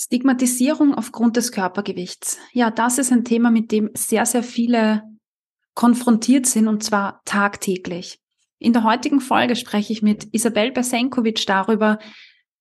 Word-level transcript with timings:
Stigmatisierung 0.00 0.94
aufgrund 0.94 1.36
des 1.36 1.50
Körpergewichts. 1.50 2.38
Ja, 2.52 2.70
das 2.70 2.98
ist 2.98 3.10
ein 3.10 3.24
Thema, 3.24 3.50
mit 3.50 3.72
dem 3.72 3.90
sehr, 3.94 4.24
sehr 4.26 4.44
viele 4.44 5.02
konfrontiert 5.74 6.46
sind 6.46 6.68
und 6.68 6.84
zwar 6.84 7.20
tagtäglich. 7.24 8.20
In 8.60 8.72
der 8.72 8.84
heutigen 8.84 9.20
Folge 9.20 9.56
spreche 9.56 9.92
ich 9.92 10.02
mit 10.02 10.28
Isabel 10.32 10.70
Besenkovic 10.70 11.44
darüber, 11.46 11.98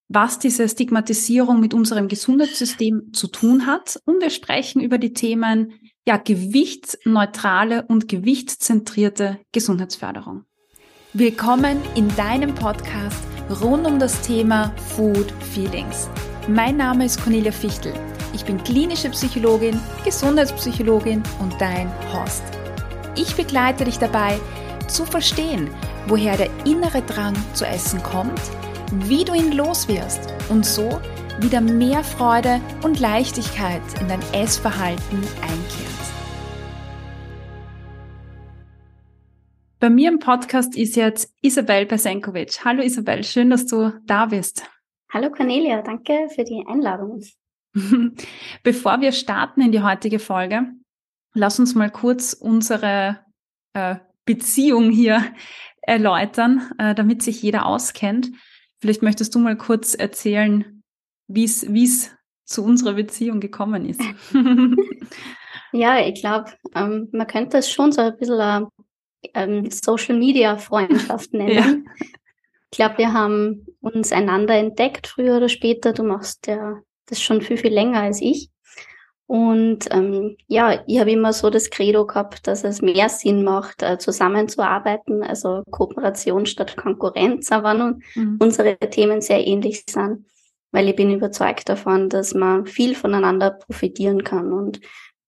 was 0.07 0.39
diese 0.39 0.67
Stigmatisierung 0.67 1.59
mit 1.59 1.73
unserem 1.73 2.07
Gesundheitssystem 2.07 3.13
zu 3.13 3.27
tun 3.27 3.67
hat. 3.67 3.99
Und 4.05 4.21
wir 4.21 4.29
sprechen 4.29 4.81
über 4.81 4.97
die 4.97 5.13
Themen 5.13 5.73
ja, 6.07 6.17
gewichtsneutrale 6.17 7.85
und 7.87 8.07
gewichtszentrierte 8.07 9.39
Gesundheitsförderung. 9.51 10.45
Willkommen 11.13 11.81
in 11.95 12.07
deinem 12.15 12.55
Podcast 12.55 13.23
rund 13.61 13.85
um 13.85 13.99
das 13.99 14.21
Thema 14.21 14.73
Food 14.95 15.31
Feelings. 15.53 16.09
Mein 16.49 16.77
Name 16.77 17.03
ist 17.03 17.21
Cornelia 17.21 17.51
Fichtel. 17.51 17.93
Ich 18.33 18.45
bin 18.45 18.63
klinische 18.63 19.09
Psychologin, 19.09 19.77
Gesundheitspsychologin 20.05 21.21
und 21.41 21.59
dein 21.59 21.91
Host. 22.13 22.41
Ich 23.17 23.35
begleite 23.35 23.83
dich 23.83 23.99
dabei, 23.99 24.39
zu 24.87 25.05
verstehen, 25.05 25.69
woher 26.07 26.37
der 26.37 26.49
innere 26.65 27.01
Drang 27.01 27.35
zu 27.53 27.65
essen 27.65 28.01
kommt, 28.01 28.39
wie 28.93 29.25
du 29.25 29.33
ihn 29.33 29.51
loswirst 29.51 30.21
und 30.47 30.65
so 30.65 31.01
wieder 31.41 31.59
mehr 31.59 32.01
Freude 32.01 32.61
und 32.81 33.01
Leichtigkeit 33.01 33.81
in 33.99 34.07
dein 34.07 34.21
Essverhalten 34.31 35.19
einkehrt. 35.41 35.87
Bei 39.81 39.89
mir 39.89 40.09
im 40.09 40.19
Podcast 40.19 40.77
ist 40.77 40.95
jetzt 40.95 41.29
Isabel 41.41 41.85
Besenkovic. 41.85 42.63
Hallo 42.63 42.81
Isabel, 42.81 43.25
schön, 43.25 43.49
dass 43.49 43.65
du 43.65 43.91
da 44.05 44.27
bist. 44.27 44.63
Hallo 45.09 45.31
Cornelia, 45.31 45.81
danke 45.81 46.27
für 46.35 46.43
die 46.43 46.65
Einladung. 46.67 47.23
Bevor 48.63 48.99
wir 48.99 49.13
starten 49.13 49.61
in 49.61 49.71
die 49.71 49.81
heutige 49.81 50.19
Folge, 50.19 50.67
lass 51.33 51.59
uns 51.59 51.75
mal 51.75 51.89
kurz 51.89 52.33
unsere 52.33 53.19
äh, 53.71 53.95
Beziehung 54.25 54.91
hier 54.91 55.23
erläutern, 55.81 56.69
äh, 56.77 56.93
damit 56.93 57.23
sich 57.23 57.41
jeder 57.41 57.65
auskennt. 57.65 58.31
Vielleicht 58.79 59.01
möchtest 59.01 59.33
du 59.33 59.39
mal 59.39 59.57
kurz 59.57 59.95
erzählen, 59.95 60.83
wie 61.27 61.45
es 61.45 62.11
zu 62.43 62.63
unserer 62.65 62.93
Beziehung 62.93 63.39
gekommen 63.39 63.85
ist. 63.85 64.01
ja, 65.71 65.99
ich 66.05 66.19
glaube, 66.19 66.51
ähm, 66.75 67.07
man 67.13 67.27
könnte 67.27 67.59
es 67.59 67.71
schon 67.71 67.93
so 67.93 68.01
ein 68.01 68.17
bisschen 68.17 68.67
ähm, 69.33 69.71
Social 69.71 70.17
Media 70.17 70.57
Freundschaft 70.57 71.33
nennen. 71.33 71.51
Ja. 71.53 71.93
Ich 72.71 72.77
glaube, 72.77 72.97
wir 72.97 73.13
haben 73.13 73.65
uns 73.81 74.11
einander 74.11 74.55
entdeckt, 74.55 75.07
früher 75.07 75.37
oder 75.37 75.49
später. 75.49 75.93
Du 75.93 76.03
machst 76.03 76.47
ja 76.47 76.81
das 77.05 77.21
schon 77.21 77.41
viel, 77.41 77.57
viel 77.57 77.73
länger 77.73 78.01
als 78.01 78.21
ich. 78.21 78.49
Und 79.25 79.89
ähm, 79.91 80.37
ja, 80.47 80.83
ich 80.87 80.99
habe 80.99 81.11
immer 81.11 81.33
so 81.33 81.49
das 81.49 81.69
Credo 81.69 82.05
gehabt, 82.05 82.47
dass 82.47 82.63
es 82.63 82.81
mehr 82.81 83.09
Sinn 83.09 83.43
macht, 83.43 83.83
äh, 83.83 83.97
zusammenzuarbeiten, 83.97 85.21
also 85.21 85.63
Kooperation 85.69 86.45
statt 86.45 86.77
Konkurrenz, 86.77 87.51
aber 87.51 87.73
nun 87.73 88.03
mhm. 88.15 88.37
unsere 88.41 88.77
Themen 88.77 89.19
sehr 89.19 89.45
ähnlich 89.45 89.83
sind, 89.89 90.25
weil 90.71 90.87
ich 90.87 90.95
bin 90.95 91.11
überzeugt 91.11 91.67
davon, 91.67 92.07
dass 92.07 92.33
man 92.33 92.67
viel 92.67 92.95
voneinander 92.95 93.51
profitieren 93.51 94.23
kann. 94.23 94.53
Und 94.53 94.79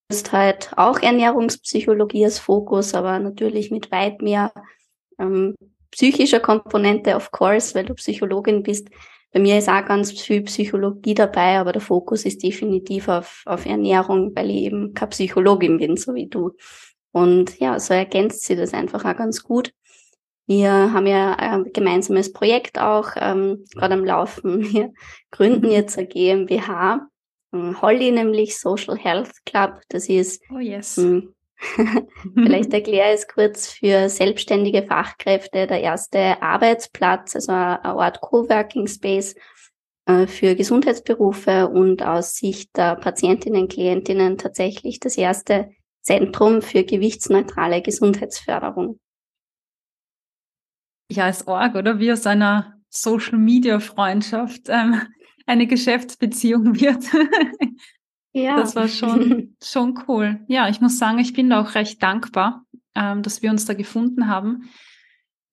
ist 0.10 0.32
halt 0.32 0.72
auch 0.76 1.00
Ernährungspsychologie 1.02 2.26
als 2.26 2.40
Fokus, 2.40 2.94
aber 2.96 3.20
natürlich 3.20 3.70
mit 3.70 3.92
weit 3.92 4.22
mehr 4.22 4.52
ähm, 5.20 5.56
psychischer 5.92 6.40
Komponente, 6.40 7.16
of 7.16 7.32
course, 7.32 7.76
weil 7.76 7.86
du 7.86 7.94
Psychologin 7.96 8.64
bist. 8.64 8.90
Bei 9.32 9.40
mir 9.40 9.58
ist 9.58 9.70
auch 9.70 9.86
ganz 9.86 10.12
viel 10.12 10.42
Psychologie 10.44 11.14
dabei, 11.14 11.60
aber 11.60 11.72
der 11.72 11.82
Fokus 11.82 12.26
ist 12.26 12.42
definitiv 12.42 13.08
auf, 13.08 13.44
auf 13.46 13.66
Ernährung, 13.66 14.36
weil 14.36 14.50
ich 14.50 14.64
eben 14.64 14.94
keine 14.94 15.10
Psychologin 15.10 15.78
bin, 15.78 15.98
so 15.98 16.16
wie 16.16 16.28
du. 16.28 16.52
Und 17.12 17.60
ja, 17.60 17.80
so 17.80 17.94
ergänzt 17.94 18.46
sie 18.46 18.56
das 18.56 18.74
einfach 18.74 19.06
auch 19.06 19.16
ganz 19.16 19.44
gut. 19.44 19.72
Wir 20.48 20.72
haben 20.72 21.06
ja 21.06 21.36
ein 21.36 21.66
gemeinsames 21.74 22.34
Projekt 22.34 22.80
auch 22.80 23.12
ähm, 23.18 23.66
gerade 23.76 23.94
am 23.94 24.04
Laufen. 24.04 24.64
Wir 24.74 24.92
gründen 25.30 25.70
jetzt 25.70 25.98
eine 25.98 26.08
GmbH, 26.08 27.08
Holly 27.54 28.12
nämlich 28.12 28.58
Social 28.58 28.98
Health 28.98 29.32
Club. 29.46 29.82
Das 29.90 30.10
ist 30.10 30.42
oh 30.52 30.60
yes. 30.60 30.98
Hm, 30.98 31.36
Vielleicht 32.36 32.74
erkläre 32.74 33.10
ich 33.10 33.22
es 33.22 33.28
kurz 33.28 33.68
für 33.68 34.10
selbstständige 34.10 34.84
Fachkräfte 34.84 35.68
der 35.68 35.82
erste 35.82 36.42
Arbeitsplatz, 36.42 37.36
also 37.36 37.52
eine 37.52 37.84
Art 37.84 38.22
Coworking 38.22 38.88
Space 38.88 39.36
äh, 40.06 40.26
für 40.26 40.56
Gesundheitsberufe 40.56 41.68
und 41.68 42.02
aus 42.02 42.36
Sicht 42.36 42.76
der 42.78 42.96
Patientinnen, 42.96 43.68
Klientinnen 43.68 44.38
tatsächlich 44.38 45.00
das 45.00 45.18
erste 45.18 45.70
Zentrum 46.02 46.62
für 46.62 46.84
gewichtsneutrale 46.84 47.82
Gesundheitsförderung. 47.82 49.00
Ja, 51.12 51.28
ist 51.28 51.48
arg, 51.48 51.76
oder? 51.76 52.00
Wie 52.00 52.12
aus 52.12 52.26
einer 52.26 52.76
Social 52.90 53.38
Media 53.38 53.80
Freundschaft 53.80 54.64
ähm, 54.70 55.02
eine 55.46 55.68
Geschäftsbeziehung 55.68 56.80
wird. 56.80 57.04
Ja. 58.34 58.58
Das 58.58 58.76
war 58.76 58.88
schon, 58.88 59.56
schon 59.64 60.00
cool. 60.08 60.40
Ja, 60.48 60.70
ich 60.70 60.82
muss 60.82 61.00
sagen, 61.00 61.20
ich 61.20 61.34
bin 61.34 61.50
da 61.50 61.62
auch 61.62 61.76
recht 61.76 62.02
dankbar, 62.02 62.66
ähm, 62.96 63.24
dass 63.24 63.42
wir 63.42 63.50
uns 63.50 63.66
da 63.66 63.74
gefunden 63.74 64.28
haben. 64.28 64.70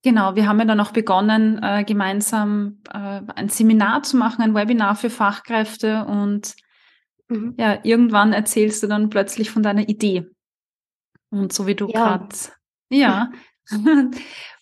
Genau, 0.03 0.37
wir 0.37 0.47
haben 0.47 0.59
ja 0.59 0.64
dann 0.66 0.81
auch 0.81 0.92
begonnen, 0.92 1.59
äh, 1.62 1.84
gemeinsam 1.84 2.81
äh, 2.92 3.22
ein 3.34 3.48
Seminar 3.48 4.03
zu 4.03 4.16
machen, 4.16 4.42
ein 4.42 4.54
Webinar 4.54 4.94
für 4.94 5.10
Fachkräfte 5.10 6.04
und 6.04 6.54
mhm. 7.28 7.54
ja, 7.59 7.81
irgendwann 7.82 8.32
erzählst 8.32 8.82
du 8.82 8.87
dann 8.87 9.10
plötzlich 9.10 9.50
von 9.50 9.62
deiner 9.62 9.88
Idee. 9.88 10.26
Und 11.31 11.53
so 11.53 11.66
wie 11.66 11.75
du 11.75 11.88
ja. 11.88 11.93
gerade, 11.93 12.37
ja, 12.91 13.32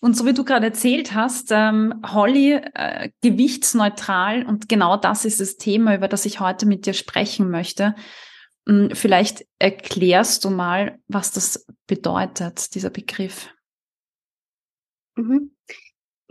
und 0.01 0.17
so 0.17 0.25
wie 0.25 0.33
du 0.33 0.43
gerade 0.43 0.67
erzählt 0.67 1.13
hast, 1.13 1.49
ähm, 1.51 2.01
Holly, 2.05 2.53
äh, 2.73 3.09
gewichtsneutral 3.21 4.45
und 4.45 4.67
genau 4.67 4.97
das 4.97 5.25
ist 5.25 5.39
das 5.39 5.57
Thema, 5.57 5.95
über 5.95 6.07
das 6.07 6.25
ich 6.25 6.39
heute 6.39 6.65
mit 6.65 6.85
dir 6.85 6.93
sprechen 6.93 7.49
möchte. 7.49 7.95
Ähm, 8.67 8.89
vielleicht 8.93 9.45
erklärst 9.59 10.43
du 10.43 10.49
mal, 10.49 10.99
was 11.07 11.31
das 11.31 11.67
bedeutet, 11.87 12.73
dieser 12.73 12.89
Begriff. 12.89 13.49
Mhm. 15.15 15.51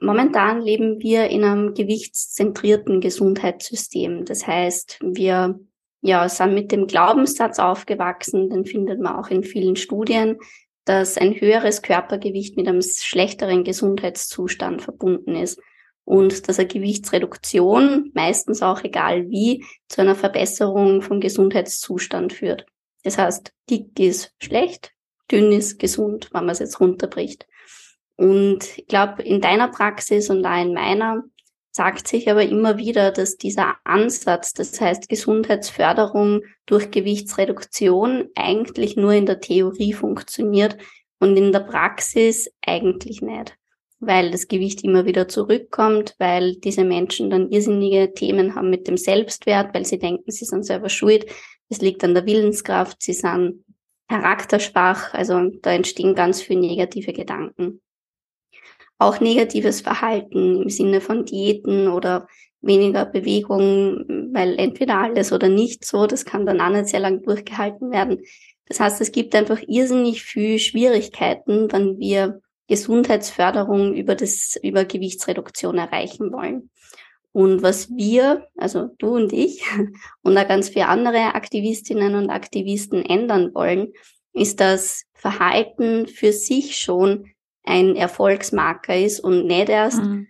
Momentan 0.01 0.61
leben 0.61 1.01
wir 1.01 1.29
in 1.29 1.45
einem 1.45 1.75
gewichtszentrierten 1.75 3.01
Gesundheitssystem. 3.01 4.25
Das 4.25 4.47
heißt, 4.47 4.99
wir 5.01 5.61
ja, 6.03 6.29
sind 6.29 6.53
mit 6.53 6.73
dem 6.73 6.87
Glaubenssatz 6.87 7.59
aufgewachsen, 7.59 8.51
den 8.51 8.67
findet 8.67 9.01
man 9.01 9.17
auch 9.17 9.29
in 9.29 9.43
vielen 9.43 9.77
Studien, 9.77 10.37
dass 10.85 11.17
ein 11.17 11.41
höheres 11.41 11.83
Körpergewicht 11.83 12.57
mit 12.57 12.69
einem 12.69 12.83
schlechteren 12.83 13.65
Gesundheitszustand 13.65 14.83
verbunden 14.83 15.37
ist 15.37 15.61
und 16.05 16.49
dass 16.49 16.59
eine 16.59 16.69
Gewichtsreduktion, 16.69 18.11
meistens 18.15 18.63
auch 18.63 18.85
egal 18.85 19.31
wie, 19.31 19.65
zu 19.89 20.03
einer 20.03 20.15
Verbesserung 20.15 21.01
vom 21.03 21.21
Gesundheitszustand 21.21 22.33
führt. 22.33 22.67
Das 23.03 23.19
heißt, 23.19 23.53
dick 23.71 23.99
ist 23.99 24.35
schlecht, 24.43 24.93
dünn 25.31 25.53
ist 25.53 25.79
gesund, 25.79 26.29
wenn 26.33 26.45
man 26.45 26.53
es 26.53 26.59
jetzt 26.59 26.81
runterbricht. 26.81 27.47
Und 28.17 28.79
ich 28.79 28.87
glaube, 28.87 29.23
in 29.23 29.41
deiner 29.41 29.69
Praxis 29.69 30.31
und 30.31 30.45
auch 30.45 30.63
in 30.63 30.75
meiner 30.75 31.25
sagt 31.77 32.07
sich 32.07 32.31
aber 32.31 32.45
immer 32.45 32.79
wieder, 32.79 33.11
dass 33.11 33.37
dieser 33.37 33.75
Ansatz, 33.83 34.53
das 34.53 34.81
heißt 34.81 35.09
Gesundheitsförderung 35.09 36.43
durch 36.67 36.93
Gewichtsreduktion, 36.93 38.29
eigentlich 38.37 38.97
nur 38.97 39.13
in 39.13 39.27
der 39.27 39.41
Theorie 39.41 39.93
funktioniert 39.93 40.77
und 41.19 41.37
in 41.37 41.51
der 41.51 41.61
Praxis 41.61 42.49
eigentlich 42.65 43.23
nicht, 43.23 43.57
weil 43.99 44.31
das 44.31 44.47
Gewicht 44.47 44.85
immer 44.85 45.05
wieder 45.05 45.27
zurückkommt, 45.27 46.15
weil 46.19 46.55
diese 46.57 46.85
Menschen 46.85 47.29
dann 47.29 47.51
irrsinnige 47.51 48.15
Themen 48.15 48.55
haben 48.55 48.71
mit 48.71 48.87
dem 48.87 48.97
Selbstwert, 48.97 49.75
weil 49.75 49.85
sie 49.85 49.99
denken, 49.99 50.31
sie 50.31 50.45
sind 50.45 50.65
selber 50.65 50.89
schuld. 50.89 51.27
Es 51.69 51.81
liegt 51.81 52.05
an 52.05 52.15
der 52.15 52.25
Willenskraft, 52.25 53.03
sie 53.03 53.15
sind 53.15 53.65
charakterschwach, 54.09 55.13
also 55.13 55.51
da 55.63 55.73
entstehen 55.73 56.15
ganz 56.15 56.41
viele 56.41 56.61
negative 56.61 57.13
Gedanken 57.13 57.81
auch 59.05 59.21
negatives 59.21 59.81
Verhalten 59.81 60.63
im 60.63 60.69
Sinne 60.69 61.01
von 61.01 61.25
Diäten 61.25 61.89
oder 61.89 62.27
weniger 62.61 63.05
Bewegung, 63.05 64.05
weil 64.33 64.59
entweder 64.59 64.99
alles 64.99 65.33
oder 65.33 65.49
nicht 65.49 65.85
so, 65.85 66.07
das 66.07 66.25
kann 66.25 66.47
dann 66.47 66.61
auch 66.61 66.71
nicht 66.71 66.89
sehr 66.89 67.01
lang 67.01 67.23
durchgehalten 67.23 67.91
werden. 67.91 68.23
Das 68.67 68.81
heißt, 68.81 69.01
es 69.01 69.13
gibt 69.13 69.35
einfach 69.35 69.61
irrsinnig 69.67 70.23
viel 70.23 70.59
Schwierigkeiten, 70.59 71.71
wenn 71.71 71.99
wir 71.99 72.41
Gesundheitsförderung 72.67 73.95
über 73.95 74.15
das, 74.15 74.59
über 74.63 74.87
Gewichtsreduktion 74.87 75.77
erreichen 75.77 76.33
wollen. 76.33 76.71
Und 77.33 77.63
was 77.63 77.91
wir, 77.91 78.47
also 78.57 78.91
du 78.99 79.17
und 79.17 79.33
ich 79.33 79.63
und 80.23 80.39
auch 80.39 80.49
ganz 80.49 80.71
viele 80.71 80.89
andere 80.89 81.35
Aktivistinnen 81.35 82.15
und 82.15 82.31
Aktivisten 82.31 83.05
ändern 83.05 83.55
wollen, 83.55 83.93
ist 84.33 84.61
das 84.61 85.05
Verhalten 85.13 86.07
für 86.07 86.33
sich 86.33 86.79
schon 86.79 87.34
ein 87.65 87.97
Erfolgsmarker 87.97 88.97
ist 88.97 89.21
und 89.21 89.47
nicht 89.47 89.69
erst 89.69 90.03
mhm. 90.03 90.29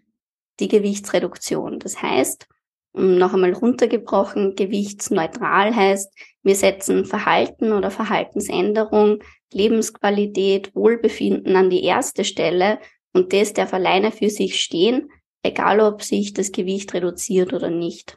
die 0.60 0.68
Gewichtsreduktion. 0.68 1.78
Das 1.80 2.00
heißt, 2.00 2.48
noch 2.94 3.34
einmal 3.34 3.52
runtergebrochen, 3.52 4.54
gewichtsneutral 4.54 5.74
heißt, 5.74 6.12
wir 6.42 6.54
setzen 6.54 7.04
Verhalten 7.04 7.72
oder 7.72 7.90
Verhaltensänderung, 7.90 9.22
Lebensqualität, 9.52 10.74
Wohlbefinden 10.74 11.56
an 11.56 11.70
die 11.70 11.82
erste 11.82 12.24
Stelle 12.24 12.78
und 13.12 13.32
das 13.32 13.52
darf 13.52 13.74
alleine 13.74 14.12
für 14.12 14.30
sich 14.30 14.60
stehen, 14.60 15.10
egal 15.42 15.80
ob 15.80 16.02
sich 16.02 16.34
das 16.34 16.52
Gewicht 16.52 16.94
reduziert 16.94 17.52
oder 17.52 17.70
nicht. 17.70 18.16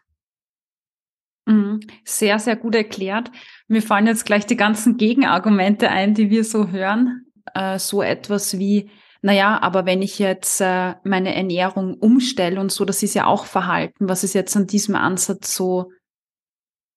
Mhm. 1.45 1.79
Sehr, 2.03 2.39
sehr 2.39 2.55
gut 2.55 2.75
erklärt. 2.75 3.31
Mir 3.67 3.81
fallen 3.81 4.07
jetzt 4.07 4.25
gleich 4.25 4.45
die 4.45 4.57
ganzen 4.57 4.97
Gegenargumente 4.97 5.89
ein, 5.89 6.13
die 6.13 6.29
wir 6.29 6.43
so 6.43 6.67
hören. 6.67 7.25
Äh, 7.53 7.79
so 7.79 8.01
etwas 8.01 8.59
wie, 8.59 8.89
naja, 9.21 9.59
aber 9.61 9.85
wenn 9.85 10.01
ich 10.01 10.19
jetzt 10.19 10.61
äh, 10.61 10.95
meine 11.03 11.33
Ernährung 11.35 11.95
umstelle 11.95 12.59
und 12.59 12.71
so, 12.71 12.85
das 12.85 13.03
ist 13.03 13.13
ja 13.13 13.25
auch 13.25 13.45
Verhalten. 13.45 14.09
Was 14.09 14.23
ist 14.23 14.33
jetzt 14.33 14.55
an 14.55 14.67
diesem 14.67 14.95
Ansatz 14.95 15.55
so, 15.55 15.91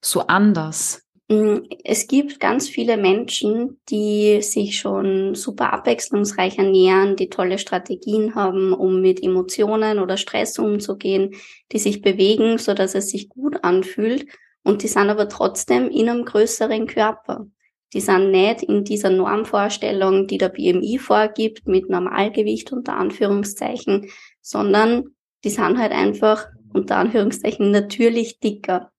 so 0.02 0.26
anders? 0.26 1.02
Mm, 1.30 1.58
es 1.84 2.08
gibt 2.08 2.40
ganz 2.40 2.68
viele 2.68 2.96
Menschen, 2.96 3.80
die 3.88 4.42
sich 4.42 4.78
schon 4.78 5.36
super 5.36 5.72
abwechslungsreich 5.72 6.58
ernähren, 6.58 7.14
die 7.14 7.28
tolle 7.28 7.58
Strategien 7.58 8.34
haben, 8.34 8.72
um 8.72 9.00
mit 9.00 9.22
Emotionen 9.22 10.00
oder 10.00 10.16
Stress 10.16 10.58
umzugehen, 10.58 11.34
die 11.70 11.78
sich 11.78 12.02
bewegen, 12.02 12.58
so 12.58 12.74
dass 12.74 12.96
es 12.96 13.10
sich 13.10 13.28
gut 13.28 13.62
anfühlt. 13.62 14.26
Und 14.64 14.82
die 14.82 14.88
sind 14.88 15.08
aber 15.08 15.28
trotzdem 15.28 15.88
in 15.88 16.08
einem 16.08 16.24
größeren 16.24 16.86
Körper. 16.86 17.46
Die 17.92 18.00
sind 18.00 18.30
nicht 18.30 18.62
in 18.62 18.84
dieser 18.84 19.10
Normvorstellung, 19.10 20.26
die 20.26 20.38
der 20.38 20.50
BMI 20.50 20.98
vorgibt, 20.98 21.66
mit 21.66 21.88
Normalgewicht 21.90 22.72
unter 22.72 22.96
Anführungszeichen, 22.96 24.10
sondern 24.40 25.14
die 25.44 25.50
sind 25.50 25.78
halt 25.78 25.92
einfach 25.92 26.46
unter 26.72 26.96
Anführungszeichen 26.96 27.70
natürlich 27.70 28.38
dicker. 28.38 28.92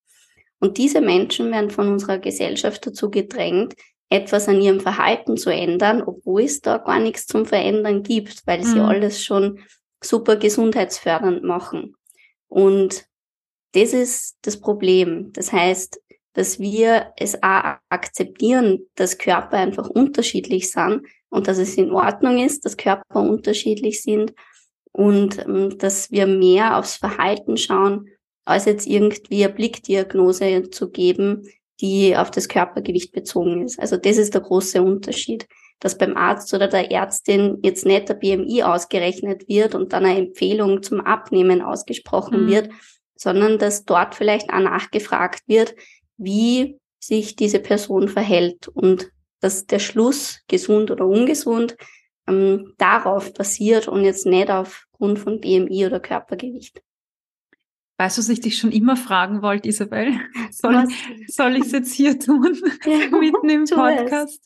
Und 0.59 0.77
diese 0.77 1.01
Menschen 1.01 1.51
werden 1.51 1.71
von 1.71 1.87
unserer 1.87 2.19
Gesellschaft 2.19 2.85
dazu 2.85 3.09
gedrängt, 3.09 3.75
etwas 4.09 4.49
an 4.49 4.61
ihrem 4.61 4.81
Verhalten 4.81 5.37
zu 5.37 5.49
ändern, 5.49 6.03
obwohl 6.05 6.43
es 6.43 6.59
da 6.59 6.77
gar 6.77 6.99
nichts 6.99 7.25
zum 7.27 7.45
Verändern 7.45 8.03
gibt, 8.03 8.45
weil 8.45 8.63
sie 8.63 8.79
mhm. 8.79 8.85
alles 8.85 9.23
schon 9.23 9.59
super 10.03 10.35
gesundheitsfördernd 10.35 11.43
machen. 11.43 11.95
Und 12.47 13.05
das 13.73 13.93
ist 13.93 14.37
das 14.41 14.59
Problem. 14.59 15.31
Das 15.31 15.53
heißt, 15.53 16.01
dass 16.33 16.59
wir 16.59 17.13
es 17.17 17.41
auch 17.43 17.75
akzeptieren, 17.89 18.79
dass 18.95 19.17
Körper 19.17 19.57
einfach 19.57 19.89
unterschiedlich 19.89 20.71
sind 20.71 21.05
und 21.29 21.47
dass 21.47 21.57
es 21.57 21.75
in 21.75 21.91
Ordnung 21.91 22.37
ist, 22.43 22.65
dass 22.65 22.77
Körper 22.77 23.21
unterschiedlich 23.21 24.01
sind 24.01 24.33
und 24.91 25.39
ähm, 25.39 25.77
dass 25.77 26.11
wir 26.11 26.27
mehr 26.27 26.77
aufs 26.77 26.95
Verhalten 26.95 27.57
schauen, 27.57 28.09
als 28.45 28.65
jetzt 28.65 28.87
irgendwie 28.87 29.43
eine 29.43 29.53
Blickdiagnose 29.53 30.69
zu 30.69 30.89
geben, 30.89 31.47
die 31.79 32.15
auf 32.15 32.31
das 32.31 32.47
Körpergewicht 32.47 33.11
bezogen 33.11 33.65
ist. 33.65 33.79
Also 33.79 33.97
das 33.97 34.17
ist 34.17 34.33
der 34.33 34.41
große 34.41 34.81
Unterschied, 34.81 35.47
dass 35.79 35.97
beim 35.97 36.15
Arzt 36.15 36.53
oder 36.53 36.67
der 36.67 36.91
Ärztin 36.91 37.57
jetzt 37.63 37.85
nicht 37.85 38.07
der 38.07 38.13
BMI 38.13 38.63
ausgerechnet 38.63 39.47
wird 39.47 39.73
und 39.73 39.93
dann 39.93 40.05
eine 40.05 40.19
Empfehlung 40.19 40.83
zum 40.83 41.01
Abnehmen 41.01 41.61
ausgesprochen 41.61 42.45
mhm. 42.45 42.49
wird, 42.49 42.69
sondern 43.15 43.57
dass 43.57 43.85
dort 43.85 44.15
vielleicht 44.15 44.51
auch 44.51 44.59
nachgefragt 44.59 45.41
wird, 45.47 45.75
wie 46.23 46.79
sich 46.99 47.35
diese 47.35 47.59
Person 47.59 48.07
verhält 48.07 48.67
und 48.67 49.11
dass 49.39 49.65
der 49.65 49.79
Schluss, 49.79 50.41
gesund 50.47 50.91
oder 50.91 51.05
ungesund, 51.05 51.75
ähm, 52.27 52.73
darauf 52.77 53.33
basiert 53.33 53.87
und 53.87 54.03
jetzt 54.03 54.25
nicht 54.25 54.49
aufgrund 54.49 55.19
von 55.19 55.41
BMI 55.41 55.87
oder 55.87 55.99
Körpergewicht. 55.99 56.81
Weißt 57.97 58.17
du, 58.17 58.21
was 58.21 58.29
ich 58.29 58.41
dich 58.41 58.57
schon 58.57 58.71
immer 58.71 58.95
fragen 58.95 59.41
wollte, 59.41 59.69
Isabel? 59.69 60.13
Soll, 60.51 60.87
soll 61.27 61.55
ich 61.55 61.65
es 61.65 61.71
jetzt 61.71 61.93
hier 61.93 62.19
tun, 62.19 62.59
ja, 62.85 63.09
mitten 63.19 63.49
im 63.49 63.65
Podcast? 63.65 64.43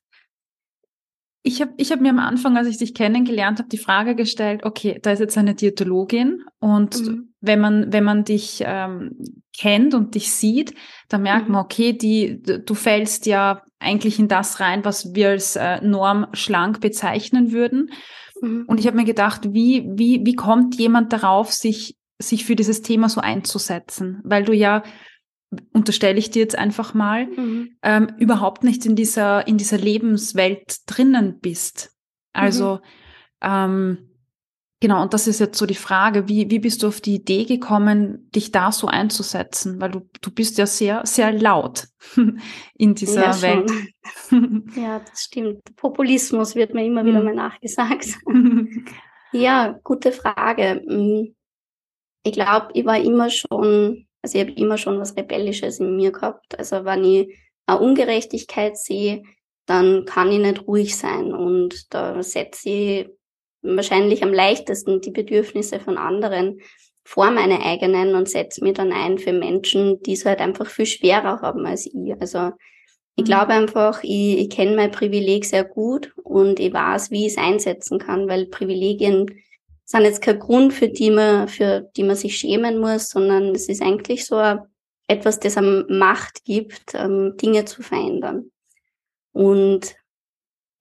Ich 1.47 1.61
habe 1.61 1.73
ich 1.77 1.91
hab 1.91 2.01
mir 2.01 2.09
am 2.09 2.17
Anfang, 2.17 2.57
als 2.57 2.67
ich 2.67 2.79
dich 2.79 2.95
kennengelernt 2.95 3.59
habe, 3.59 3.69
die 3.69 3.77
Frage 3.77 4.15
gestellt, 4.15 4.63
okay, 4.63 4.99
da 4.99 5.11
ist 5.11 5.19
jetzt 5.19 5.37
eine 5.37 5.53
Diätologin 5.53 6.43
und 6.59 6.99
mhm. 7.05 7.33
wenn 7.39 7.59
man 7.59 7.93
wenn 7.93 8.03
man 8.03 8.23
dich 8.23 8.63
ähm, 8.65 9.15
kennt 9.55 9.93
und 9.93 10.15
dich 10.15 10.31
sieht, 10.31 10.73
dann 11.07 11.21
merkt 11.21 11.45
mhm. 11.45 11.53
man, 11.53 11.65
okay, 11.65 11.93
die 11.93 12.41
du 12.41 12.73
fällst 12.73 13.27
ja 13.27 13.61
eigentlich 13.77 14.17
in 14.17 14.27
das 14.27 14.59
rein, 14.59 14.83
was 14.85 15.13
wir 15.13 15.29
als 15.29 15.55
äh, 15.55 15.85
Norm 15.85 16.25
schlank 16.33 16.81
bezeichnen 16.81 17.51
würden. 17.51 17.91
Mhm. 18.41 18.65
Und 18.65 18.79
ich 18.79 18.87
habe 18.87 18.97
mir 18.97 19.05
gedacht, 19.05 19.53
wie 19.53 19.85
wie 19.87 20.25
wie 20.25 20.35
kommt 20.35 20.79
jemand 20.79 21.13
darauf, 21.13 21.53
sich 21.53 21.95
sich 22.17 22.43
für 22.43 22.55
dieses 22.55 22.81
Thema 22.81 23.07
so 23.07 23.21
einzusetzen, 23.21 24.19
weil 24.23 24.45
du 24.45 24.53
ja 24.53 24.81
unterstelle 25.73 26.17
ich 26.17 26.31
dir 26.31 26.41
jetzt 26.41 26.57
einfach 26.57 26.93
mal, 26.93 27.27
mhm. 27.27 27.77
ähm, 27.81 28.07
überhaupt 28.17 28.63
nicht 28.63 28.85
in 28.85 28.95
dieser, 28.95 29.47
in 29.47 29.57
dieser 29.57 29.77
Lebenswelt 29.77 30.77
drinnen 30.87 31.39
bist. 31.39 31.95
Also, 32.33 32.75
mhm. 32.75 32.79
ähm, 33.41 33.97
genau, 34.79 35.01
und 35.01 35.13
das 35.13 35.27
ist 35.27 35.39
jetzt 35.39 35.57
so 35.57 35.65
die 35.65 35.75
Frage, 35.75 36.27
wie, 36.27 36.49
wie 36.49 36.59
bist 36.59 36.83
du 36.83 36.87
auf 36.87 37.01
die 37.01 37.15
Idee 37.15 37.45
gekommen, 37.45 38.29
dich 38.31 38.51
da 38.51 38.71
so 38.71 38.87
einzusetzen? 38.87 39.79
Weil 39.79 39.91
du, 39.91 40.09
du 40.21 40.31
bist 40.31 40.57
ja 40.57 40.65
sehr, 40.65 41.01
sehr 41.05 41.31
laut 41.31 41.87
in 42.75 42.95
dieser 42.95 43.25
ja, 43.25 43.41
Welt. 43.41 43.71
ja, 44.75 44.99
das 44.99 45.23
stimmt. 45.23 45.75
Populismus 45.75 46.55
wird 46.55 46.73
mir 46.73 46.85
immer 46.85 47.05
wieder 47.05 47.19
mhm. 47.19 47.25
mal 47.25 47.35
nachgesagt. 47.35 48.17
ja, 49.31 49.79
gute 49.83 50.11
Frage. 50.11 50.81
Mm, 50.87 51.35
ich 52.23 52.33
glaube, 52.33 52.69
ich 52.73 52.85
war 52.85 52.97
immer 52.97 53.29
schon 53.29 54.04
also 54.25 54.39
ich 54.39 54.43
habe 54.43 54.59
immer 54.59 54.79
schon 54.79 54.99
was 54.99 55.15
Rebellisches 55.15 55.79
in 55.79 55.97
mir 55.97 56.11
gehabt. 56.11 56.57
Also 56.57 56.83
wenn 56.83 57.03
ich 57.03 57.37
eine 57.67 57.79
Ungerechtigkeit 57.79 58.75
sehe, 58.75 59.21
dann 59.67 60.05
kann 60.05 60.31
ich 60.31 60.39
nicht 60.39 60.67
ruhig 60.67 60.97
sein. 60.97 61.31
Und 61.31 61.93
da 61.93 62.23
setze 62.23 62.69
ich 62.69 63.09
wahrscheinlich 63.61 64.23
am 64.23 64.33
leichtesten 64.33 64.99
die 64.99 65.11
Bedürfnisse 65.11 65.79
von 65.79 65.99
anderen 65.99 66.59
vor 67.03 67.29
meine 67.29 67.61
eigenen 67.61 68.15
und 68.15 68.27
setze 68.27 68.63
mich 68.63 68.73
dann 68.73 68.91
ein 68.91 69.19
für 69.19 69.31
Menschen, 69.31 70.01
die 70.01 70.13
es 70.13 70.25
halt 70.25 70.39
einfach 70.39 70.71
viel 70.71 70.87
schwerer 70.87 71.41
haben 71.41 71.63
als 71.67 71.85
ich. 71.85 72.19
Also 72.19 72.49
ich 73.15 73.25
mhm. 73.25 73.27
glaube 73.27 73.53
einfach, 73.53 74.01
ich, 74.01 74.39
ich 74.39 74.49
kenne 74.49 74.75
mein 74.75 74.89
Privileg 74.89 75.45
sehr 75.45 75.65
gut 75.65 76.15
und 76.23 76.59
ich 76.59 76.73
weiß, 76.73 77.11
wie 77.11 77.27
ich 77.27 77.33
es 77.33 77.37
einsetzen 77.37 77.99
kann, 77.99 78.27
weil 78.27 78.47
Privilegien 78.47 79.27
sind 79.85 80.03
jetzt 80.03 80.21
kein 80.21 80.39
Grund, 80.39 80.73
für 80.73 80.89
die 80.89 81.11
man, 81.11 81.47
für 81.47 81.89
die 81.95 82.03
man 82.03 82.15
sich 82.15 82.37
schämen 82.37 82.79
muss, 82.79 83.09
sondern 83.09 83.55
es 83.55 83.69
ist 83.69 83.81
eigentlich 83.81 84.25
so 84.25 84.41
etwas, 85.07 85.39
das 85.39 85.57
am 85.57 85.85
Macht 85.87 86.43
gibt, 86.43 86.95
ähm, 86.95 87.37
Dinge 87.37 87.65
zu 87.65 87.83
verändern. 87.83 88.51
Und 89.31 89.95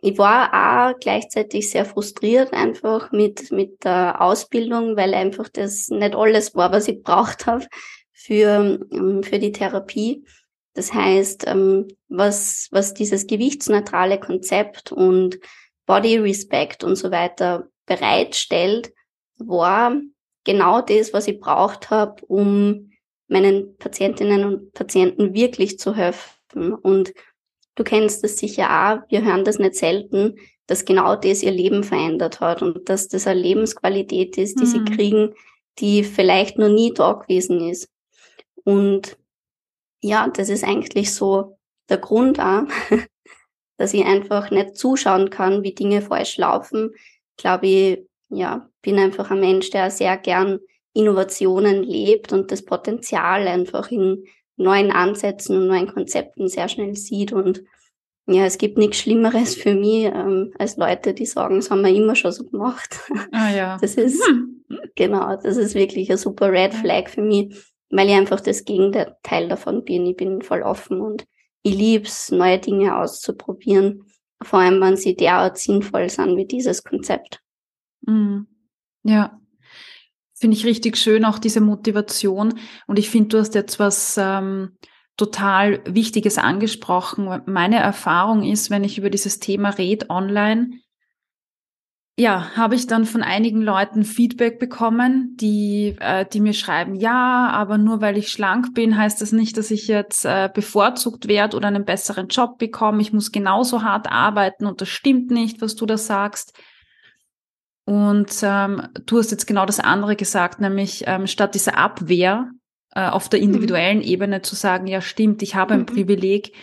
ich 0.00 0.18
war 0.18 0.92
auch 0.92 0.98
gleichzeitig 1.00 1.70
sehr 1.70 1.84
frustriert 1.84 2.52
einfach 2.52 3.12
mit, 3.12 3.50
mit 3.52 3.84
der 3.84 4.20
Ausbildung, 4.20 4.96
weil 4.96 5.14
einfach 5.14 5.48
das 5.48 5.88
nicht 5.88 6.14
alles 6.14 6.54
war, 6.54 6.72
was 6.72 6.88
ich 6.88 7.02
braucht 7.02 7.46
habe 7.46 7.66
für, 8.12 8.80
ähm, 8.90 9.22
für 9.22 9.38
die 9.38 9.52
Therapie. 9.52 10.24
Das 10.72 10.92
heißt, 10.92 11.46
ähm, 11.46 11.88
was, 12.08 12.68
was 12.70 12.94
dieses 12.94 13.26
gewichtsneutrale 13.26 14.18
Konzept 14.18 14.92
und 14.92 15.38
Body 15.86 16.16
Respect 16.16 16.84
und 16.84 16.96
so 16.96 17.10
weiter 17.10 17.68
bereitstellt, 17.86 18.93
war 19.38 20.00
genau 20.44 20.80
das, 20.80 21.12
was 21.12 21.26
ich 21.28 21.40
braucht 21.40 21.90
habe, 21.90 22.24
um 22.26 22.90
meinen 23.28 23.76
Patientinnen 23.78 24.44
und 24.44 24.72
Patienten 24.72 25.34
wirklich 25.34 25.78
zu 25.78 25.94
helfen. 25.94 26.74
Und 26.74 27.12
du 27.74 27.84
kennst 27.84 28.22
das 28.22 28.38
sicher 28.38 28.68
auch, 28.68 29.10
wir 29.10 29.24
hören 29.24 29.44
das 29.44 29.58
nicht 29.58 29.74
selten, 29.74 30.36
dass 30.66 30.84
genau 30.84 31.16
das 31.16 31.42
ihr 31.42 31.50
Leben 31.50 31.84
verändert 31.84 32.40
hat 32.40 32.62
und 32.62 32.88
dass 32.88 33.08
das 33.08 33.26
eine 33.26 33.40
Lebensqualität 33.40 34.38
ist, 34.38 34.58
die 34.58 34.64
mhm. 34.64 34.68
sie 34.68 34.84
kriegen, 34.84 35.34
die 35.78 36.04
vielleicht 36.04 36.58
noch 36.58 36.68
nie 36.68 36.92
da 36.94 37.12
gewesen 37.12 37.68
ist. 37.68 37.88
Und 38.64 39.18
ja, 40.00 40.28
das 40.28 40.48
ist 40.48 40.64
eigentlich 40.64 41.12
so 41.12 41.58
der 41.88 41.98
Grund 41.98 42.40
auch, 42.40 42.64
dass 43.76 43.92
ich 43.92 44.04
einfach 44.04 44.50
nicht 44.50 44.76
zuschauen 44.76 45.30
kann, 45.30 45.62
wie 45.62 45.74
Dinge 45.74 46.00
falsch 46.00 46.38
laufen. 46.38 46.94
Glaube 47.36 47.66
ich, 47.66 48.06
ja, 48.34 48.68
bin 48.82 48.98
einfach 48.98 49.30
ein 49.30 49.40
Mensch, 49.40 49.70
der 49.70 49.90
sehr 49.90 50.16
gern 50.16 50.60
Innovationen 50.92 51.82
lebt 51.82 52.32
und 52.32 52.50
das 52.52 52.64
Potenzial 52.64 53.48
einfach 53.48 53.90
in 53.90 54.24
neuen 54.56 54.92
Ansätzen 54.92 55.56
und 55.56 55.66
neuen 55.66 55.92
Konzepten 55.92 56.48
sehr 56.48 56.68
schnell 56.68 56.94
sieht. 56.94 57.32
Und 57.32 57.62
ja, 58.26 58.44
es 58.44 58.58
gibt 58.58 58.78
nichts 58.78 58.98
Schlimmeres 58.98 59.54
für 59.54 59.74
mich 59.74 60.04
ähm, 60.04 60.52
als 60.58 60.76
Leute, 60.76 61.12
die 61.12 61.26
sagen, 61.26 61.56
das 61.56 61.70
haben 61.70 61.82
wir 61.82 61.94
immer 61.94 62.14
schon 62.14 62.32
so 62.32 62.44
gemacht. 62.44 63.00
Ah 63.32 63.50
ja. 63.50 63.78
Das 63.80 63.94
ist 63.94 64.24
hm. 64.26 64.54
genau, 64.94 65.36
das 65.36 65.56
ist 65.56 65.74
wirklich 65.74 66.10
ein 66.10 66.18
super 66.18 66.50
Red 66.50 66.74
Flag 66.74 67.08
für 67.08 67.22
mich, 67.22 67.54
weil 67.90 68.08
ich 68.08 68.14
einfach 68.14 68.40
das 68.40 68.64
Gegenteil 68.64 69.48
davon 69.48 69.84
bin. 69.84 70.06
Ich 70.06 70.16
bin 70.16 70.42
voll 70.42 70.62
offen 70.62 71.00
und 71.00 71.26
ich 71.62 71.74
lieb's, 71.74 72.30
neue 72.30 72.58
Dinge 72.58 72.96
auszuprobieren, 72.96 74.04
vor 74.42 74.58
allem 74.58 74.80
wenn 74.80 74.96
sie 74.96 75.16
derart 75.16 75.58
sinnvoll 75.58 76.10
sind 76.10 76.36
wie 76.36 76.46
dieses 76.46 76.84
Konzept. 76.84 77.40
Mhm. 78.06 78.46
Ja. 79.02 79.38
Finde 80.34 80.56
ich 80.56 80.66
richtig 80.66 80.96
schön, 80.96 81.24
auch 81.24 81.38
diese 81.38 81.60
Motivation. 81.60 82.58
Und 82.86 82.98
ich 82.98 83.08
finde, 83.08 83.28
du 83.28 83.38
hast 83.38 83.54
jetzt 83.54 83.78
was 83.78 84.16
ähm, 84.18 84.76
total 85.16 85.80
Wichtiges 85.86 86.38
angesprochen. 86.38 87.42
Meine 87.46 87.76
Erfahrung 87.76 88.42
ist, 88.42 88.70
wenn 88.70 88.84
ich 88.84 88.98
über 88.98 89.10
dieses 89.10 89.38
Thema 89.38 89.70
rede 89.70 90.10
online, 90.10 90.80
ja, 92.16 92.54
habe 92.54 92.76
ich 92.76 92.86
dann 92.86 93.06
von 93.06 93.24
einigen 93.24 93.60
Leuten 93.60 94.04
Feedback 94.04 94.60
bekommen, 94.60 95.36
die, 95.36 95.96
äh, 95.98 96.24
die 96.32 96.40
mir 96.40 96.52
schreiben, 96.52 96.94
ja, 96.94 97.48
aber 97.50 97.76
nur 97.76 98.00
weil 98.00 98.16
ich 98.16 98.28
schlank 98.28 98.72
bin, 98.72 98.96
heißt 98.96 99.20
das 99.20 99.32
nicht, 99.32 99.56
dass 99.56 99.72
ich 99.72 99.88
jetzt 99.88 100.24
äh, 100.24 100.48
bevorzugt 100.52 101.26
werde 101.26 101.56
oder 101.56 101.66
einen 101.68 101.84
besseren 101.84 102.28
Job 102.28 102.58
bekomme. 102.58 103.02
Ich 103.02 103.12
muss 103.12 103.32
genauso 103.32 103.82
hart 103.82 104.06
arbeiten 104.12 104.66
und 104.66 104.80
das 104.80 104.90
stimmt 104.90 105.32
nicht, 105.32 105.60
was 105.60 105.74
du 105.74 105.86
da 105.86 105.98
sagst. 105.98 106.56
Und 107.86 108.32
ähm, 108.42 108.88
du 109.04 109.18
hast 109.18 109.30
jetzt 109.30 109.46
genau 109.46 109.66
das 109.66 109.80
andere 109.80 110.16
gesagt, 110.16 110.60
nämlich 110.60 111.04
ähm, 111.06 111.26
statt 111.26 111.54
dieser 111.54 111.76
Abwehr 111.76 112.50
äh, 112.94 113.08
auf 113.08 113.28
der 113.28 113.40
mhm. 113.40 113.46
individuellen 113.46 113.98
mhm. 113.98 114.04
Ebene 114.04 114.42
zu 114.42 114.54
sagen, 114.54 114.86
ja 114.86 115.00
stimmt, 115.00 115.42
ich 115.42 115.54
habe 115.54 115.74
ein 115.74 115.80
mhm. 115.80 115.86
Privileg 115.86 116.54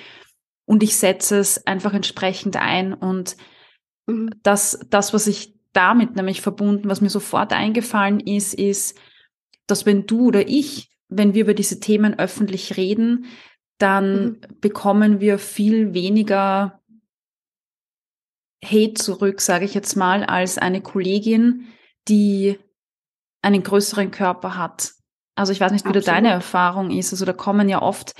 und 0.66 0.82
ich 0.82 0.96
setze 0.96 1.38
es 1.38 1.68
einfach 1.68 1.94
entsprechend 1.94 2.58
ein 2.58 2.94
und 2.94 3.36
Mhm. 4.08 4.32
Das, 4.44 4.80
das, 4.90 5.14
was 5.14 5.28
ich 5.28 5.56
damit 5.74 6.16
nämlich 6.16 6.42
verbunden, 6.42 6.90
was 6.90 7.02
mir 7.02 7.10
sofort 7.10 7.54
eingefallen 7.54 8.20
ist, 8.20 8.54
ist, 8.54 8.98
dass 9.68 9.86
wenn 9.86 10.06
du 10.06 10.28
oder 10.28 10.48
ich, 10.48 10.90
wenn 11.08 11.34
wir 11.34 11.44
über 11.44 11.54
diese 11.54 11.80
Themen 11.80 12.18
öffentlich 12.18 12.78
reden, 12.78 13.26
dann 13.78 14.24
mhm. 14.24 14.38
bekommen 14.60 15.20
wir 15.20 15.40
viel 15.40 15.94
weniger 15.94 16.81
Hate 18.64 18.94
zurück, 18.94 19.42
sage 19.42 19.66
ich 19.66 19.74
jetzt 19.74 19.96
mal, 19.96 20.24
als 20.24 20.58
eine 20.58 20.82
Kollegin, 20.82 21.68
die 22.08 22.60
einen 23.42 23.64
größeren 23.64 24.12
Körper 24.12 24.58
hat. 24.58 24.92
Also 25.36 25.52
ich 25.52 25.60
weiß 25.60 25.72
nicht, 25.72 25.88
wie 25.88 25.94
da 25.94 26.00
deine 26.00 26.30
Erfahrung 26.30 26.92
ist. 26.92 27.12
Also 27.12 27.26
da 27.26 27.34
kommen 27.34 27.70
ja 27.70 27.82
oft 27.82 28.14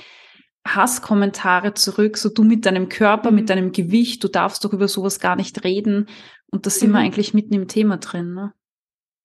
Hasskommentare 0.66 1.74
zurück, 1.74 2.16
so 2.16 2.28
du 2.28 2.44
mit 2.44 2.66
deinem 2.66 2.88
Körper, 2.88 3.30
mhm. 3.30 3.36
mit 3.36 3.50
deinem 3.50 3.72
Gewicht, 3.72 4.22
du 4.22 4.28
darfst 4.28 4.64
doch 4.64 4.72
über 4.72 4.88
sowas 4.88 5.20
gar 5.20 5.36
nicht 5.36 5.64
reden. 5.64 6.08
Und 6.50 6.66
da 6.66 6.70
sind 6.70 6.90
mhm. 6.90 6.94
wir 6.94 6.98
eigentlich 7.00 7.34
mitten 7.34 7.54
im 7.54 7.68
Thema 7.68 7.98
drin. 7.98 8.34
Ne? 8.34 8.52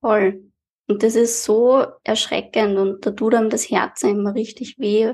Voll. 0.01 0.43
Und 0.87 1.03
das 1.03 1.15
ist 1.15 1.43
so 1.43 1.85
erschreckend 2.03 2.77
und 2.77 3.05
da 3.05 3.11
tut 3.11 3.35
einem 3.35 3.49
das 3.49 3.69
Herz 3.69 4.03
immer 4.03 4.33
richtig 4.33 4.77
weh. 4.79 5.13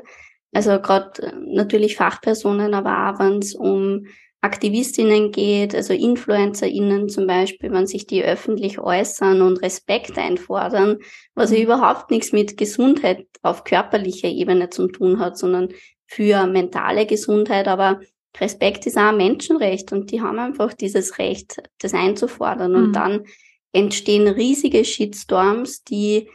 Also 0.53 0.79
gerade 0.79 1.24
äh, 1.24 1.33
natürlich 1.48 1.95
Fachpersonen, 1.95 2.74
aber 2.75 3.10
auch 3.10 3.19
wenn 3.19 3.39
es 3.39 3.55
um 3.55 4.05
Aktivistinnen 4.43 5.31
geht, 5.31 5.73
also 5.73 5.93
InfluencerInnen 5.93 7.07
zum 7.07 7.27
Beispiel, 7.27 7.71
wenn 7.71 7.88
sich 7.88 8.07
die 8.07 8.23
öffentlich 8.25 8.77
äußern 8.77 9.41
und 9.41 9.62
Respekt 9.62 10.17
einfordern, 10.17 11.00
was 11.33 11.51
ja 11.51 11.59
mhm. 11.59 11.63
überhaupt 11.63 12.12
nichts 12.12 12.33
mit 12.33 12.57
Gesundheit 12.57 13.25
auf 13.41 13.63
körperlicher 13.63 14.27
Ebene 14.27 14.69
zu 14.69 14.88
tun 14.88 15.19
hat, 15.19 15.38
sondern 15.38 15.69
für 16.07 16.45
mentale 16.45 17.05
Gesundheit, 17.05 17.69
aber 17.69 18.01
Respekt 18.38 18.85
ist 18.85 18.97
auch 18.97 19.03
ein 19.03 19.17
Menschenrecht 19.17 19.93
und 19.93 20.12
die 20.12 20.21
haben 20.21 20.39
einfach 20.39 20.73
dieses 20.73 21.19
Recht, 21.19 21.63
das 21.79 21.93
einzufordern. 21.93 22.73
Mhm. 22.73 22.77
Und 22.77 22.93
dann 22.93 23.25
entstehen 23.71 24.27
riesige 24.27 24.83
Shitstorms, 24.83 25.85
die, 25.85 26.29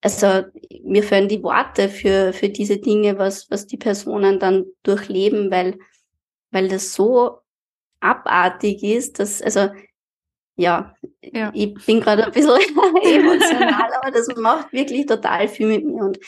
also 0.00 0.44
mir 0.84 1.02
fehlen 1.02 1.28
die 1.28 1.42
Worte 1.42 1.88
für, 1.88 2.32
für 2.32 2.50
diese 2.50 2.78
Dinge, 2.78 3.18
was, 3.18 3.50
was 3.50 3.66
die 3.66 3.78
Personen 3.78 4.38
dann 4.38 4.66
durchleben, 4.84 5.50
weil, 5.50 5.78
weil 6.50 6.68
das 6.68 6.94
so 6.94 7.38
abartig 8.00 8.82
ist, 8.82 9.18
dass, 9.18 9.42
also, 9.42 9.70
ja, 10.56 10.94
ja. 11.22 11.52
ich 11.54 11.74
bin 11.86 12.00
gerade 12.00 12.26
ein 12.26 12.32
bisschen 12.32 12.50
emotional, 13.02 13.92
aber 13.94 14.10
das 14.10 14.28
macht 14.36 14.72
wirklich 14.72 15.06
total 15.06 15.48
viel 15.48 15.68
mit 15.68 15.84
mir 15.84 16.04
und 16.04 16.18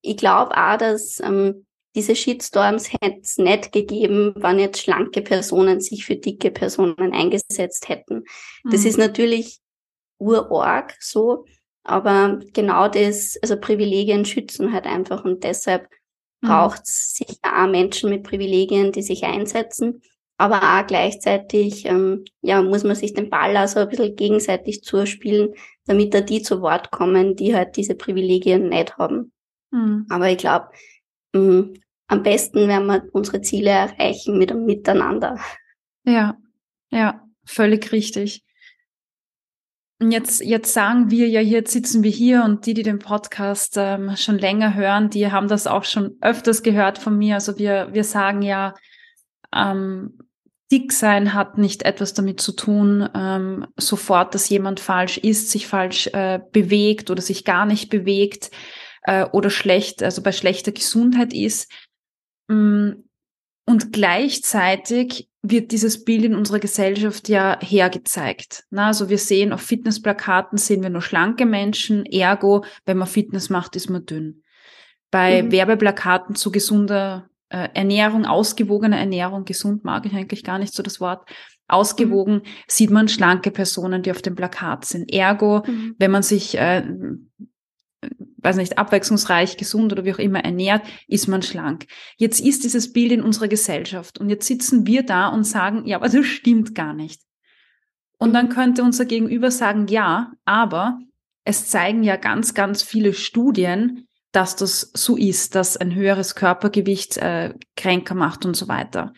ich 0.00 0.16
glaube 0.16 0.56
auch, 0.56 0.78
dass 0.78 1.20
ähm, 1.20 1.66
diese 1.94 2.14
Shitstorms 2.14 2.92
hätte 2.92 3.20
es 3.22 3.38
nicht 3.38 3.72
gegeben, 3.72 4.34
wenn 4.36 4.58
jetzt 4.58 4.82
schlanke 4.82 5.22
Personen 5.22 5.80
sich 5.80 6.04
für 6.04 6.16
dicke 6.16 6.50
Personen 6.50 7.12
eingesetzt 7.12 7.88
hätten. 7.88 8.24
Mhm. 8.64 8.70
Das 8.70 8.84
ist 8.84 8.98
natürlich 8.98 9.60
urorg 10.18 10.94
so, 11.00 11.46
aber 11.84 12.38
genau 12.52 12.88
das, 12.88 13.38
also 13.42 13.58
Privilegien 13.58 14.24
schützen 14.24 14.72
halt 14.72 14.86
einfach 14.86 15.24
und 15.24 15.42
deshalb. 15.42 15.88
Braucht 16.40 16.82
es 16.84 17.14
sicher 17.14 17.38
auch 17.44 17.68
Menschen 17.68 18.10
mit 18.10 18.22
Privilegien, 18.22 18.92
die 18.92 19.02
sich 19.02 19.24
einsetzen. 19.24 20.02
Aber 20.38 20.56
auch 20.56 20.86
gleichzeitig 20.86 21.86
ähm, 21.86 22.24
ja, 22.42 22.62
muss 22.62 22.84
man 22.84 22.94
sich 22.94 23.14
den 23.14 23.30
Ball 23.30 23.56
also 23.56 23.80
ein 23.80 23.88
bisschen 23.88 24.16
gegenseitig 24.16 24.82
zuspielen, 24.82 25.54
damit 25.86 26.12
da 26.12 26.20
die 26.20 26.42
zu 26.42 26.60
Wort 26.60 26.90
kommen, 26.90 27.36
die 27.36 27.54
halt 27.54 27.76
diese 27.76 27.94
Privilegien 27.94 28.68
nicht 28.68 28.98
haben. 28.98 29.32
Mhm. 29.70 30.06
Aber 30.10 30.30
ich 30.30 30.38
glaube, 30.38 30.68
mm, 31.32 31.74
am 32.08 32.22
besten 32.22 32.68
werden 32.68 32.86
wir 32.86 33.02
unsere 33.12 33.40
Ziele 33.40 33.70
erreichen 33.70 34.38
mit 34.38 34.52
einem 34.52 34.66
Miteinander. 34.66 35.40
Ja, 36.04 36.36
ja, 36.90 37.24
völlig 37.44 37.90
richtig. 37.92 38.45
Jetzt, 39.98 40.44
jetzt 40.44 40.74
sagen 40.74 41.10
wir 41.10 41.26
ja, 41.28 41.40
jetzt 41.40 41.72
sitzen 41.72 42.02
wir 42.02 42.10
hier 42.10 42.44
und 42.44 42.66
die, 42.66 42.74
die 42.74 42.82
den 42.82 42.98
Podcast 42.98 43.76
ähm, 43.78 44.14
schon 44.16 44.38
länger 44.38 44.74
hören, 44.74 45.08
die 45.08 45.32
haben 45.32 45.48
das 45.48 45.66
auch 45.66 45.84
schon 45.84 46.18
öfters 46.20 46.62
gehört 46.62 46.98
von 46.98 47.16
mir. 47.16 47.36
Also 47.36 47.58
wir, 47.58 47.88
wir 47.92 48.04
sagen 48.04 48.42
ja, 48.42 48.74
ähm, 49.54 50.18
dick 50.70 50.92
sein 50.92 51.32
hat 51.32 51.56
nicht 51.56 51.82
etwas 51.84 52.12
damit 52.12 52.40
zu 52.40 52.52
tun, 52.52 53.08
ähm, 53.14 53.66
sofort, 53.76 54.34
dass 54.34 54.50
jemand 54.50 54.80
falsch 54.80 55.16
ist, 55.16 55.50
sich 55.50 55.66
falsch 55.66 56.08
äh, 56.08 56.40
bewegt 56.52 57.10
oder 57.10 57.22
sich 57.22 57.46
gar 57.46 57.64
nicht 57.64 57.88
bewegt 57.88 58.50
äh, 59.02 59.24
oder 59.24 59.48
schlecht, 59.48 60.02
also 60.02 60.22
bei 60.22 60.32
schlechter 60.32 60.72
Gesundheit 60.72 61.32
ist. 61.32 61.72
Mm, 62.48 62.90
und 63.68 63.92
gleichzeitig 63.92 65.28
wird 65.50 65.72
dieses 65.72 66.04
Bild 66.04 66.24
in 66.24 66.34
unserer 66.34 66.58
Gesellschaft 66.58 67.28
ja 67.28 67.58
hergezeigt. 67.60 68.64
Na, 68.70 68.88
also 68.88 69.08
wir 69.08 69.18
sehen 69.18 69.52
auf 69.52 69.60
Fitnessplakaten 69.60 70.58
sehen 70.58 70.82
wir 70.82 70.90
nur 70.90 71.02
schlanke 71.02 71.46
Menschen, 71.46 72.04
ergo, 72.06 72.64
wenn 72.84 72.98
man 72.98 73.08
Fitness 73.08 73.50
macht, 73.50 73.76
ist 73.76 73.90
man 73.90 74.06
dünn. 74.06 74.42
Bei 75.10 75.42
mhm. 75.42 75.52
Werbeplakaten 75.52 76.34
zu 76.34 76.50
gesunder 76.50 77.28
äh, 77.48 77.68
Ernährung, 77.74 78.26
ausgewogener 78.26 78.98
Ernährung, 78.98 79.44
gesund 79.44 79.84
mag 79.84 80.04
ich 80.06 80.14
eigentlich 80.14 80.44
gar 80.44 80.58
nicht 80.58 80.74
so 80.74 80.82
das 80.82 81.00
Wort, 81.00 81.28
ausgewogen, 81.68 82.34
mhm. 82.36 82.42
sieht 82.66 82.90
man 82.90 83.08
schlanke 83.08 83.50
Personen, 83.50 84.02
die 84.02 84.10
auf 84.10 84.22
dem 84.22 84.34
Plakat 84.34 84.84
sind. 84.84 85.12
Ergo, 85.12 85.62
mhm. 85.66 85.94
wenn 85.98 86.10
man 86.10 86.22
sich 86.22 86.56
äh, 86.58 86.82
weiß 88.38 88.56
nicht, 88.56 88.78
abwechslungsreich, 88.78 89.56
gesund 89.56 89.92
oder 89.92 90.04
wie 90.04 90.14
auch 90.14 90.18
immer 90.18 90.44
ernährt, 90.44 90.82
ist 91.08 91.26
man 91.26 91.42
schlank. 91.42 91.86
Jetzt 92.16 92.40
ist 92.40 92.64
dieses 92.64 92.92
Bild 92.92 93.12
in 93.12 93.22
unserer 93.22 93.48
Gesellschaft 93.48 94.18
und 94.18 94.28
jetzt 94.28 94.46
sitzen 94.46 94.86
wir 94.86 95.02
da 95.02 95.28
und 95.28 95.44
sagen, 95.44 95.86
ja, 95.86 95.96
aber 95.96 96.08
das 96.08 96.26
stimmt 96.26 96.74
gar 96.74 96.94
nicht. 96.94 97.20
Und 98.18 98.32
dann 98.32 98.48
könnte 98.48 98.82
unser 98.82 99.04
Gegenüber 99.04 99.50
sagen, 99.50 99.88
ja, 99.88 100.32
aber 100.44 100.98
es 101.44 101.68
zeigen 101.68 102.02
ja 102.02 102.16
ganz, 102.16 102.54
ganz 102.54 102.82
viele 102.82 103.12
Studien, 103.12 104.06
dass 104.32 104.56
das 104.56 104.90
so 104.94 105.16
ist, 105.16 105.54
dass 105.54 105.76
ein 105.76 105.94
höheres 105.94 106.34
Körpergewicht 106.34 107.16
äh, 107.18 107.54
kränker 107.76 108.14
macht 108.14 108.44
und 108.44 108.56
so 108.56 108.68
weiter. 108.68 109.12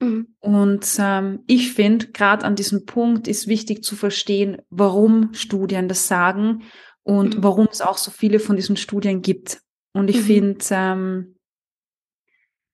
Mhm. 0.00 0.34
Und 0.40 0.86
ähm, 0.98 1.40
ich 1.46 1.72
finde, 1.72 2.08
gerade 2.08 2.44
an 2.44 2.56
diesem 2.56 2.86
Punkt 2.86 3.28
ist 3.28 3.46
wichtig 3.46 3.82
zu 3.84 3.96
verstehen, 3.96 4.58
warum 4.70 5.32
Studien 5.34 5.88
das 5.88 6.08
sagen 6.08 6.62
und 7.04 7.36
mhm. 7.36 7.42
warum 7.42 7.68
es 7.70 7.80
auch 7.80 7.98
so 7.98 8.10
viele 8.10 8.40
von 8.40 8.56
diesen 8.56 8.76
Studien 8.76 9.22
gibt. 9.22 9.62
Und 9.92 10.08
ich 10.08 10.16
mhm. 10.16 10.24
finde, 10.24 10.64
ähm, 10.70 11.36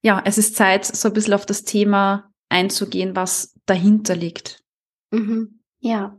ja, 0.02 0.22
es 0.25 0.38
ist 0.38 0.56
Zeit, 0.56 0.87
so 0.87 1.08
ein 1.08 1.14
bisschen 1.14 1.34
auf 1.34 1.44
das 1.44 1.64
Thema 1.64 2.32
einzugehen, 2.49 3.14
was 3.14 3.54
dahinter 3.66 4.16
liegt. 4.16 4.62
Mhm. 5.10 5.60
Ja, 5.80 6.16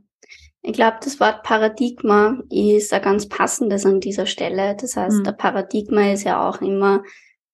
ich 0.61 0.73
glaube, 0.73 0.97
das 1.03 1.19
Wort 1.19 1.41
Paradigma 1.43 2.39
ist 2.49 2.93
ein 2.93 3.01
ganz 3.01 3.27
passendes 3.27 3.85
an 3.85 3.99
dieser 3.99 4.27
Stelle. 4.27 4.75
Das 4.79 4.95
heißt, 4.95 5.19
mhm. 5.19 5.23
der 5.23 5.31
Paradigma 5.31 6.11
ist 6.11 6.23
ja 6.23 6.47
auch 6.47 6.61
immer, 6.61 7.03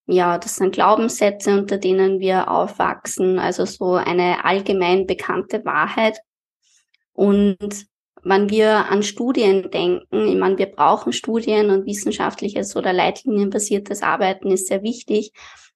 ja, 0.07 0.37
das 0.37 0.55
sind 0.55 0.73
Glaubenssätze, 0.73 1.57
unter 1.57 1.77
denen 1.77 2.19
wir 2.19 2.49
aufwachsen, 2.49 3.39
also 3.39 3.65
so 3.65 3.93
eine 3.93 4.43
allgemein 4.43 5.05
bekannte 5.05 5.63
Wahrheit. 5.65 6.19
Und 7.13 7.87
wenn 8.27 8.50
wir 8.50 8.89
an 8.91 9.03
Studien 9.03 9.72
denken, 9.72 10.27
ich 10.27 10.36
meine, 10.36 10.57
wir 10.57 10.65
brauchen 10.65 11.13
Studien 11.13 11.69
und 11.69 11.86
wissenschaftliches 11.86 12.75
oder 12.75 12.91
leitlinienbasiertes 12.91 14.03
Arbeiten 14.03 14.51
ist 14.51 14.67
sehr 14.67 14.84
wichtig. 14.84 15.31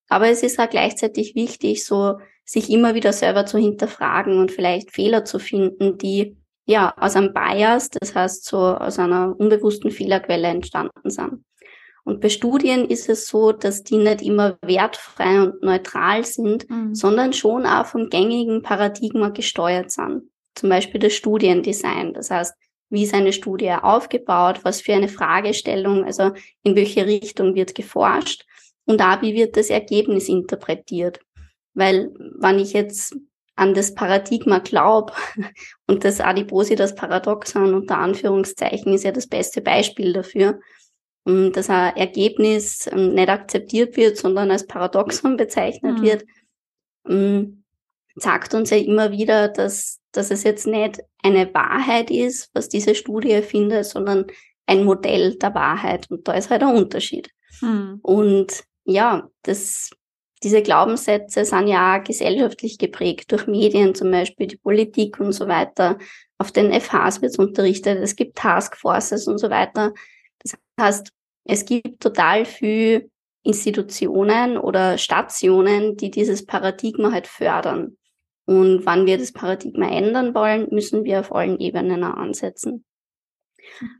Aber 0.09 0.27
es 0.27 0.43
ist 0.43 0.59
auch 0.59 0.69
gleichzeitig 0.69 1.35
wichtig, 1.35 1.85
so 1.85 2.17
sich 2.43 2.69
immer 2.69 2.93
wieder 2.93 3.13
selber 3.13 3.45
zu 3.45 3.57
hinterfragen 3.57 4.37
und 4.37 4.51
vielleicht 4.51 4.91
Fehler 4.91 5.23
zu 5.23 5.39
finden, 5.39 5.97
die 5.97 6.35
ja 6.65 6.93
aus 6.97 7.15
einem 7.15 7.33
Bias, 7.33 7.89
das 7.89 8.13
heißt 8.13 8.43
so 8.43 8.57
aus 8.57 8.99
einer 8.99 9.33
unbewussten 9.39 9.89
Fehlerquelle 9.89 10.49
entstanden 10.49 11.09
sind. 11.09 11.45
Und 12.03 12.19
bei 12.19 12.29
Studien 12.29 12.85
ist 12.85 13.07
es 13.07 13.27
so, 13.27 13.53
dass 13.53 13.83
die 13.83 13.97
nicht 13.97 14.23
immer 14.23 14.57
wertfrei 14.61 15.41
und 15.43 15.61
neutral 15.61 16.25
sind, 16.25 16.69
mhm. 16.69 16.95
sondern 16.95 17.31
schon 17.31 17.65
auch 17.65 17.85
vom 17.85 18.09
gängigen 18.09 18.61
Paradigma 18.63 19.29
gesteuert 19.29 19.91
sind 19.91 20.30
zum 20.55 20.69
Beispiel 20.69 20.99
das 20.99 21.13
Studiendesign. 21.13 22.13
Das 22.13 22.31
heißt, 22.31 22.53
wie 22.89 23.03
ist 23.03 23.13
eine 23.13 23.33
Studie 23.33 23.71
aufgebaut, 23.71 24.59
was 24.63 24.81
für 24.81 24.93
eine 24.93 25.07
Fragestellung, 25.07 26.03
also 26.03 26.31
in 26.63 26.75
welche 26.75 27.05
Richtung 27.05 27.55
wird 27.55 27.73
geforscht 27.73 28.45
und 28.85 29.01
auch 29.01 29.21
wie 29.21 29.33
wird 29.33 29.55
das 29.55 29.69
Ergebnis 29.69 30.27
interpretiert. 30.27 31.19
Weil 31.73 32.11
wenn 32.39 32.59
ich 32.59 32.73
jetzt 32.73 33.15
an 33.55 33.73
das 33.73 33.93
Paradigma 33.93 34.59
glaube 34.59 35.13
und 35.87 36.03
das 36.03 36.19
Adipositas-Paradoxon 36.19 37.73
unter 37.73 37.97
Anführungszeichen 37.97 38.93
ist 38.93 39.03
ja 39.03 39.11
das 39.11 39.27
beste 39.27 39.61
Beispiel 39.61 40.13
dafür, 40.13 40.59
dass 41.23 41.69
ein 41.69 41.95
Ergebnis 41.95 42.87
ähm, 42.91 43.13
nicht 43.13 43.29
akzeptiert 43.29 43.95
wird, 43.95 44.17
sondern 44.17 44.49
als 44.49 44.65
Paradoxon 44.65 45.37
bezeichnet 45.37 45.99
mhm. 45.99 46.01
wird, 46.01 46.25
sagt 48.15 48.53
uns 48.53 48.69
ja 48.69 48.77
immer 48.77 49.11
wieder, 49.11 49.47
dass, 49.47 49.99
dass 50.11 50.31
es 50.31 50.43
jetzt 50.43 50.67
nicht 50.67 50.99
eine 51.23 51.53
Wahrheit 51.53 52.11
ist, 52.11 52.49
was 52.53 52.69
diese 52.69 52.95
Studie 52.95 53.41
findet, 53.41 53.85
sondern 53.85 54.25
ein 54.65 54.83
Modell 54.83 55.35
der 55.35 55.53
Wahrheit. 55.53 56.09
Und 56.09 56.27
da 56.27 56.33
ist 56.33 56.49
halt 56.49 56.63
ein 56.63 56.75
Unterschied. 56.75 57.29
Mhm. 57.61 57.99
Und 58.01 58.63
ja, 58.85 59.29
das, 59.43 59.91
diese 60.43 60.61
Glaubenssätze 60.61 61.45
sind 61.45 61.67
ja 61.67 61.99
gesellschaftlich 61.99 62.77
geprägt 62.77 63.31
durch 63.31 63.47
Medien, 63.47 63.95
zum 63.95 64.11
Beispiel 64.11 64.47
die 64.47 64.57
Politik 64.57 65.19
und 65.19 65.33
so 65.33 65.47
weiter. 65.47 65.97
Auf 66.37 66.51
den 66.51 66.71
FHs 66.73 67.21
wird 67.21 67.37
unterrichtet, 67.37 67.99
es 67.99 68.15
gibt 68.15 68.37
Taskforces 68.37 69.27
und 69.27 69.37
so 69.37 69.49
weiter. 69.49 69.93
Das 70.39 70.57
heißt, 70.79 71.11
es 71.45 71.65
gibt 71.65 72.01
total 72.01 72.45
viel 72.45 73.11
Institutionen 73.43 74.57
oder 74.57 74.97
Stationen, 74.97 75.97
die 75.97 76.11
dieses 76.11 76.45
Paradigma 76.45 77.11
halt 77.11 77.27
fördern. 77.27 77.97
Und 78.45 78.85
wann 78.85 79.05
wir 79.05 79.17
das 79.17 79.31
Paradigma 79.31 79.87
ändern 79.87 80.33
wollen, 80.33 80.67
müssen 80.71 81.03
wir 81.03 81.19
auf 81.19 81.33
allen 81.33 81.59
Ebenen 81.59 82.03
ansetzen. 82.03 82.85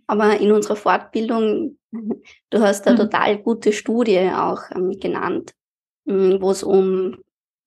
Aber 0.07 0.39
in 0.39 0.51
unserer 0.51 0.75
Fortbildung, 0.75 1.77
du 2.50 2.60
hast 2.60 2.88
eine 2.88 2.95
mhm. 2.95 3.01
total 3.01 3.38
gute 3.38 3.74
Studie 3.74 4.29
auch 4.33 4.62
ähm, 4.75 4.91
genannt, 5.00 5.53
ähm, 6.07 6.38
wo 6.41 6.51
es 6.51 6.63
um 6.63 7.17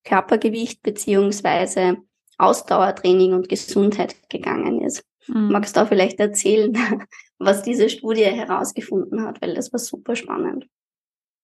Körpergewicht 0.05 0.83
beziehungsweise 0.83 1.99
Ausdauertraining 2.37 3.33
und 3.33 3.49
Gesundheit 3.49 4.17
gegangen 4.29 4.83
ist. 4.83 5.05
Mhm. 5.29 5.53
Magst 5.53 5.77
du 5.77 5.81
da 5.81 5.87
vielleicht 5.87 6.21
erzählen, 6.21 6.77
was 7.39 7.63
diese 7.63 7.89
Studie 7.89 8.25
herausgefunden 8.25 9.23
hat, 9.23 9.41
weil 9.41 9.55
das 9.55 9.73
war 9.73 9.79
super 9.79 10.17
spannend. 10.17 10.67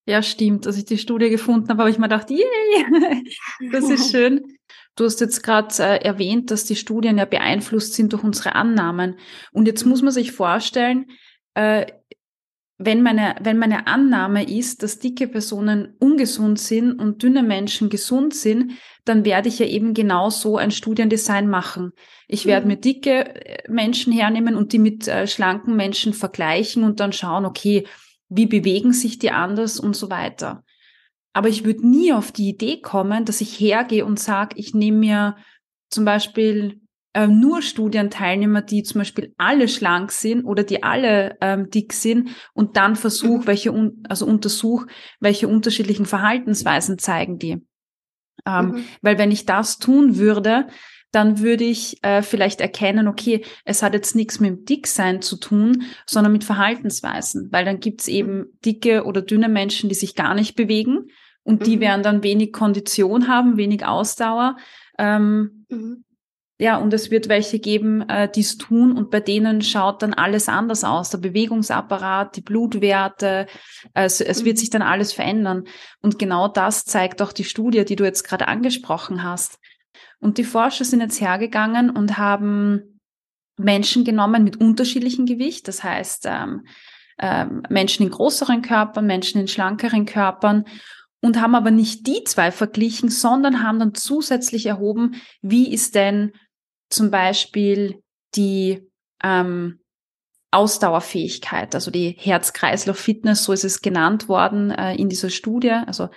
Ja, 0.06 0.22
stimmt. 0.22 0.66
Als 0.66 0.76
ich 0.76 0.86
die 0.86 0.98
Studie 0.98 1.30
gefunden 1.30 1.68
habe, 1.68 1.80
habe 1.80 1.90
ich 1.90 1.98
mir 1.98 2.08
gedacht, 2.08 2.30
yay, 2.30 3.24
das 3.72 3.88
ist 3.88 4.10
schön. 4.10 4.56
Du 4.96 5.04
hast 5.04 5.20
jetzt 5.20 5.42
gerade 5.42 5.74
äh, 5.78 6.04
erwähnt, 6.04 6.50
dass 6.50 6.64
die 6.64 6.76
Studien 6.76 7.18
ja 7.18 7.24
beeinflusst 7.24 7.94
sind 7.94 8.12
durch 8.12 8.22
unsere 8.22 8.54
Annahmen. 8.54 9.16
Und 9.52 9.66
jetzt 9.66 9.84
muss 9.84 10.02
man 10.02 10.12
sich 10.12 10.32
vorstellen, 10.32 11.06
äh, 11.54 11.86
wenn 12.82 13.02
meine, 13.02 13.36
wenn 13.42 13.58
meine 13.58 13.86
Annahme 13.86 14.42
ist, 14.48 14.82
dass 14.82 14.98
dicke 14.98 15.28
Personen 15.28 15.96
ungesund 15.98 16.58
sind 16.58 16.98
und 16.98 17.22
dünne 17.22 17.42
Menschen 17.42 17.90
gesund 17.90 18.34
sind, 18.34 18.72
dann 19.04 19.26
werde 19.26 19.48
ich 19.48 19.58
ja 19.58 19.66
eben 19.66 19.92
genau 19.92 20.30
so 20.30 20.56
ein 20.56 20.70
Studiendesign 20.70 21.46
machen. 21.46 21.92
Ich 22.26 22.46
werde 22.46 22.64
mhm. 22.64 22.72
mir 22.72 22.78
dicke 22.78 23.34
äh, 23.34 23.70
Menschen 23.70 24.14
hernehmen 24.14 24.56
und 24.56 24.72
die 24.72 24.78
mit 24.78 25.08
äh, 25.08 25.26
schlanken 25.26 25.76
Menschen 25.76 26.14
vergleichen 26.14 26.82
und 26.82 27.00
dann 27.00 27.12
schauen, 27.12 27.44
okay, 27.44 27.86
wie 28.30 28.46
bewegen 28.46 28.94
sich 28.94 29.18
die 29.18 29.30
anders 29.30 29.78
und 29.78 29.94
so 29.94 30.08
weiter. 30.08 30.64
Aber 31.32 31.48
ich 31.48 31.64
würde 31.64 31.88
nie 31.88 32.12
auf 32.12 32.32
die 32.32 32.48
Idee 32.48 32.80
kommen, 32.80 33.24
dass 33.24 33.40
ich 33.40 33.58
hergehe 33.60 34.04
und 34.04 34.18
sage, 34.18 34.56
ich 34.58 34.74
nehme 34.74 34.98
mir 34.98 35.36
zum 35.88 36.04
Beispiel 36.04 36.80
äh, 37.12 37.26
nur 37.26 37.62
Studienteilnehmer, 37.62 38.62
die 38.62 38.82
zum 38.82 39.00
Beispiel 39.00 39.34
alle 39.36 39.68
schlank 39.68 40.12
sind 40.12 40.44
oder 40.44 40.62
die 40.62 40.82
alle 40.82 41.36
ähm, 41.40 41.68
dick 41.70 41.92
sind 41.92 42.30
und 42.54 42.76
dann 42.76 42.94
versuch, 42.94 43.40
mhm. 43.40 43.46
welche, 43.46 43.72
un 43.72 44.04
also 44.08 44.26
untersuch, 44.26 44.86
welche 45.18 45.48
unterschiedlichen 45.48 46.06
Verhaltensweisen 46.06 46.98
zeigen 46.98 47.38
die. 47.38 47.58
Ähm, 48.46 48.66
mhm. 48.66 48.84
Weil 49.02 49.18
wenn 49.18 49.32
ich 49.32 49.44
das 49.44 49.78
tun 49.78 50.16
würde, 50.16 50.68
dann 51.12 51.40
würde 51.40 51.64
ich 51.64 52.02
äh, 52.02 52.22
vielleicht 52.22 52.60
erkennen, 52.60 53.08
okay, 53.08 53.44
es 53.64 53.82
hat 53.82 53.94
jetzt 53.94 54.14
nichts 54.14 54.40
mit 54.40 54.50
dem 54.50 54.64
Dicksein 54.64 55.22
zu 55.22 55.36
tun, 55.36 55.82
sondern 56.06 56.32
mit 56.32 56.44
Verhaltensweisen, 56.44 57.48
weil 57.50 57.64
dann 57.64 57.80
gibt's 57.80 58.08
eben 58.08 58.38
mhm. 58.38 58.46
dicke 58.64 59.04
oder 59.04 59.22
dünne 59.22 59.48
Menschen, 59.48 59.88
die 59.88 59.94
sich 59.94 60.14
gar 60.14 60.34
nicht 60.34 60.54
bewegen 60.54 61.10
und 61.42 61.66
die 61.66 61.76
mhm. 61.76 61.80
werden 61.80 62.02
dann 62.02 62.22
wenig 62.22 62.52
Kondition 62.52 63.28
haben, 63.28 63.56
wenig 63.56 63.84
Ausdauer. 63.84 64.56
Ähm, 64.98 65.64
mhm. 65.68 66.04
Ja, 66.60 66.76
und 66.76 66.92
es 66.92 67.10
wird 67.10 67.30
welche 67.30 67.58
geben, 67.58 68.06
äh, 68.10 68.30
die 68.30 68.42
es 68.42 68.58
tun 68.58 68.92
und 68.94 69.10
bei 69.10 69.20
denen 69.20 69.62
schaut 69.62 70.02
dann 70.02 70.12
alles 70.12 70.46
anders 70.46 70.84
aus. 70.84 71.08
Der 71.08 71.16
Bewegungsapparat, 71.16 72.36
die 72.36 72.42
Blutwerte, 72.42 73.46
also 73.94 74.24
es 74.24 74.44
wird 74.44 74.56
mhm. 74.56 74.60
sich 74.60 74.68
dann 74.68 74.82
alles 74.82 75.14
verändern. 75.14 75.64
Und 76.02 76.18
genau 76.18 76.48
das 76.48 76.84
zeigt 76.84 77.22
auch 77.22 77.32
die 77.32 77.44
Studie, 77.44 77.86
die 77.86 77.96
du 77.96 78.04
jetzt 78.04 78.24
gerade 78.24 78.46
angesprochen 78.46 79.22
hast. 79.22 79.58
Und 80.20 80.38
die 80.38 80.44
Forscher 80.44 80.84
sind 80.84 81.00
jetzt 81.00 81.20
hergegangen 81.20 81.90
und 81.90 82.18
haben 82.18 83.00
Menschen 83.56 84.04
genommen 84.04 84.44
mit 84.44 84.60
unterschiedlichem 84.60 85.26
Gewicht, 85.26 85.68
das 85.68 85.82
heißt 85.82 86.26
ähm, 86.26 86.66
ähm, 87.18 87.62
Menschen 87.68 88.04
in 88.04 88.10
größeren 88.10 88.62
Körpern, 88.62 89.06
Menschen 89.06 89.40
in 89.40 89.48
schlankeren 89.48 90.06
Körpern 90.06 90.64
und 91.20 91.40
haben 91.40 91.54
aber 91.54 91.70
nicht 91.70 92.06
die 92.06 92.24
zwei 92.24 92.50
verglichen, 92.50 93.10
sondern 93.10 93.62
haben 93.62 93.78
dann 93.78 93.94
zusätzlich 93.94 94.66
erhoben, 94.66 95.16
wie 95.42 95.72
ist 95.72 95.94
denn 95.94 96.32
zum 96.88 97.10
Beispiel 97.10 98.02
die 98.34 98.88
ähm, 99.22 99.80
Ausdauerfähigkeit, 100.50 101.74
also 101.74 101.90
die 101.90 102.16
Herz-Kreislauf-Fitness, 102.18 103.44
so 103.44 103.52
ist 103.52 103.64
es 103.64 103.82
genannt 103.82 104.28
worden 104.28 104.70
äh, 104.70 104.94
in 104.96 105.08
dieser 105.08 105.30
Studie, 105.30 105.70
also 105.70 106.08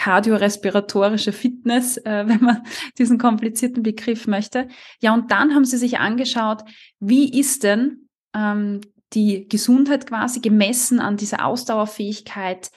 kardiorespiratorische 0.00 1.32
Fitness, 1.32 1.98
äh, 1.98 2.24
wenn 2.26 2.42
man 2.42 2.62
diesen 2.98 3.18
komplizierten 3.18 3.82
Begriff 3.82 4.26
möchte. 4.26 4.68
Ja, 5.00 5.12
und 5.12 5.30
dann 5.30 5.54
haben 5.54 5.64
sie 5.64 5.76
sich 5.76 5.98
angeschaut, 5.98 6.64
wie 6.98 7.38
ist 7.38 7.62
denn 7.62 8.08
ähm, 8.34 8.80
die 9.12 9.46
Gesundheit 9.48 10.06
quasi 10.06 10.40
gemessen 10.40 11.00
an 11.00 11.16
dieser 11.16 11.44
Ausdauerfähigkeit 11.44 12.70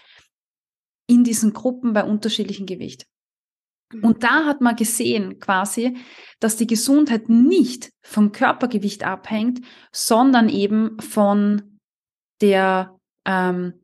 in 1.08 1.24
diesen 1.24 1.54
Gruppen 1.54 1.94
bei 1.94 2.04
unterschiedlichem 2.04 2.66
Gewicht. 2.66 3.06
Mhm. 3.94 4.04
Und 4.04 4.24
da 4.24 4.46
hat 4.46 4.60
man 4.62 4.76
gesehen 4.76 5.40
quasi, 5.40 5.96
dass 6.40 6.58
die 6.58 6.68
Gesundheit 6.68 7.30
nicht 7.30 7.92
vom 8.02 8.32
Körpergewicht 8.34 9.06
abhängt, 9.06 9.62
sondern 9.94 10.50
eben 10.50 11.00
von 11.00 11.80
der 12.42 12.98
ähm, 13.26 13.83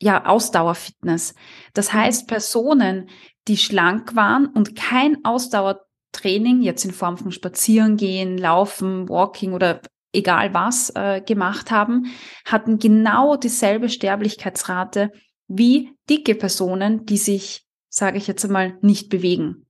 ja, 0.00 0.26
Ausdauerfitness. 0.26 1.34
Das 1.74 1.92
heißt, 1.92 2.28
Personen, 2.28 3.08
die 3.48 3.56
schlank 3.56 4.14
waren 4.14 4.46
und 4.46 4.76
kein 4.76 5.24
Ausdauertraining, 5.24 6.62
jetzt 6.62 6.84
in 6.84 6.92
Form 6.92 7.18
von 7.18 7.32
Spazierengehen, 7.32 8.38
Laufen, 8.38 9.08
Walking 9.08 9.52
oder 9.52 9.80
egal 10.12 10.54
was 10.54 10.90
äh, 10.94 11.20
gemacht 11.20 11.70
haben, 11.70 12.06
hatten 12.44 12.78
genau 12.78 13.36
dieselbe 13.36 13.88
Sterblichkeitsrate 13.88 15.12
wie 15.48 15.90
dicke 16.08 16.34
Personen, 16.34 17.06
die 17.06 17.16
sich 17.16 17.68
sage 17.88 18.18
ich 18.18 18.26
jetzt 18.26 18.44
einmal, 18.44 18.78
nicht 18.80 19.08
bewegen. 19.08 19.66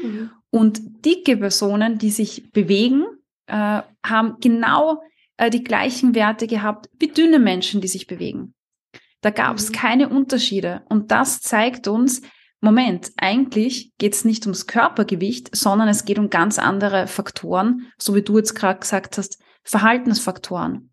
Mhm. 0.00 0.30
Und 0.50 1.04
dicke 1.04 1.36
Personen, 1.36 1.98
die 1.98 2.10
sich 2.10 2.50
bewegen, 2.52 3.04
äh, 3.46 3.82
haben 4.04 4.36
genau 4.40 5.02
äh, 5.36 5.50
die 5.50 5.64
gleichen 5.64 6.14
Werte 6.14 6.46
gehabt 6.46 6.88
wie 6.98 7.08
dünne 7.08 7.38
Menschen, 7.38 7.80
die 7.80 7.88
sich 7.88 8.06
bewegen. 8.06 8.54
Da 9.20 9.30
gab 9.30 9.56
es 9.56 9.70
mhm. 9.70 9.74
keine 9.74 10.08
Unterschiede. 10.08 10.82
Und 10.88 11.10
das 11.10 11.40
zeigt 11.40 11.88
uns, 11.88 12.22
Moment, 12.60 13.12
eigentlich 13.16 13.92
geht 13.96 14.14
es 14.14 14.24
nicht 14.24 14.44
ums 14.44 14.66
Körpergewicht, 14.66 15.54
sondern 15.56 15.88
es 15.88 16.04
geht 16.04 16.18
um 16.18 16.28
ganz 16.28 16.58
andere 16.58 17.06
Faktoren, 17.06 17.90
so 17.96 18.14
wie 18.14 18.22
du 18.22 18.36
jetzt 18.36 18.54
gerade 18.54 18.80
gesagt 18.80 19.16
hast, 19.16 19.38
Verhaltensfaktoren. 19.64 20.90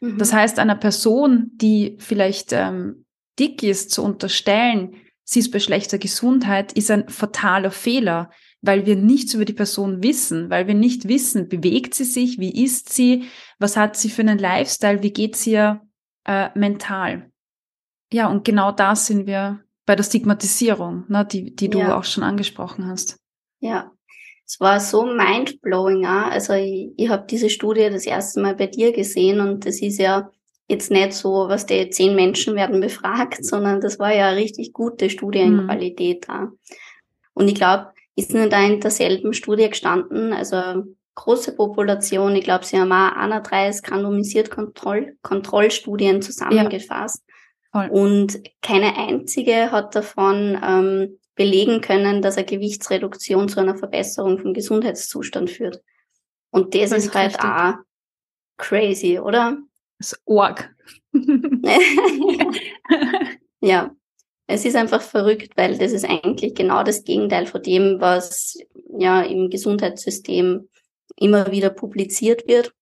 Mhm. 0.00 0.18
Das 0.18 0.32
heißt, 0.32 0.58
einer 0.58 0.76
Person, 0.76 1.50
die 1.54 1.96
vielleicht 1.98 2.52
ähm, 2.52 3.04
dick 3.38 3.64
ist, 3.64 3.90
zu 3.90 4.04
unterstellen, 4.04 4.94
sie 5.24 5.40
ist 5.40 5.50
bei 5.50 5.58
schlechter 5.58 5.98
Gesundheit, 5.98 6.72
ist 6.72 6.90
ein 6.90 7.08
fataler 7.08 7.72
Fehler, 7.72 8.30
weil 8.60 8.86
wir 8.86 8.94
nichts 8.94 9.34
über 9.34 9.44
die 9.44 9.52
Person 9.52 10.04
wissen, 10.04 10.50
weil 10.50 10.68
wir 10.68 10.74
nicht 10.74 11.08
wissen, 11.08 11.48
bewegt 11.48 11.94
sie 11.94 12.04
sich, 12.04 12.38
wie 12.38 12.64
ist 12.64 12.92
sie, 12.92 13.24
was 13.58 13.76
hat 13.76 13.96
sie 13.96 14.08
für 14.08 14.22
einen 14.22 14.38
Lifestyle, 14.38 15.02
wie 15.02 15.12
geht 15.12 15.34
sie 15.34 15.52
ihr 15.52 15.80
äh, 16.26 16.50
mental. 16.56 17.31
Ja, 18.12 18.28
und 18.28 18.44
genau 18.44 18.72
da 18.72 18.94
sind 18.94 19.26
wir 19.26 19.60
bei 19.86 19.96
der 19.96 20.04
Stigmatisierung, 20.04 21.04
ne, 21.08 21.26
die, 21.26 21.54
die 21.54 21.68
du 21.68 21.78
ja. 21.78 21.98
auch 21.98 22.04
schon 22.04 22.22
angesprochen 22.22 22.86
hast. 22.86 23.16
Ja, 23.60 23.90
es 24.46 24.60
war 24.60 24.80
so 24.80 25.04
mindblowing. 25.04 26.04
Auch. 26.04 26.30
Also 26.30 26.52
ich, 26.52 26.92
ich 26.96 27.08
habe 27.08 27.26
diese 27.28 27.50
Studie 27.50 27.88
das 27.90 28.06
erste 28.06 28.40
Mal 28.40 28.54
bei 28.54 28.66
dir 28.66 28.92
gesehen 28.92 29.40
und 29.40 29.66
das 29.66 29.80
ist 29.80 29.98
ja 29.98 30.30
jetzt 30.68 30.90
nicht 30.90 31.12
so, 31.12 31.48
was 31.48 31.66
die 31.66 31.90
zehn 31.90 32.14
Menschen 32.14 32.54
werden 32.54 32.80
befragt, 32.80 33.44
sondern 33.44 33.80
das 33.80 33.98
war 33.98 34.14
ja 34.14 34.28
eine 34.28 34.40
richtig 34.40 34.72
gute 34.72 35.10
Studienqualität 35.10 36.28
mhm. 36.28 36.32
da. 36.32 36.52
Und 37.34 37.48
ich 37.48 37.54
glaube, 37.54 37.92
ist 38.14 38.34
nicht 38.34 38.52
da 38.52 38.62
in 38.62 38.80
derselben 38.80 39.32
Studie 39.32 39.68
gestanden, 39.68 40.32
also 40.32 40.84
große 41.14 41.54
Population. 41.56 42.36
Ich 42.36 42.44
glaube, 42.44 42.64
sie 42.64 42.78
haben 42.78 42.92
auch 42.92 43.16
31 43.16 43.90
randomisiert 43.90 44.50
Kontroll 44.50 45.16
Kontrollstudien 45.22 46.22
zusammengefasst. 46.22 47.22
Ja. 47.26 47.31
Und 47.72 48.42
keine 48.60 48.96
einzige 48.98 49.72
hat 49.72 49.94
davon 49.94 50.60
ähm, 50.62 51.18
belegen 51.34 51.80
können, 51.80 52.20
dass 52.20 52.36
eine 52.36 52.44
Gewichtsreduktion 52.44 53.48
zu 53.48 53.60
einer 53.60 53.76
Verbesserung 53.76 54.38
vom 54.38 54.52
Gesundheitszustand 54.52 55.50
führt. 55.50 55.82
Und 56.50 56.74
das, 56.74 56.90
das 56.90 57.06
ist 57.06 57.14
halt 57.14 57.32
richtig. 57.32 57.50
auch 57.50 57.74
crazy, 58.58 59.18
oder? 59.18 59.58
Das 59.98 60.12
ist 60.12 60.22
arg. 60.26 60.74
ja, 63.60 63.94
es 64.46 64.64
ist 64.64 64.76
einfach 64.76 65.00
verrückt, 65.00 65.52
weil 65.56 65.78
das 65.78 65.92
ist 65.92 66.04
eigentlich 66.04 66.54
genau 66.54 66.82
das 66.82 67.04
Gegenteil 67.04 67.46
von 67.46 67.62
dem, 67.62 68.00
was 68.00 68.58
ja 68.98 69.22
im 69.22 69.48
Gesundheitssystem 69.48 70.68
immer 71.16 71.50
wieder 71.50 71.70
publiziert 71.70 72.46
wird. 72.46 72.74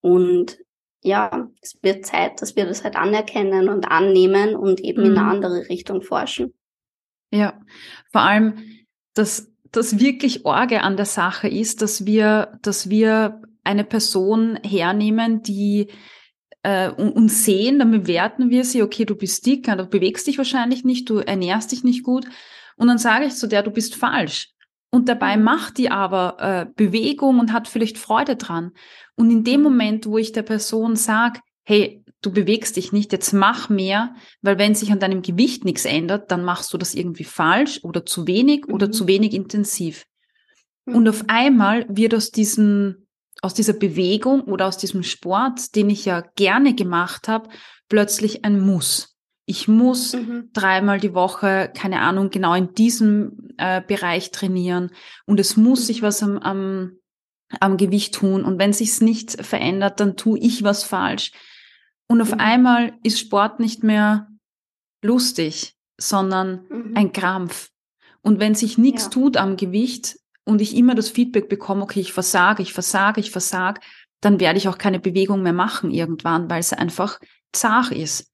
Und 0.00 0.58
ja, 1.02 1.48
es 1.62 1.78
wird 1.82 2.06
Zeit, 2.06 2.42
dass 2.42 2.56
wir 2.56 2.66
das 2.66 2.84
halt 2.84 2.96
anerkennen 2.96 3.68
und 3.68 3.90
annehmen 3.90 4.54
und 4.54 4.80
eben 4.80 5.02
mhm. 5.02 5.06
in 5.06 5.18
eine 5.18 5.24
mhm. 5.24 5.30
andere 5.30 5.68
Richtung 5.68 6.02
forschen. 6.02 6.52
Ja, 7.30 7.60
vor 8.10 8.22
allem 8.22 8.58
das, 9.14 9.50
das 9.70 9.98
wirklich 9.98 10.44
Orge 10.44 10.82
an 10.82 10.96
der 10.96 11.06
Sache 11.06 11.48
ist, 11.48 11.80
dass 11.82 12.06
wir, 12.06 12.58
dass 12.62 12.90
wir 12.90 13.40
eine 13.64 13.84
Person 13.84 14.58
hernehmen, 14.62 15.42
die 15.42 15.88
äh, 16.62 16.90
uns 16.90 17.44
sehen, 17.44 17.78
dann 17.78 17.90
bewerten 17.90 18.50
wir 18.50 18.64
sie, 18.64 18.82
okay, 18.82 19.04
du 19.04 19.14
bist 19.14 19.46
dick, 19.46 19.64
du 19.64 19.86
bewegst 19.86 20.26
dich 20.26 20.38
wahrscheinlich 20.38 20.84
nicht, 20.84 21.08
du 21.08 21.18
ernährst 21.18 21.72
dich 21.72 21.84
nicht 21.84 22.02
gut. 22.02 22.26
Und 22.76 22.88
dann 22.88 22.98
sage 22.98 23.26
ich 23.26 23.34
zu 23.34 23.46
der, 23.46 23.62
du 23.62 23.70
bist 23.70 23.94
falsch. 23.94 24.50
Und 24.90 25.08
dabei 25.08 25.36
macht 25.36 25.78
die 25.78 25.90
aber 25.90 26.36
äh, 26.40 26.66
Bewegung 26.74 27.38
und 27.38 27.52
hat 27.52 27.68
vielleicht 27.68 27.96
Freude 27.96 28.36
dran. 28.36 28.72
Und 29.14 29.30
in 29.30 29.44
dem 29.44 29.62
Moment, 29.62 30.06
wo 30.06 30.18
ich 30.18 30.32
der 30.32 30.42
Person 30.42 30.96
sage, 30.96 31.40
hey, 31.64 32.02
du 32.22 32.32
bewegst 32.32 32.76
dich 32.76 32.92
nicht, 32.92 33.12
jetzt 33.12 33.32
mach 33.32 33.68
mehr, 33.68 34.14
weil 34.42 34.58
wenn 34.58 34.74
sich 34.74 34.92
an 34.92 34.98
deinem 34.98 35.22
Gewicht 35.22 35.64
nichts 35.64 35.84
ändert, 35.84 36.30
dann 36.30 36.44
machst 36.44 36.72
du 36.72 36.78
das 36.78 36.94
irgendwie 36.94 37.24
falsch 37.24 37.80
oder 37.82 38.04
zu 38.04 38.26
wenig 38.26 38.66
mhm. 38.66 38.74
oder 38.74 38.90
zu 38.90 39.06
wenig 39.06 39.32
intensiv. 39.32 40.06
Mhm. 40.86 40.94
Und 40.96 41.08
auf 41.08 41.24
einmal 41.28 41.86
wird 41.88 42.14
aus 42.14 42.30
diesem, 42.30 43.06
aus 43.42 43.54
dieser 43.54 43.74
Bewegung 43.74 44.42
oder 44.42 44.66
aus 44.66 44.76
diesem 44.76 45.02
Sport, 45.02 45.74
den 45.76 45.88
ich 45.88 46.04
ja 46.04 46.22
gerne 46.34 46.74
gemacht 46.74 47.28
habe, 47.28 47.48
plötzlich 47.88 48.44
ein 48.44 48.60
Muss. 48.60 49.09
Ich 49.50 49.66
muss 49.66 50.12
mhm. 50.12 50.48
dreimal 50.52 51.00
die 51.00 51.12
Woche, 51.12 51.72
keine 51.76 52.02
Ahnung, 52.02 52.30
genau 52.30 52.54
in 52.54 52.72
diesem 52.74 53.48
äh, 53.56 53.82
Bereich 53.84 54.30
trainieren 54.30 54.92
und 55.26 55.40
es 55.40 55.56
muss 55.56 55.88
sich 55.88 56.02
was 56.02 56.22
am, 56.22 56.38
am, 56.38 56.92
am 57.58 57.76
Gewicht 57.76 58.14
tun. 58.14 58.44
Und 58.44 58.60
wenn 58.60 58.72
sich's 58.72 59.00
nicht 59.00 59.44
verändert, 59.44 59.98
dann 59.98 60.16
tue 60.16 60.38
ich 60.38 60.62
was 60.62 60.84
falsch. 60.84 61.32
Und 62.06 62.22
auf 62.22 62.32
mhm. 62.32 62.38
einmal 62.38 62.92
ist 63.02 63.18
Sport 63.18 63.58
nicht 63.58 63.82
mehr 63.82 64.28
lustig, 65.02 65.74
sondern 65.98 66.66
mhm. 66.68 66.92
ein 66.94 67.12
Krampf. 67.12 67.70
Und 68.22 68.38
wenn 68.38 68.54
sich 68.54 68.78
nichts 68.78 69.06
ja. 69.06 69.10
tut 69.10 69.36
am 69.36 69.56
Gewicht 69.56 70.16
und 70.44 70.60
ich 70.60 70.76
immer 70.76 70.94
das 70.94 71.08
Feedback 71.08 71.48
bekomme, 71.48 71.82
okay, 71.82 71.98
ich 71.98 72.12
versage, 72.12 72.62
ich 72.62 72.72
versage, 72.72 73.20
ich 73.20 73.32
versage, 73.32 73.80
dann 74.20 74.38
werde 74.38 74.58
ich 74.58 74.68
auch 74.68 74.78
keine 74.78 75.00
Bewegung 75.00 75.42
mehr 75.42 75.52
machen 75.52 75.90
irgendwann, 75.90 76.48
weil 76.48 76.60
es 76.60 76.72
einfach 76.72 77.18
zart 77.50 77.90
ist. 77.90 78.29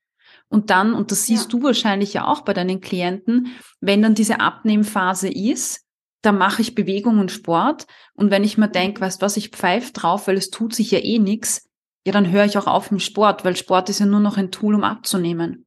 Und 0.48 0.70
dann, 0.70 0.94
und 0.94 1.10
das 1.10 1.26
siehst 1.26 1.52
ja. 1.52 1.58
du 1.58 1.64
wahrscheinlich 1.64 2.14
ja 2.14 2.26
auch 2.26 2.42
bei 2.42 2.54
deinen 2.54 2.80
Klienten, 2.80 3.48
wenn 3.80 4.02
dann 4.02 4.14
diese 4.14 4.40
Abnehmphase 4.40 5.28
ist, 5.28 5.84
dann 6.22 6.38
mache 6.38 6.62
ich 6.62 6.74
Bewegung 6.74 7.18
und 7.18 7.30
Sport. 7.30 7.86
Und 8.14 8.30
wenn 8.30 8.44
ich 8.44 8.58
mir 8.58 8.68
denke, 8.68 9.00
weißt 9.00 9.22
was, 9.22 9.36
ich 9.36 9.50
pfeife 9.50 9.92
drauf, 9.92 10.26
weil 10.26 10.36
es 10.36 10.50
tut 10.50 10.74
sich 10.74 10.90
ja 10.90 10.98
eh 10.98 11.18
nichts, 11.18 11.68
ja, 12.06 12.12
dann 12.12 12.30
höre 12.30 12.44
ich 12.44 12.56
auch 12.56 12.68
auf 12.68 12.90
im 12.90 13.00
Sport, 13.00 13.44
weil 13.44 13.56
Sport 13.56 13.90
ist 13.90 14.00
ja 14.00 14.06
nur 14.06 14.20
noch 14.20 14.36
ein 14.36 14.52
Tool, 14.52 14.74
um 14.74 14.84
abzunehmen. 14.84 15.66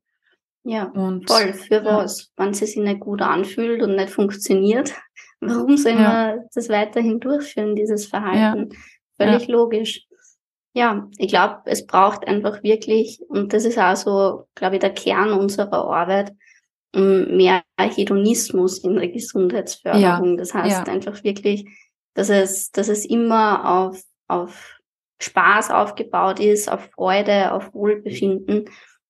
Ja, 0.64 0.86
und, 0.86 1.30
voll. 1.30 1.54
Für 1.54 1.84
was? 1.84 2.22
Ja. 2.22 2.28
Wenn 2.38 2.52
es 2.52 2.60
sich 2.60 2.76
nicht 2.78 3.00
gut 3.00 3.22
anfühlt 3.22 3.82
und 3.82 3.96
nicht 3.96 4.10
funktioniert, 4.10 4.94
warum 5.42 5.78
soll 5.78 5.94
ja. 5.94 6.00
man 6.00 6.40
das 6.54 6.70
weiterhin 6.70 7.20
durchführen, 7.20 7.76
dieses 7.76 8.06
Verhalten? 8.06 8.70
Ja. 8.72 8.78
Völlig 9.26 9.48
logisch 9.50 10.09
ja, 10.74 11.08
ich 11.18 11.30
glaube, 11.30 11.62
es 11.66 11.86
braucht 11.86 12.28
einfach 12.28 12.64
wirklich, 12.64 13.22
und 13.28 13.54
das 13.54 13.66
ist 13.66 13.80
auch 13.80 13.96
so, 13.96 14.48
glaube 14.56 14.76
ich, 14.76 14.82
der 14.82 14.94
Kern 14.94 15.32
unserer 15.32 15.74
Arbeit, 15.74 16.34
mehr 16.94 17.62
Hedonismus 17.78 18.80
in 18.80 18.96
der 18.96 19.10
Gesundheitsförderung. 19.10 20.32
Ja, 20.32 20.36
das 20.38 20.54
heißt 20.54 20.88
ja. 20.88 20.94
einfach 20.94 21.24
wirklich, 21.24 21.66
dass 22.16 22.30
es, 22.30 22.72
dass 22.72 22.88
es 22.88 23.06
immer 23.06 23.70
auf, 23.70 24.02
auf 24.28 24.80
Spaß 25.22 25.70
aufgebaut 25.70 26.40
ist, 26.40 26.72
auf 26.72 26.90
Freude, 26.96 27.52
auf 27.52 27.74
Wohlbefinden, 27.74 28.66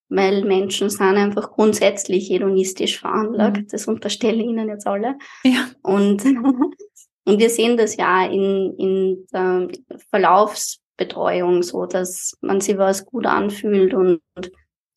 weil 0.09 0.43
Menschen 0.43 0.89
sind 0.89 1.15
einfach 1.15 1.51
grundsätzlich 1.51 2.29
hedonistisch 2.29 2.99
veranlagt. 2.99 3.57
Mhm. 3.57 3.67
Das 3.71 3.87
unterstelle 3.87 4.41
ich 4.41 4.49
Ihnen 4.49 4.67
jetzt 4.67 4.87
alle. 4.87 5.17
Ja. 5.43 5.69
Und, 5.81 6.25
und 7.25 7.39
wir 7.39 7.49
sehen 7.49 7.77
das 7.77 7.95
ja 7.95 8.25
in, 8.25 8.73
in 8.77 9.27
der 9.31 9.69
Verlaufs 10.09 10.81
Betreuung, 10.99 11.63
so 11.63 11.85
dass 11.85 12.37
man 12.41 12.61
sich 12.61 12.77
was 12.77 13.05
gut 13.05 13.25
anfühlt 13.25 13.93
und 13.95 14.21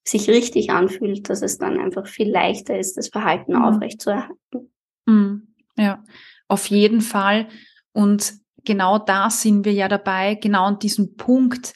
sich 0.05 0.29
richtig 0.29 0.71
anfühlt, 0.71 1.31
dass 1.31 1.43
es 1.43 1.59
dann 1.59 1.79
einfach 1.79 2.07
viel 2.07 2.31
leichter 2.31 2.79
ist, 2.79 2.97
das 2.97 3.09
Verhalten 3.09 3.55
mhm. 3.55 3.63
aufrechtzuerhalten. 3.63 4.73
Mhm. 5.07 5.55
Ja, 5.77 6.05
auf 6.49 6.67
jeden 6.67 7.01
Fall. 7.01 7.49
Und 7.93 8.35
genau 8.65 8.99
da 8.99 9.31
sind 9.31 9.65
wir 9.65 9.73
ja 9.73 9.89
dabei, 9.89 10.35
genau 10.35 10.65
an 10.65 10.79
diesem 10.81 11.17
Punkt 11.17 11.73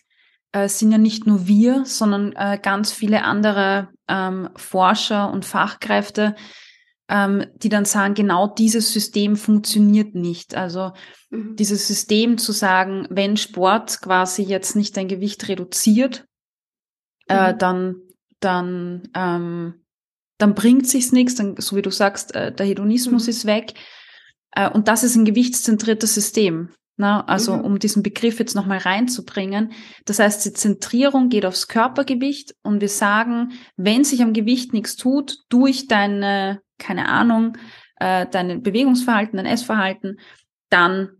äh, 0.53 0.69
sind 0.69 0.91
ja 0.93 0.99
nicht 0.99 1.27
nur 1.27 1.47
wir, 1.47 1.85
sondern 1.85 2.33
äh, 2.33 2.59
ganz 2.61 2.93
viele 2.93 3.23
andere 3.23 3.89
ähm, 4.09 4.51
Forscher 4.57 5.31
und 5.31 5.45
Fachkräfte, 5.45 6.35
ähm, 7.09 7.47
die 7.57 7.69
dann 7.69 7.85
sagen, 7.85 8.15
genau 8.15 8.49
dieses 8.49 8.93
System 8.93 9.37
funktioniert 9.37 10.15
nicht. 10.15 10.55
Also 10.55 10.93
mhm. 11.31 11.57
dieses 11.57 11.87
System 11.87 12.39
zu 12.39 12.53
sagen, 12.53 13.07
wenn 13.11 13.37
Sport 13.37 14.01
quasi 14.01 14.43
jetzt 14.43 14.77
nicht 14.77 14.97
dein 14.97 15.09
Gewicht 15.09 15.49
reduziert, 15.49 16.27
äh, 17.29 17.35
mhm. 17.35 17.55
äh, 17.55 17.57
dann 17.57 17.95
dann 18.41 19.09
ähm, 19.15 19.87
dann 20.39 20.55
bringt 20.55 20.87
sich's 20.87 21.13
nichts, 21.13 21.37
dann 21.37 21.57
so 21.59 21.77
wie 21.77 21.83
du 21.83 21.91
sagst, 21.91 22.35
äh, 22.35 22.53
der 22.53 22.67
Hedonismus 22.67 23.25
mhm. 23.25 23.31
ist 23.31 23.47
weg. 23.47 23.75
Äh, 24.53 24.69
und 24.69 24.89
das 24.89 25.05
ist 25.05 25.17
ein 25.17 25.25
gewichtszentriertes 25.25 26.15
System. 26.15 26.71
Na, 26.99 27.19
ne? 27.19 27.29
also 27.29 27.55
mhm. 27.55 27.65
um 27.65 27.79
diesen 27.79 28.03
Begriff 28.03 28.39
jetzt 28.39 28.55
nochmal 28.55 28.79
reinzubringen. 28.79 29.73
Das 30.07 30.19
heißt, 30.19 30.45
die 30.45 30.53
Zentrierung 30.55 31.29
geht 31.29 31.45
aufs 31.45 31.69
Körpergewicht 31.69 32.55
und 32.63 32.81
wir 32.81 32.89
sagen, 32.89 33.53
wenn 33.77 34.03
sich 34.03 34.23
am 34.23 34.33
Gewicht 34.33 34.73
nichts 34.73 34.97
tut, 34.97 35.39
durch 35.51 35.89
deine 35.89 36.61
keine 36.79 37.09
Ahnung, 37.09 37.57
äh, 37.97 38.27
dein 38.31 38.63
Bewegungsverhalten, 38.63 39.37
dein 39.37 39.47
Essverhalten, 39.47 40.19
dann, 40.69 41.11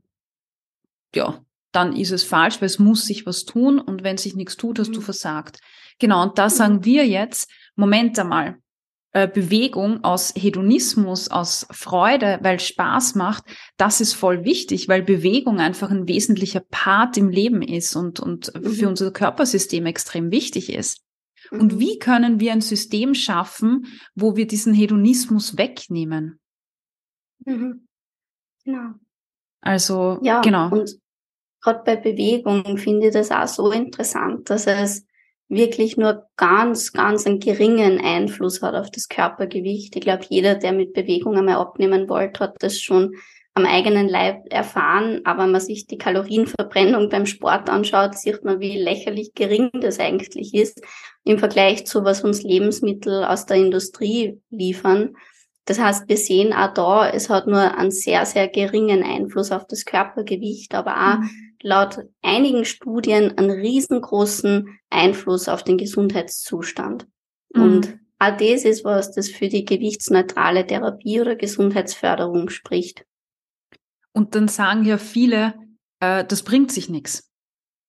ja, 1.15 1.45
dann 1.73 1.95
ist 1.95 2.11
es 2.11 2.25
falsch, 2.25 2.61
weil 2.61 2.67
es 2.67 2.79
muss 2.79 3.07
sich 3.07 3.27
was 3.27 3.45
tun 3.45 3.79
und 3.79 4.03
wenn 4.03 4.17
sich 4.17 4.35
nichts 4.35 4.57
tut, 4.57 4.79
hast 4.79 4.91
mhm. 4.91 4.95
du 4.95 5.01
versagt. 5.01 5.59
Genau, 5.99 6.23
und 6.23 6.39
da 6.39 6.51
sagen 6.51 6.85
wir 6.85 7.07
jetzt, 7.07 7.51
Moment 7.75 8.19
einmal, 8.19 8.59
äh, 9.13 9.29
Bewegung 9.29 10.05
aus 10.05 10.35
Hedonismus, 10.37 11.29
aus 11.29 11.67
Freude, 11.71 12.39
weil 12.43 12.61
Spaß 12.61 13.15
macht, 13.15 13.45
das 13.79 14.03
ist 14.03 14.13
voll 14.13 14.45
wichtig, 14.45 14.89
weil 14.89 15.03
Bewegung 15.03 15.59
einfach 15.59 15.91
ein 15.91 16.07
wesentlicher 16.07 16.61
Part 16.61 17.17
im 17.17 17.31
Leben 17.31 17.63
ist 17.63 17.97
und, 17.97 18.21
und 18.21 18.53
mhm. 18.55 18.71
für 18.73 18.89
unser 18.89 19.11
Körpersystem 19.11 19.87
extrem 19.87 20.31
wichtig 20.31 20.71
ist. 20.71 21.06
Und 21.51 21.75
mhm. 21.75 21.79
wie 21.79 21.99
können 21.99 22.41
wir 22.41 22.53
ein 22.53 22.61
System 22.61 23.15
schaffen, 23.15 23.87
wo 24.15 24.37
wir 24.37 24.47
diesen 24.47 24.75
Hedonismus 24.75 25.57
wegnehmen? 25.57 26.41
Mhm. 27.45 27.87
Genau. 28.65 28.91
Also, 29.61 30.19
ja, 30.23 30.41
genau. 30.41 30.71
Und 30.71 30.99
gerade 31.61 31.83
bei 31.85 31.97
Bewegung 31.97 32.79
finde 32.79 33.09
ich 33.09 33.13
das 33.13 33.31
auch 33.31 33.49
so 33.49 33.71
interessant, 33.71 34.51
dass 34.51 34.67
es 34.67 35.05
wirklich 35.49 35.97
nur 35.97 36.27
ganz, 36.37 36.93
ganz 36.93 37.27
einen 37.27 37.41
geringen 37.41 38.01
Einfluss 38.01 38.63
hat 38.63 38.75
auf 38.75 38.91
das 38.91 39.09
Körpergewicht. 39.09 39.95
Ich 39.95 40.03
glaube, 40.03 40.25
jeder, 40.29 40.57
der 40.57 40.73
mit 40.73 40.93
Bewegung 40.93 41.37
einmal 41.37 41.57
abnehmen 41.57 42.09
wollte, 42.09 42.41
hat 42.41 42.57
das 42.61 42.81
schon 42.81 43.15
am 43.57 43.65
eigenen 43.65 44.07
Leib 44.07 44.53
erfahren, 44.53 45.23
aber 45.25 45.45
wenn 45.45 45.53
man 45.53 45.63
sich 45.63 45.87
die 45.87 45.97
Kalorienverbrennung 45.97 47.09
beim 47.09 47.25
Sport 47.25 47.71
anschaut, 47.71 48.15
sieht 48.15 48.45
man, 48.45 48.61
wie 48.61 48.79
lächerlich 48.79 49.33
gering 49.35 49.71
das 49.81 49.99
eigentlich 49.99 50.53
ist 50.53 50.83
im 51.25 51.39
Vergleich 51.39 51.87
zu, 51.87 52.05
was 52.05 52.23
uns 52.23 52.43
Lebensmittel 52.43 53.25
aus 53.25 53.47
der 53.47 53.57
Industrie 53.57 54.39
liefern. 54.51 55.17
Das 55.65 55.81
heißt, 55.81 56.07
wir 56.07 56.19
sehen 56.19 56.53
auch 56.53 56.75
da, 56.75 57.09
es 57.09 57.31
hat 57.31 57.47
nur 57.47 57.79
einen 57.79 57.91
sehr, 57.91 58.27
sehr 58.27 58.47
geringen 58.49 59.03
Einfluss 59.03 59.51
auf 59.51 59.67
das 59.67 59.87
Körpergewicht, 59.87 60.75
aber 60.75 60.93
auch 60.95 61.19
mhm. 61.21 61.31
laut 61.63 62.01
einigen 62.21 62.67
Studien 62.67 63.39
einen 63.39 63.51
riesengroßen 63.51 64.69
Einfluss 64.91 65.49
auf 65.49 65.65
den 65.65 65.79
Gesundheitszustand. 65.79 67.07
Mhm. 67.55 67.63
Und 67.63 67.99
auch 68.19 68.37
das 68.37 68.67
ist 68.67 68.85
was, 68.85 69.13
das 69.13 69.31
für 69.31 69.49
die 69.49 69.65
gewichtsneutrale 69.65 70.67
Therapie 70.67 71.23
oder 71.23 71.37
Gesundheitsförderung 71.37 72.51
spricht. 72.51 73.07
Und 74.17 74.35
dann 74.35 74.49
sagen 74.49 74.87
ja 74.87 74.97
viele, 74.97 75.53
äh, 76.01 76.25
das 76.25 76.43
bringt 76.43 76.73
sich 76.73 76.89
nichts. 76.89 77.31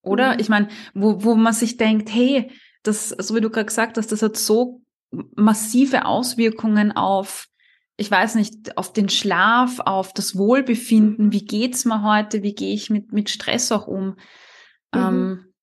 Oder? 0.01 0.33
Mhm. 0.33 0.39
Ich 0.39 0.49
meine, 0.49 0.67
wo, 0.93 1.23
wo 1.23 1.35
man 1.35 1.53
sich 1.53 1.77
denkt, 1.77 2.13
hey, 2.13 2.51
das, 2.83 3.09
so 3.11 3.33
wie 3.33 3.39
du 3.39 3.49
gerade 3.49 3.67
gesagt 3.67 3.97
hast, 3.97 4.11
das 4.11 4.21
hat 4.21 4.35
so 4.35 4.81
massive 5.09 6.03
Auswirkungen 6.03 6.91
auf, 6.91 7.47
ich 7.95 8.11
weiß 8.11 8.35
nicht, 8.35 8.77
auf 8.77 8.91
den 8.91 9.07
Schlaf, 9.07 9.79
auf 9.79 10.11
das 10.11 10.37
Wohlbefinden, 10.37 11.31
wie 11.31 11.45
geht's 11.45 11.85
mir 11.85 12.03
heute, 12.03 12.43
wie 12.43 12.53
gehe 12.53 12.73
ich 12.73 12.89
mit, 12.89 13.13
mit 13.13 13.29
Stress 13.29 13.71
auch 13.71 13.87
um. 13.87 14.07
Mhm. 14.07 14.15
Ähm, 14.93 15.53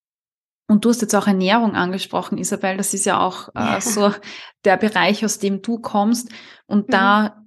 und 0.67 0.87
du 0.87 0.89
hast 0.89 1.03
jetzt 1.03 1.15
auch 1.15 1.27
Ernährung 1.27 1.75
angesprochen, 1.75 2.39
Isabel, 2.39 2.79
das 2.79 2.95
ist 2.95 3.05
ja 3.05 3.21
auch 3.21 3.49
äh, 3.49 3.61
ja. 3.61 3.81
so 3.83 4.15
der 4.65 4.79
Bereich, 4.79 5.27
aus 5.27 5.39
dem 5.39 5.61
du 5.61 5.79
kommst. 5.79 6.31
Und 6.65 6.89
mhm. 6.89 6.93
da 6.93 7.44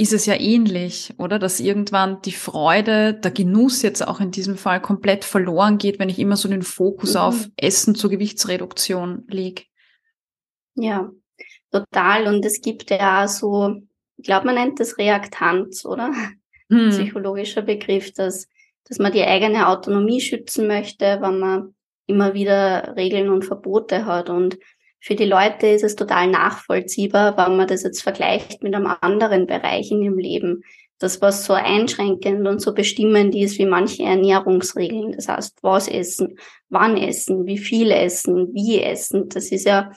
ist 0.00 0.14
es 0.14 0.24
ja 0.24 0.34
ähnlich, 0.34 1.12
oder? 1.18 1.38
Dass 1.38 1.60
irgendwann 1.60 2.22
die 2.22 2.32
Freude, 2.32 3.12
der 3.12 3.30
Genuss 3.30 3.82
jetzt 3.82 4.06
auch 4.06 4.18
in 4.18 4.30
diesem 4.30 4.56
Fall 4.56 4.80
komplett 4.80 5.24
verloren 5.26 5.76
geht, 5.76 5.98
wenn 5.98 6.08
ich 6.08 6.18
immer 6.18 6.36
so 6.36 6.48
den 6.48 6.62
Fokus 6.62 7.14
mhm. 7.14 7.20
auf 7.20 7.48
Essen 7.58 7.94
zur 7.94 8.08
Gewichtsreduktion 8.08 9.24
lege. 9.28 9.64
Ja, 10.74 11.10
total. 11.70 12.28
Und 12.28 12.46
es 12.46 12.62
gibt 12.62 12.90
ja 12.90 13.28
so, 13.28 13.82
ich 14.16 14.24
glaube, 14.24 14.46
man 14.46 14.54
nennt 14.54 14.80
das 14.80 14.96
Reaktanz, 14.96 15.84
oder? 15.84 16.12
Hm. 16.70 16.88
Psychologischer 16.90 17.62
Begriff, 17.62 18.12
dass, 18.14 18.48
dass 18.84 18.98
man 18.98 19.12
die 19.12 19.24
eigene 19.24 19.68
Autonomie 19.68 20.22
schützen 20.22 20.66
möchte, 20.66 21.18
wenn 21.20 21.38
man 21.40 21.74
immer 22.06 22.32
wieder 22.32 22.96
Regeln 22.96 23.28
und 23.28 23.44
Verbote 23.44 24.06
hat. 24.06 24.30
Und 24.30 24.56
für 25.00 25.14
die 25.14 25.24
Leute 25.24 25.66
ist 25.66 25.82
es 25.82 25.96
total 25.96 26.28
nachvollziehbar, 26.28 27.36
wenn 27.36 27.56
man 27.56 27.66
das 27.66 27.82
jetzt 27.82 28.02
vergleicht 28.02 28.62
mit 28.62 28.74
einem 28.74 28.86
anderen 29.00 29.46
Bereich 29.46 29.90
in 29.90 30.02
ihrem 30.02 30.18
Leben. 30.18 30.62
Das, 30.98 31.22
was 31.22 31.46
so 31.46 31.54
einschränkend 31.54 32.46
und 32.46 32.60
so 32.60 32.74
bestimmend 32.74 33.34
ist 33.34 33.58
wie 33.58 33.64
manche 33.64 34.02
Ernährungsregeln. 34.02 35.12
Das 35.12 35.28
heißt, 35.28 35.62
was 35.62 35.88
essen, 35.88 36.36
wann 36.68 36.98
essen, 36.98 37.46
wie 37.46 37.56
viel 37.56 37.90
essen, 37.90 38.52
wie 38.52 38.82
essen. 38.82 39.30
Das 39.30 39.50
ist 39.50 39.64
ja 39.64 39.90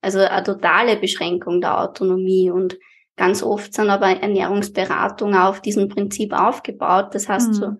also 0.00 0.20
eine 0.20 0.42
totale 0.42 0.96
Beschränkung 0.96 1.60
der 1.60 1.78
Autonomie. 1.78 2.50
Und 2.50 2.78
ganz 3.16 3.42
oft 3.42 3.74
sind 3.74 3.90
aber 3.90 4.06
Ernährungsberatungen 4.06 5.38
auf 5.38 5.60
diesem 5.60 5.88
Prinzip 5.88 6.32
aufgebaut. 6.32 7.08
Das 7.14 7.28
heißt, 7.28 7.48
mhm. 7.48 7.54
so, 7.54 7.72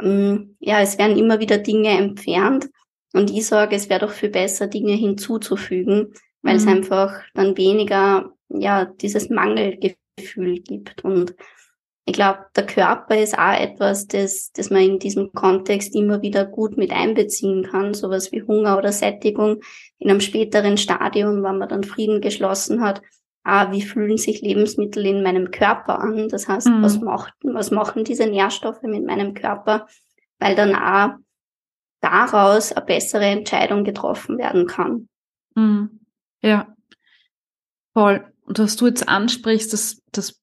ähm, 0.00 0.56
ja, 0.60 0.80
es 0.80 0.96
werden 0.96 1.18
immer 1.18 1.40
wieder 1.40 1.58
Dinge 1.58 1.90
entfernt 1.90 2.70
und 3.16 3.30
ich 3.30 3.46
sage, 3.46 3.74
es 3.74 3.88
wäre 3.88 4.00
doch 4.00 4.12
viel 4.12 4.28
besser, 4.28 4.66
Dinge 4.66 4.92
hinzuzufügen, 4.92 6.12
weil 6.42 6.52
mhm. 6.52 6.58
es 6.58 6.66
einfach 6.66 7.22
dann 7.32 7.56
weniger, 7.56 8.30
ja, 8.50 8.84
dieses 8.84 9.30
Mangelgefühl 9.30 10.60
gibt. 10.60 11.02
Und 11.02 11.34
ich 12.04 12.12
glaube, 12.12 12.40
der 12.54 12.66
Körper 12.66 13.16
ist 13.16 13.38
auch 13.38 13.58
etwas, 13.58 14.06
das, 14.06 14.52
das 14.52 14.68
man 14.68 14.82
in 14.82 14.98
diesem 14.98 15.32
Kontext 15.32 15.94
immer 15.94 16.20
wieder 16.20 16.44
gut 16.44 16.76
mit 16.76 16.92
einbeziehen 16.92 17.62
kann, 17.62 17.94
sowas 17.94 18.32
wie 18.32 18.42
Hunger 18.42 18.76
oder 18.76 18.92
Sättigung 18.92 19.62
in 19.98 20.10
einem 20.10 20.20
späteren 20.20 20.76
Stadium, 20.76 21.42
wenn 21.42 21.56
man 21.56 21.70
dann 21.70 21.84
Frieden 21.84 22.20
geschlossen 22.20 22.82
hat. 22.82 23.00
Ah, 23.44 23.72
wie 23.72 23.80
fühlen 23.80 24.18
sich 24.18 24.42
Lebensmittel 24.42 25.06
in 25.06 25.22
meinem 25.22 25.50
Körper 25.50 26.00
an? 26.00 26.28
Das 26.28 26.48
heißt, 26.48 26.66
mhm. 26.66 26.82
was, 26.82 27.00
macht, 27.00 27.32
was 27.44 27.70
machen 27.70 28.04
diese 28.04 28.26
Nährstoffe 28.26 28.82
mit 28.82 29.06
meinem 29.06 29.32
Körper? 29.32 29.86
Weil 30.38 30.54
dann 30.54 30.74
auch 30.74 31.16
daraus 32.00 32.72
eine 32.72 32.84
bessere 32.84 33.26
Entscheidung 33.26 33.84
getroffen 33.84 34.38
werden 34.38 34.66
kann. 34.66 35.08
Mhm. 35.54 36.00
Ja, 36.42 36.74
voll. 37.92 38.32
Und 38.42 38.58
was 38.58 38.76
du 38.76 38.86
jetzt 38.86 39.08
ansprichst, 39.08 39.72
das, 39.72 40.02
das 40.12 40.40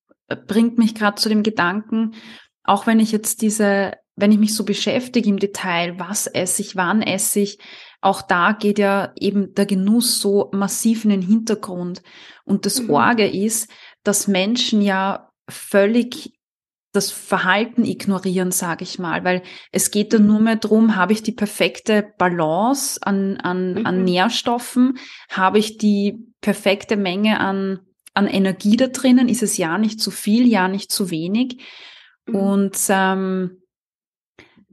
bringt 0.48 0.78
mich 0.78 0.96
gerade 0.96 1.16
zu 1.16 1.30
dem 1.30 1.44
Gedanken, 1.44 2.16
auch 2.64 2.88
wenn 2.88 3.00
ich 3.00 3.12
jetzt 3.12 3.42
diese, 3.42 3.94
wenn 4.16 4.32
ich 4.32 4.40
mich 4.40 4.56
so 4.56 4.66
beschäftige 4.66 5.30
im 5.30 5.40
Detail, 5.40 6.00
was 6.00 6.28
esse 6.28 6.62
ich, 6.62 6.76
wann 6.76 7.02
esse 7.02 7.42
ich, 7.42 7.60
auch 8.02 8.22
da 8.22 8.52
geht 8.52 8.80
ja 8.80 9.14
eben 9.18 9.54
der 9.54 9.66
Genuss 9.66 10.20
so 10.20 10.50
massiv 10.52 11.06
in 11.06 11.12
den 11.12 11.22
Hintergrund. 11.22 12.02
Und 12.44 12.66
das 12.66 12.82
mhm. 12.82 12.90
Orge 12.90 13.28
ist, 13.30 13.72
dass 14.04 14.28
Menschen 14.28 14.82
ja 14.82 15.30
völlig 15.50 16.34
das 16.94 17.10
Verhalten 17.10 17.84
ignorieren, 17.84 18.52
sage 18.52 18.84
ich 18.84 19.00
mal, 19.00 19.24
weil 19.24 19.42
es 19.72 19.90
geht 19.90 20.14
dann 20.14 20.28
nur 20.28 20.40
mehr 20.40 20.58
drum, 20.58 20.96
habe 20.96 21.12
ich 21.12 21.24
die 21.24 21.32
perfekte 21.32 22.14
Balance 22.20 23.00
an, 23.02 23.38
an, 23.38 23.74
mhm. 23.74 23.86
an 23.86 24.04
Nährstoffen, 24.04 25.00
habe 25.30 25.58
ich 25.58 25.80
die 25.80 26.20
perfekte 26.40 26.96
Menge 26.96 27.40
an, 27.40 27.80
an 28.14 28.28
Energie 28.28 28.78
da 28.78 28.88
drinnen, 28.88 29.28
ist 29.28 29.42
es 29.42 29.58
ja 29.58 29.78
nicht 29.80 30.00
zu 30.00 30.12
viel, 30.12 30.48
ja 30.48 30.68
nicht 30.68 30.92
zu 30.92 31.10
wenig. 31.10 31.64
Mhm. 32.28 32.36
Und 32.36 32.78
ähm, 32.90 33.64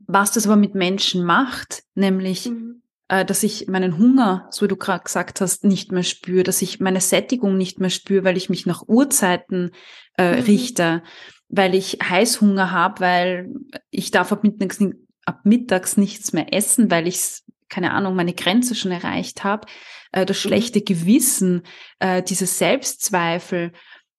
was 0.07 0.33
das 0.33 0.47
aber 0.47 0.57
mit 0.57 0.75
Menschen 0.75 1.25
macht, 1.25 1.85
nämlich 1.95 2.51
mhm. 2.51 2.83
äh, 3.09 3.25
dass 3.25 3.43
ich 3.43 3.67
meinen 3.67 3.97
Hunger, 3.97 4.47
so 4.51 4.67
wie 4.67 4.69
du 4.69 4.77
gerade 4.77 5.05
gesagt 5.05 5.41
hast, 5.41 5.65
nicht 5.65 5.91
mehr 5.91 6.03
spüre, 6.03 6.43
dass 6.43 6.61
ich 6.61 6.81
meine 6.81 7.01
Sättigung 7.01 7.57
nicht 7.57 7.81
mehr 7.81 7.91
spüre, 7.91 8.25
weil 8.25 8.37
ich 8.37 8.51
mich 8.51 8.67
nach 8.67 8.87
Uhrzeiten 8.87 9.71
äh, 10.19 10.37
mhm. 10.37 10.43
richte 10.43 11.03
weil 11.51 11.75
ich 11.75 11.99
Heißhunger 12.03 12.71
habe, 12.71 13.01
weil 13.01 13.55
ich 13.91 14.11
darf 14.11 14.33
ab 14.33 14.45
mittags, 14.45 14.79
ab 15.25 15.41
mittags 15.45 15.97
nichts 15.97 16.33
mehr 16.33 16.55
essen, 16.55 16.91
weil 16.91 17.07
ich, 17.07 17.43
keine 17.69 17.93
Ahnung, 17.93 18.15
meine 18.15 18.35
Grenze 18.35 18.75
schon 18.75 18.93
erreicht 18.93 19.45
habe. 19.45 19.67
Äh, 20.13 20.25
das 20.25 20.39
mhm. 20.39 20.49
schlechte 20.49 20.81
Gewissen, 20.81 21.63
äh, 21.99 22.23
diese 22.23 22.47
Selbstzweifel. 22.47 23.73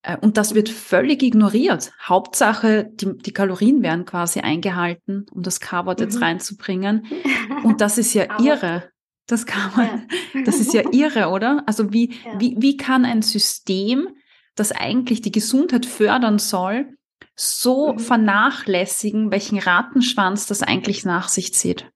Äh, 0.04 0.17
und 0.17 0.38
das 0.38 0.56
wird 0.56 0.70
völlig 0.70 1.24
ignoriert. 1.24 1.91
Hauptsache, 2.04 2.89
die, 2.94 3.17
die 3.17 3.34
Kalorien 3.34 3.82
werden 3.82 4.06
quasi 4.06 4.41
eingehalten, 4.41 5.26
um 5.32 5.41
das 5.41 5.60
K-Wort 5.60 6.00
mhm. 6.00 6.06
jetzt 6.06 6.22
reinzubringen. 6.22 7.08
Und 7.63 7.82
das 7.82 7.98
ist 7.98 8.13
ja 8.13 8.39
irre. 8.41 8.89
Das 9.28 9.46
kann 9.46 9.72
man, 9.76 10.08
ja. 10.34 10.41
das 10.46 10.60
ist 10.60 10.74
ja 10.74 10.84
irre, 10.91 11.30
oder? 11.30 11.63
Also 11.67 11.94
wie, 11.94 12.13
ja. 12.26 12.39
wie, 12.39 12.56
wie 12.60 12.76
kann 12.76 13.06
ein 13.06 13.22
System, 13.22 14.10
das 14.56 14.72
eigentlich 14.72 15.22
die 15.22 15.32
Gesundheit 15.32 15.86
fördern 15.86 16.39
soll, 16.39 16.98
so 17.36 17.94
mhm. 17.94 18.00
vernachlässigen, 18.00 19.32
welchen 19.32 19.60
Rattenschwanz 19.60 20.48
das 20.48 20.63
eigentlich 20.63 21.06
nach 21.06 21.30
sich 21.30 21.54
zieht. 21.54 21.89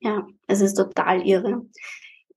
Ja, 0.00 0.26
es 0.46 0.60
ist 0.60 0.74
total 0.74 1.26
irre. 1.26 1.62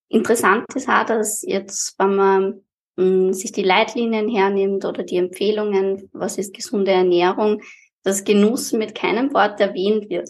Interessant 0.10 0.66
ist 0.76 0.88
auch, 0.88 1.06
dass 1.06 1.42
jetzt, 1.42 1.96
wenn 2.00 2.16
man 2.16 2.62
mh, 2.96 3.04
hm, 3.04 3.34
sich 3.34 3.52
die 3.52 3.64
Leitlinien 3.64 4.30
hernimmt 4.30 4.86
oder 4.86 5.04
die 5.04 5.18
Empfehlungen, 5.18 6.10
was 6.14 6.38
ist 6.38 6.54
gesunde 6.54 6.92
Ernährung, 6.92 7.62
dass 8.04 8.24
Genuss 8.24 8.72
mit 8.72 8.96
keinem 8.96 9.34
Wort 9.34 9.60
erwähnt 9.60 10.10
wird. 10.10 10.30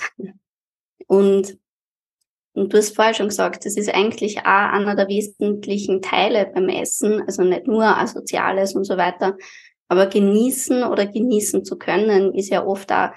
Und, 1.06 1.58
und 2.54 2.74
du 2.74 2.78
hast 2.78 2.96
vorher 2.96 3.14
schon 3.14 3.30
gesagt, 3.30 3.66
das 3.66 3.78
ist 3.78 3.94
eigentlich 3.94 4.40
auch 4.40 4.44
einer 4.46 4.96
der 4.96 5.08
wesentlichen 5.08 6.02
Teile 6.02 6.52
beim 6.54 6.70
Essen, 6.70 7.22
also 7.22 7.44
nicht 7.44 7.68
nur 7.68 7.86
Asoziales 7.86 8.74
und 8.74 8.84
so 8.84 8.98
weiter, 8.98 9.38
aber 9.88 10.08
genießen 10.08 10.84
oder 10.84 11.06
genießen 11.06 11.64
zu 11.64 11.78
können, 11.78 12.34
ist 12.34 12.50
ja 12.50 12.66
oft 12.66 12.92
auch 12.92 13.10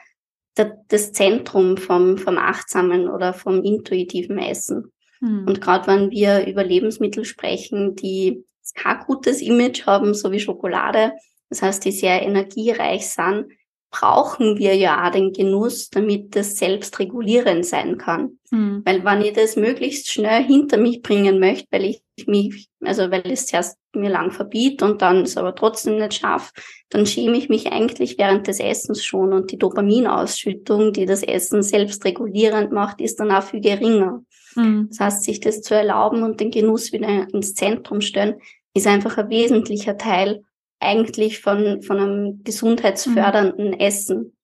das 0.88 1.12
Zentrum 1.12 1.76
vom, 1.76 2.18
vom 2.18 2.36
achtsamen 2.36 3.08
oder 3.08 3.32
vom 3.32 3.62
intuitiven 3.62 4.38
Essen. 4.38 4.92
Hm. 5.20 5.46
Und 5.46 5.60
gerade 5.60 5.86
wenn 5.86 6.10
wir 6.10 6.46
über 6.46 6.64
Lebensmittel 6.64 7.24
sprechen, 7.24 7.94
die 7.94 8.44
kein 8.74 9.00
gutes 9.00 9.40
Image 9.40 9.86
haben, 9.86 10.14
so 10.14 10.32
wie 10.32 10.40
Schokolade, 10.40 11.12
das 11.48 11.62
heißt, 11.62 11.84
die 11.84 11.92
sehr 11.92 12.22
energiereich 12.22 13.08
sind, 13.08 13.46
brauchen 13.90 14.56
wir 14.58 14.76
ja 14.76 15.10
den 15.10 15.32
Genuss, 15.32 15.90
damit 15.90 16.36
das 16.36 16.56
selbstregulierend 16.56 17.66
sein 17.66 17.98
kann. 17.98 18.38
Mhm. 18.50 18.82
Weil 18.84 19.04
wenn 19.04 19.22
ich 19.22 19.32
das 19.32 19.56
möglichst 19.56 20.10
schnell 20.10 20.44
hinter 20.44 20.76
mich 20.76 21.02
bringen 21.02 21.40
möchte, 21.40 21.66
weil 21.70 21.84
ich 21.84 22.02
mich, 22.26 22.68
also 22.80 23.10
weil 23.10 23.22
es 23.24 23.46
zuerst 23.46 23.78
mir 23.92 24.10
lang 24.10 24.30
verbiet 24.30 24.82
und 24.82 25.02
dann 25.02 25.22
es 25.22 25.36
aber 25.36 25.54
trotzdem 25.54 25.98
nicht 25.98 26.14
schaffe, 26.14 26.52
dann 26.88 27.06
schäme 27.06 27.36
ich 27.36 27.48
mich 27.48 27.72
eigentlich 27.72 28.18
während 28.18 28.46
des 28.46 28.60
Essens 28.60 29.04
schon 29.04 29.32
und 29.32 29.50
die 29.50 29.58
Dopaminausschüttung, 29.58 30.92
die 30.92 31.06
das 31.06 31.22
Essen 31.22 31.62
selbstregulierend 31.62 32.70
macht, 32.70 33.00
ist 33.00 33.18
dann 33.18 33.32
auch 33.32 33.42
viel 33.42 33.60
geringer. 33.60 34.22
Mhm. 34.54 34.88
Das 34.90 35.00
heißt, 35.00 35.24
sich 35.24 35.40
das 35.40 35.62
zu 35.62 35.74
erlauben 35.74 36.22
und 36.22 36.40
den 36.40 36.50
Genuss 36.52 36.92
wieder 36.92 37.26
ins 37.32 37.54
Zentrum 37.54 38.00
stellen, 38.00 38.36
ist 38.72 38.86
einfach 38.86 39.18
ein 39.18 39.30
wesentlicher 39.30 39.96
Teil 39.96 40.44
eigentlich 40.80 41.40
von, 41.40 41.82
von 41.82 41.98
einem 41.98 42.42
gesundheitsfördernden 42.42 43.68
mhm. 43.68 43.78
Essen. 43.78 44.36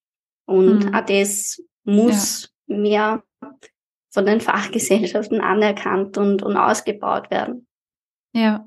Und 0.46 0.87
mhm. 0.87 0.94
auch 0.94 1.05
das 1.05 1.62
muss 1.85 2.53
ja. 2.66 2.77
mehr 2.77 3.22
von 4.11 4.27
den 4.27 4.40
Fachgesellschaften 4.40 5.40
anerkannt 5.40 6.16
und, 6.16 6.42
und 6.42 6.57
ausgebaut 6.57 7.31
werden. 7.31 7.66
Ja, 8.33 8.66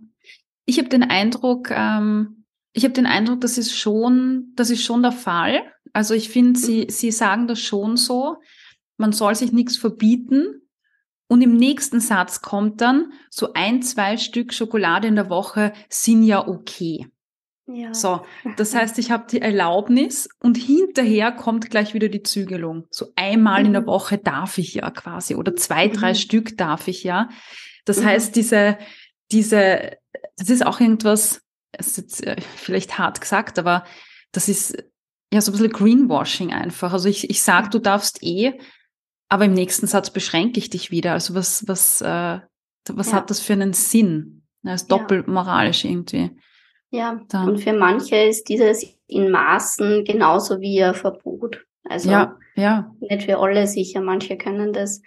ich 0.65 0.77
habe 0.77 0.89
den 0.89 1.03
Eindruck, 1.03 1.71
ähm, 1.71 2.45
ich 2.73 2.83
habe 2.83 2.93
den 2.93 3.05
Eindruck, 3.05 3.41
das 3.41 3.57
ist 3.57 3.75
schon, 3.75 4.51
das 4.55 4.69
ist 4.69 4.83
schon 4.83 5.01
der 5.01 5.11
Fall. 5.11 5.61
Also 5.93 6.13
ich 6.13 6.29
finde, 6.29 6.59
sie, 6.59 6.81
mhm. 6.81 6.89
sie 6.89 7.11
sagen 7.11 7.47
das 7.47 7.59
schon 7.59 7.97
so. 7.97 8.37
Man 8.97 9.11
soll 9.11 9.35
sich 9.35 9.51
nichts 9.51 9.77
verbieten. 9.77 10.61
Und 11.27 11.41
im 11.41 11.55
nächsten 11.55 11.99
Satz 11.99 12.41
kommt 12.41 12.81
dann, 12.81 13.13
so 13.29 13.53
ein, 13.53 13.83
zwei 13.83 14.17
Stück 14.17 14.51
Schokolade 14.51 15.07
in 15.07 15.15
der 15.15 15.29
Woche 15.29 15.73
sind 15.87 16.23
ja 16.23 16.47
okay. 16.47 17.07
Ja. 17.71 17.93
So, 17.93 18.25
das 18.57 18.73
heißt, 18.73 18.97
ich 18.97 19.11
habe 19.11 19.27
die 19.29 19.41
Erlaubnis 19.41 20.27
und 20.39 20.57
hinterher 20.57 21.31
kommt 21.31 21.69
gleich 21.69 21.93
wieder 21.93 22.09
die 22.09 22.23
Zügelung. 22.23 22.87
So 22.89 23.11
einmal 23.15 23.61
mhm. 23.61 23.65
in 23.67 23.73
der 23.73 23.81
mhm. 23.83 23.87
Woche 23.87 24.17
darf 24.17 24.57
ich 24.57 24.73
ja 24.73 24.89
quasi 24.89 25.35
oder 25.35 25.55
zwei, 25.55 25.87
mhm. 25.87 25.93
drei 25.93 26.13
Stück 26.15 26.57
darf 26.57 26.87
ich 26.87 27.03
ja. 27.03 27.29
Das 27.85 27.99
mhm. 27.99 28.05
heißt, 28.05 28.35
diese, 28.35 28.77
diese, 29.31 29.97
das 30.37 30.49
ist 30.49 30.65
auch 30.65 30.79
irgendwas, 30.79 31.41
ist 31.77 31.97
jetzt 31.97 32.25
äh, 32.25 32.41
vielleicht 32.55 32.97
hart 32.97 33.21
gesagt, 33.21 33.59
aber 33.59 33.83
das 34.31 34.49
ist 34.49 34.83
ja 35.31 35.41
so 35.41 35.51
ein 35.51 35.53
bisschen 35.53 35.71
Greenwashing 35.71 36.51
einfach. 36.51 36.91
Also 36.91 37.07
ich, 37.07 37.29
ich 37.29 37.43
sag, 37.43 37.69
du 37.69 37.77
darfst 37.77 38.23
eh, 38.23 38.59
aber 39.27 39.45
im 39.45 39.53
nächsten 39.53 39.85
Satz 39.85 40.09
beschränke 40.09 40.57
ich 40.57 40.71
dich 40.71 40.89
wieder. 40.89 41.13
Also 41.13 41.35
was, 41.35 41.67
was, 41.67 42.01
äh, 42.01 42.39
was 42.87 43.11
ja. 43.11 43.13
hat 43.13 43.29
das 43.29 43.41
für 43.41 43.53
einen 43.53 43.73
Sinn? 43.73 44.47
Das 44.63 44.81
ist 44.81 44.91
doppelmoralisch 44.91 45.85
irgendwie. 45.85 46.31
Ja, 46.91 47.21
da. 47.29 47.43
und 47.43 47.59
für 47.59 47.73
manche 47.73 48.15
ist 48.15 48.49
dieses 48.49 48.85
in 49.07 49.29
Maßen 49.29 50.03
genauso 50.05 50.59
wie 50.59 50.83
ein 50.83 50.95
Verbot. 50.95 51.65
Also 51.83 52.09
ja, 52.09 52.37
ja. 52.55 52.95
nicht 52.99 53.23
für 53.23 53.37
alle 53.37 53.67
sicher. 53.67 54.01
Manche 54.01 54.37
können 54.37 54.73
das 54.73 55.01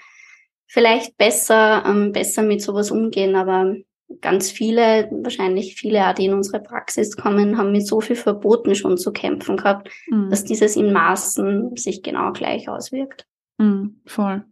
vielleicht 0.67 1.17
besser, 1.17 1.85
ähm, 1.87 2.13
besser 2.13 2.43
mit 2.43 2.63
sowas 2.63 2.91
umgehen, 2.91 3.35
aber 3.35 3.75
ganz 4.21 4.51
viele, 4.51 5.09
wahrscheinlich 5.11 5.75
viele 5.75 6.09
auch, 6.09 6.15
die 6.15 6.27
in 6.27 6.35
unsere 6.35 6.61
Praxis 6.61 7.17
kommen, 7.17 7.59
haben 7.59 7.73
mit 7.73 7.87
so 7.87 8.01
viel 8.01 8.17
Verboten 8.17 8.75
schon 8.75 8.99
zu 8.99 9.13
kämpfen 9.13 9.57
gehabt, 9.57 9.91
mhm. 10.09 10.31
dass 10.31 10.45
dieses 10.45 10.77
in 10.77 10.93
Maßen 10.93 11.77
sich 11.77 12.03
genau 12.03 12.33
gleich 12.33 12.69
auswirkt. 12.69 13.27
Mhm, 13.59 14.01
voll. 14.07 14.45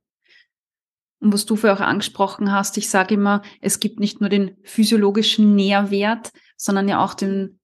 Und 1.21 1.35
was 1.35 1.45
du 1.45 1.57
vorher 1.57 1.77
auch 1.77 1.87
angesprochen 1.87 2.51
hast, 2.51 2.79
ich 2.79 2.89
sage 2.89 3.15
immer, 3.15 3.43
es 3.61 3.79
gibt 3.79 4.01
nicht 4.01 4.21
nur 4.21 4.31
den 4.31 4.57
physiologischen 4.63 5.55
Nährwert, 5.55 6.31
sondern 6.61 6.89
ja 6.89 7.03
auch 7.03 7.15
den 7.15 7.59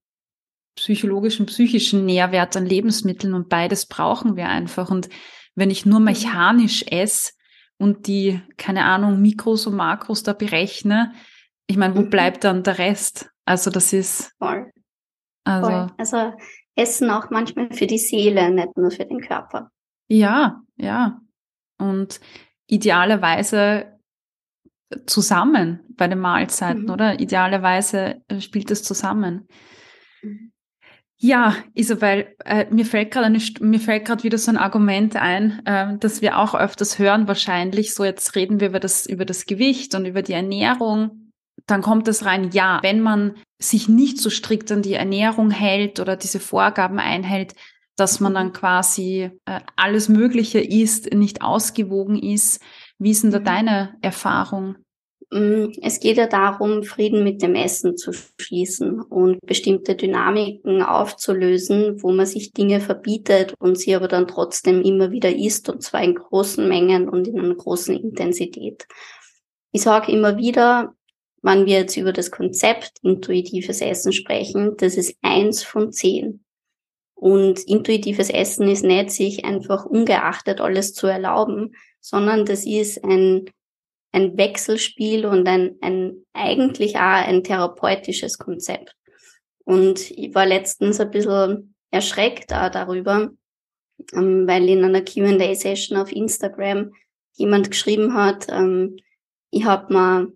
psychologischen, 0.75 1.45
psychischen 1.45 2.05
Nährwert 2.05 2.55
an 2.57 2.65
Lebensmitteln 2.65 3.33
und 3.33 3.49
beides 3.49 3.85
brauchen 3.85 4.35
wir 4.35 4.47
einfach. 4.47 4.89
Und 4.89 5.09
wenn 5.55 5.69
ich 5.69 5.85
nur 5.85 5.99
mechanisch 5.99 6.83
esse 6.89 7.33
und 7.77 8.07
die, 8.07 8.41
keine 8.57 8.85
Ahnung, 8.85 9.21
Mikros 9.21 9.67
und 9.67 9.75
Makros 9.75 10.23
da 10.23 10.33
berechne, 10.33 11.13
ich 11.67 11.77
meine, 11.77 11.95
wo 11.95 12.01
mhm. 12.01 12.09
bleibt 12.09 12.43
dann 12.43 12.63
der 12.63 12.79
Rest? 12.79 13.29
Also 13.45 13.69
das 13.69 13.93
ist. 13.93 14.33
Voll. 14.39 14.71
Also, 15.43 15.69
Voll. 15.69 15.91
also 15.97 16.33
Essen 16.75 17.09
auch 17.09 17.29
manchmal 17.29 17.71
für 17.71 17.87
die 17.87 17.97
Seele, 17.97 18.49
nicht 18.51 18.77
nur 18.77 18.91
für 18.91 19.05
den 19.05 19.21
Körper. 19.21 19.71
Ja, 20.07 20.61
ja. 20.75 21.19
Und 21.77 22.19
idealerweise 22.67 23.96
zusammen 25.05 25.81
bei 25.89 26.07
den 26.07 26.19
Mahlzeiten, 26.19 26.83
mhm. 26.83 26.89
oder? 26.89 27.19
Idealerweise 27.19 28.21
äh, 28.27 28.39
spielt 28.39 28.71
es 28.71 28.83
zusammen. 28.83 29.47
Mhm. 30.21 30.51
Ja, 31.19 31.55
Isabel, 31.73 32.35
äh, 32.45 32.67
mir 32.69 32.85
fällt 32.85 33.09
gerade 33.09 33.35
mir 33.59 33.79
fällt 33.79 34.05
gerade 34.05 34.23
wieder 34.23 34.37
so 34.37 34.51
ein 34.51 34.57
Argument 34.57 35.15
ein, 35.15 35.65
äh, 35.65 35.97
das 35.97 36.21
wir 36.21 36.37
auch 36.37 36.53
öfters 36.53 36.99
hören 36.99 37.27
wahrscheinlich. 37.27 37.95
So 37.95 38.05
jetzt 38.05 38.35
reden 38.35 38.59
wir 38.59 38.67
über 38.67 38.79
das 38.79 39.07
über 39.07 39.25
das 39.25 39.47
Gewicht 39.47 39.95
und 39.95 40.05
über 40.05 40.21
die 40.21 40.33
Ernährung. 40.33 41.31
Dann 41.65 41.81
kommt 41.81 42.07
es 42.07 42.23
rein, 42.23 42.51
ja, 42.51 42.79
wenn 42.83 43.01
man 43.01 43.35
sich 43.57 43.89
nicht 43.89 44.19
so 44.19 44.29
strikt 44.29 44.71
an 44.71 44.83
die 44.83 44.93
Ernährung 44.93 45.49
hält 45.49 45.99
oder 45.99 46.15
diese 46.15 46.39
Vorgaben 46.39 46.99
einhält, 46.99 47.55
dass 47.95 48.19
man 48.19 48.35
dann 48.35 48.53
quasi 48.53 49.31
äh, 49.45 49.59
alles 49.75 50.07
Mögliche 50.09 50.59
isst, 50.59 51.11
nicht 51.13 51.41
ausgewogen 51.41 52.21
ist. 52.21 52.61
Wie 52.99 53.11
ist 53.11 53.23
denn 53.23 53.31
da 53.31 53.39
mhm. 53.39 53.45
deine 53.45 53.97
Erfahrung? 54.01 54.75
Mm, 55.29 55.71
es 55.81 55.99
geht 55.99 56.17
ja 56.17 56.27
darum, 56.27 56.83
Frieden 56.83 57.23
mit 57.23 57.41
dem 57.41 57.55
Essen 57.55 57.97
zu 57.97 58.11
schließen 58.13 59.01
und 59.01 59.39
bestimmte 59.45 59.95
Dynamiken 59.95 60.81
aufzulösen, 60.81 62.01
wo 62.01 62.11
man 62.11 62.25
sich 62.25 62.53
Dinge 62.53 62.79
verbietet 62.79 63.53
und 63.59 63.77
sie 63.77 63.93
aber 63.93 64.07
dann 64.07 64.27
trotzdem 64.27 64.81
immer 64.81 65.11
wieder 65.11 65.35
isst 65.35 65.69
und 65.69 65.83
zwar 65.83 66.01
in 66.01 66.15
großen 66.15 66.67
Mengen 66.67 67.09
und 67.09 67.27
in 67.27 67.39
einer 67.39 67.55
großen 67.55 67.97
Intensität. 67.97 68.87
Ich 69.73 69.81
sage 69.81 70.11
immer 70.11 70.37
wieder, 70.37 70.93
wenn 71.41 71.65
wir 71.65 71.79
jetzt 71.79 71.97
über 71.97 72.13
das 72.13 72.31
Konzept 72.31 72.93
intuitives 73.03 73.81
Essen 73.81 74.13
sprechen, 74.13 74.75
das 74.77 74.95
ist 74.95 75.17
eins 75.21 75.63
von 75.63 75.91
zehn. 75.91 76.43
Und 77.13 77.59
intuitives 77.67 78.29
Essen 78.29 78.67
ist 78.67 78.83
nicht, 78.83 79.11
sich 79.11 79.43
einfach 79.43 79.85
ungeachtet 79.85 80.61
alles 80.61 80.93
zu 80.93 81.07
erlauben, 81.07 81.73
sondern 82.07 82.45
das 82.45 82.65
ist 82.65 83.03
ein, 83.03 83.49
ein 84.13 84.37
Wechselspiel 84.37 85.25
und 85.25 85.45
ein, 85.47 85.75
ein 85.81 86.25
eigentlich 86.33 86.95
auch 86.95 87.01
ein 87.01 87.43
therapeutisches 87.43 88.37
Konzept. 88.37 88.95
Und 89.65 90.11
ich 90.11 90.33
war 90.33 90.45
letztens 90.45 91.01
ein 91.01 91.11
bisschen 91.11 91.75
erschreckt 91.91 92.53
auch 92.53 92.69
darüber, 92.69 93.31
ähm, 94.13 94.47
weil 94.47 94.69
in 94.69 94.85
einer 94.85 95.01
Q&A-Session 95.01 95.97
auf 95.97 96.13
Instagram 96.13 96.93
jemand 97.33 97.71
geschrieben 97.71 98.13
hat, 98.13 98.47
ähm, 98.49 98.95
ich 99.51 99.65
habe 99.65 99.93
mal, 99.93 100.27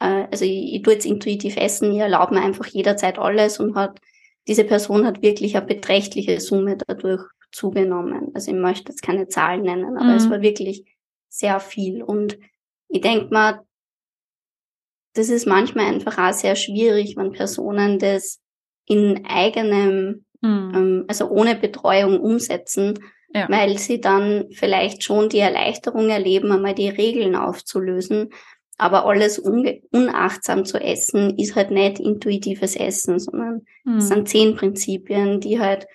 äh, 0.00 0.26
also 0.30 0.46
ich, 0.46 0.74
ich 0.74 0.82
tue 0.82 0.94
jetzt 0.94 1.06
intuitiv 1.06 1.58
essen, 1.58 1.92
ich 1.92 1.98
erlaube 1.98 2.34
mir 2.34 2.42
einfach 2.42 2.66
jederzeit 2.66 3.18
alles 3.18 3.60
und 3.60 3.74
hat 3.74 4.00
diese 4.48 4.64
Person 4.64 5.06
hat 5.06 5.20
wirklich 5.20 5.56
eine 5.56 5.66
beträchtliche 5.66 6.40
Summe 6.40 6.78
dadurch 6.86 7.22
zugenommen. 7.52 8.30
Also 8.34 8.50
ich 8.50 8.56
möchte 8.56 8.92
jetzt 8.92 9.02
keine 9.02 9.28
Zahlen 9.28 9.62
nennen, 9.62 9.96
aber 9.96 10.10
mhm. 10.10 10.16
es 10.16 10.30
war 10.30 10.40
wirklich 10.40 10.84
sehr 11.34 11.58
viel. 11.60 12.02
Und 12.02 12.38
ich 12.88 13.00
denke 13.00 13.32
mal, 13.32 13.60
das 15.14 15.28
ist 15.28 15.46
manchmal 15.46 15.86
einfach 15.86 16.18
auch 16.18 16.32
sehr 16.32 16.56
schwierig, 16.56 17.16
wenn 17.16 17.32
Personen 17.32 17.98
das 17.98 18.40
in 18.86 19.24
eigenem, 19.26 20.26
mhm. 20.40 20.72
ähm, 20.74 21.04
also 21.08 21.28
ohne 21.28 21.56
Betreuung 21.56 22.20
umsetzen, 22.20 22.98
ja. 23.32 23.48
weil 23.48 23.78
sie 23.78 24.00
dann 24.00 24.46
vielleicht 24.52 25.02
schon 25.02 25.28
die 25.28 25.38
Erleichterung 25.38 26.08
erleben, 26.08 26.52
einmal 26.52 26.74
die 26.74 26.88
Regeln 26.88 27.34
aufzulösen, 27.36 28.30
aber 28.76 29.06
alles 29.06 29.38
unachtsam 29.38 30.64
zu 30.64 30.78
essen 30.78 31.38
ist 31.38 31.54
halt 31.54 31.70
nicht 31.70 32.00
intuitives 32.00 32.74
Essen, 32.74 33.18
sondern 33.20 33.62
mhm. 33.84 33.98
es 33.98 34.08
sind 34.08 34.28
zehn 34.28 34.56
Prinzipien, 34.56 35.40
die 35.40 35.60
halt 35.60 35.86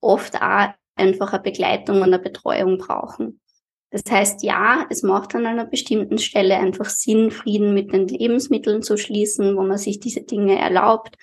oft 0.00 0.40
auch 0.40 0.68
einfach 0.96 1.32
eine 1.32 1.42
Begleitung 1.42 1.98
und 1.98 2.04
eine 2.04 2.18
Betreuung 2.18 2.78
brauchen. 2.78 3.41
Das 3.92 4.02
heißt, 4.10 4.42
ja, 4.42 4.86
es 4.88 5.02
macht 5.02 5.34
an 5.34 5.44
einer 5.44 5.66
bestimmten 5.66 6.16
Stelle 6.16 6.56
einfach 6.56 6.86
Sinn, 6.86 7.30
Frieden 7.30 7.74
mit 7.74 7.92
den 7.92 8.08
Lebensmitteln 8.08 8.82
zu 8.82 8.96
schließen, 8.96 9.54
wo 9.54 9.62
man 9.62 9.76
sich 9.76 10.00
diese 10.00 10.22
Dinge 10.22 10.58
erlaubt 10.58 11.16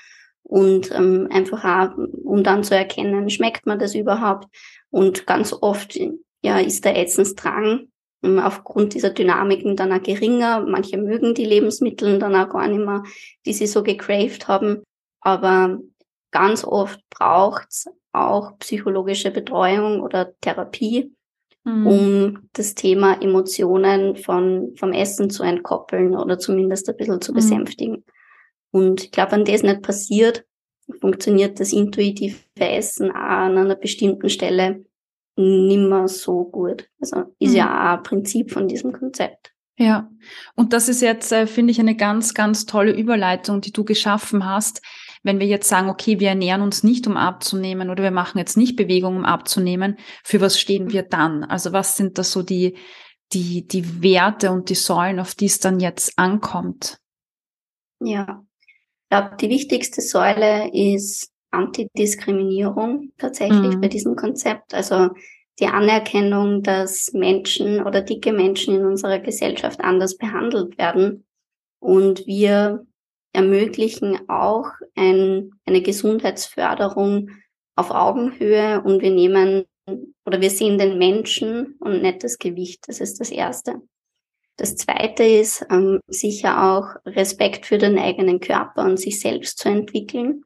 und 0.43 0.91
ähm, 0.91 1.27
einfach 1.31 1.63
auch, 1.63 1.97
um 2.23 2.43
dann 2.43 2.63
zu 2.63 2.75
erkennen, 2.75 3.29
schmeckt 3.31 3.65
man 3.65 3.79
das 3.79 3.95
überhaupt? 3.95 4.47
Und 4.91 5.25
ganz 5.25 5.51
oft, 5.51 5.99
ja, 6.43 6.59
ist 6.59 6.85
der 6.85 6.97
Essensdrang 6.97 7.87
ähm, 8.21 8.39
aufgrund 8.39 8.93
dieser 8.93 9.09
Dynamiken 9.09 9.75
dann 9.75 9.91
auch 9.91 10.03
geringer. 10.03 10.61
Manche 10.61 10.97
mögen 10.97 11.33
die 11.33 11.45
Lebensmittel 11.45 12.19
dann 12.19 12.35
auch 12.35 12.49
gar 12.49 12.67
nicht 12.67 12.85
mehr, 12.85 13.01
die 13.47 13.53
sie 13.53 13.67
so 13.67 13.81
gecraved 13.81 14.47
haben. 14.47 14.83
Aber 15.21 15.79
ganz 16.29 16.63
oft 16.63 16.99
braucht's 17.09 17.87
auch 18.11 18.57
psychologische 18.59 19.31
Betreuung 19.31 20.01
oder 20.01 20.33
Therapie, 20.41 21.15
mhm. 21.63 21.87
um 21.87 22.49
das 22.53 22.75
Thema 22.75 23.21
Emotionen 23.21 24.15
von, 24.15 24.73
vom 24.77 24.91
Essen 24.91 25.29
zu 25.29 25.43
entkoppeln 25.43 26.15
oder 26.15 26.39
zumindest 26.39 26.89
ein 26.89 26.97
bisschen 26.97 27.21
zu 27.21 27.31
mhm. 27.31 27.35
besänftigen. 27.35 28.05
Und 28.71 29.03
ich 29.05 29.11
glaube, 29.11 29.33
wenn 29.33 29.45
das 29.45 29.63
nicht 29.63 29.81
passiert, 29.81 30.45
funktioniert 30.99 31.59
das 31.59 31.71
intuitive 31.71 32.37
Essen 32.59 33.11
auch 33.11 33.15
an 33.15 33.57
einer 33.57 33.75
bestimmten 33.75 34.29
Stelle 34.29 34.85
nimmer 35.35 36.07
so 36.07 36.45
gut. 36.45 36.89
Also 36.99 37.35
ist 37.39 37.51
mhm. 37.51 37.57
ja 37.57 37.93
auch 37.93 37.97
ein 37.97 38.03
Prinzip 38.03 38.51
von 38.51 38.67
diesem 38.67 38.91
Konzept. 38.91 39.53
Ja, 39.77 40.11
und 40.55 40.73
das 40.73 40.89
ist 40.89 41.01
jetzt, 41.01 41.31
äh, 41.31 41.47
finde 41.47 41.71
ich, 41.71 41.79
eine 41.79 41.95
ganz, 41.95 42.33
ganz 42.33 42.65
tolle 42.65 42.91
Überleitung, 42.91 43.61
die 43.61 43.71
du 43.71 43.85
geschaffen 43.85 44.45
hast. 44.45 44.81
Wenn 45.23 45.39
wir 45.39 45.47
jetzt 45.47 45.67
sagen, 45.67 45.89
okay, 45.89 46.19
wir 46.19 46.29
ernähren 46.29 46.61
uns 46.61 46.83
nicht, 46.83 47.05
um 47.07 47.17
abzunehmen 47.17 47.89
oder 47.89 48.03
wir 48.03 48.11
machen 48.11 48.37
jetzt 48.37 48.55
nicht 48.55 48.75
Bewegung, 48.75 49.17
um 49.17 49.25
abzunehmen, 49.25 49.97
für 50.23 50.39
was 50.39 50.59
stehen 50.59 50.91
wir 50.91 51.03
dann? 51.03 51.43
Also 51.43 51.73
was 51.73 51.97
sind 51.97 52.17
da 52.17 52.23
so 52.23 52.41
die, 52.41 52.77
die, 53.33 53.67
die 53.67 54.01
Werte 54.01 54.51
und 54.51 54.69
die 54.69 54.75
Säulen, 54.75 55.19
auf 55.19 55.35
die 55.35 55.47
es 55.47 55.59
dann 55.59 55.79
jetzt 55.79 56.17
ankommt? 56.17 56.99
Ja, 58.01 58.43
ich 58.61 59.09
glaube, 59.09 59.35
die 59.41 59.49
wichtigste 59.49 60.01
Säule 60.01 60.71
ist 60.71 61.31
Antidiskriminierung 61.51 63.11
tatsächlich 63.17 63.75
mhm. 63.75 63.81
bei 63.81 63.87
diesem 63.87 64.15
Konzept. 64.15 64.73
Also 64.73 65.09
die 65.59 65.67
Anerkennung, 65.67 66.63
dass 66.63 67.11
Menschen 67.13 67.83
oder 67.83 68.01
dicke 68.01 68.31
Menschen 68.31 68.75
in 68.75 68.85
unserer 68.85 69.19
Gesellschaft 69.19 69.81
anders 69.81 70.15
behandelt 70.15 70.77
werden. 70.77 71.25
Und 71.79 72.25
wir 72.25 72.85
ermöglichen 73.33 74.29
auch 74.29 74.71
ein, 74.95 75.51
eine 75.65 75.81
Gesundheitsförderung 75.81 77.29
auf 77.75 77.91
Augenhöhe 77.91 78.81
und 78.81 79.01
wir 79.01 79.11
nehmen 79.11 79.65
oder 80.25 80.41
wir 80.41 80.49
sehen 80.49 80.77
den 80.77 80.97
Menschen 80.97 81.75
und 81.79 82.01
nicht 82.01 82.23
das 82.23 82.37
Gewicht. 82.37 82.87
Das 82.87 82.99
ist 82.99 83.19
das 83.19 83.31
Erste. 83.31 83.81
Das 84.57 84.75
Zweite 84.75 85.23
ist 85.23 85.65
ähm, 85.71 86.01
sicher 86.07 86.73
auch 86.73 86.95
Respekt 87.05 87.65
für 87.65 87.77
den 87.77 87.97
eigenen 87.97 88.39
Körper 88.39 88.83
und 88.83 88.99
sich 88.99 89.19
selbst 89.19 89.57
zu 89.57 89.69
entwickeln. 89.69 90.43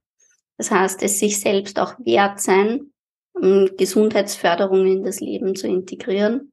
Das 0.57 0.69
heißt, 0.69 1.01
es 1.01 1.19
sich 1.19 1.39
selbst 1.39 1.79
auch 1.79 1.95
wert 1.97 2.39
sein, 2.39 2.91
um 3.33 3.69
Gesundheitsförderung 3.75 4.85
in 4.85 5.03
das 5.03 5.19
Leben 5.19 5.55
zu 5.55 5.67
integrieren. 5.67 6.51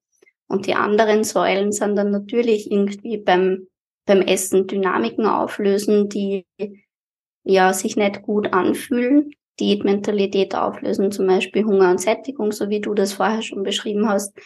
Und 0.48 0.66
die 0.66 0.74
anderen 0.74 1.22
Säulen 1.22 1.70
sind 1.70 1.96
dann 1.96 2.10
natürlich 2.10 2.70
irgendwie 2.72 3.18
beim, 3.18 3.68
beim 4.10 4.22
Essen 4.22 4.66
Dynamiken 4.66 5.24
auflösen, 5.24 6.08
die 6.08 6.44
ja 7.44 7.72
sich 7.72 7.96
nicht 7.96 8.22
gut 8.22 8.52
anfühlen, 8.52 9.30
Diätmentalität 9.60 10.56
auflösen, 10.56 11.12
zum 11.12 11.28
Beispiel 11.28 11.64
Hunger 11.64 11.92
und 11.92 12.00
Sättigung, 12.00 12.50
so 12.50 12.68
wie 12.68 12.80
du 12.80 12.92
das 12.92 13.12
vorher 13.12 13.42
schon 13.42 13.62
beschrieben 13.62 14.08
hast. 14.08 14.36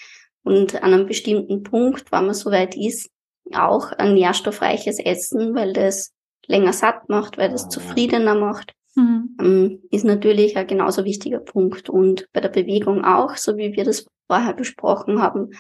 Und 0.43 0.83
an 0.83 0.93
einem 0.93 1.07
bestimmten 1.07 1.63
Punkt, 1.63 2.13
wenn 2.13 2.27
man 2.27 2.35
soweit 2.35 2.77
ist, 2.77 3.11
auch 3.55 3.93
ein 3.93 4.13
nährstoffreiches 4.13 4.99
Essen, 4.99 5.55
weil 5.55 5.73
das 5.73 6.13
länger 6.47 6.75
satt 6.75 7.09
macht, 7.09 7.39
weil 7.39 7.51
das 7.51 7.71
zufriedener 7.71 8.35
macht, 8.35 8.75
mhm. 8.97 9.37
Ähm, 9.41 9.83
ist 9.91 10.05
natürlich 10.05 10.59
ein 10.59 10.67
genauso 10.67 11.07
wichtiger 11.07 11.41
Punkt. 11.41 11.89
Und 11.89 12.29
bei 12.35 12.43
der 12.43 12.51
Bewegung 12.51 13.03
auch, 13.03 13.37
so 13.37 13.57
wie 13.57 13.73
wir 13.73 13.85
das 13.85 14.05
vorher 14.27 14.53
besprochen 14.53 15.23
haben, 15.23 15.53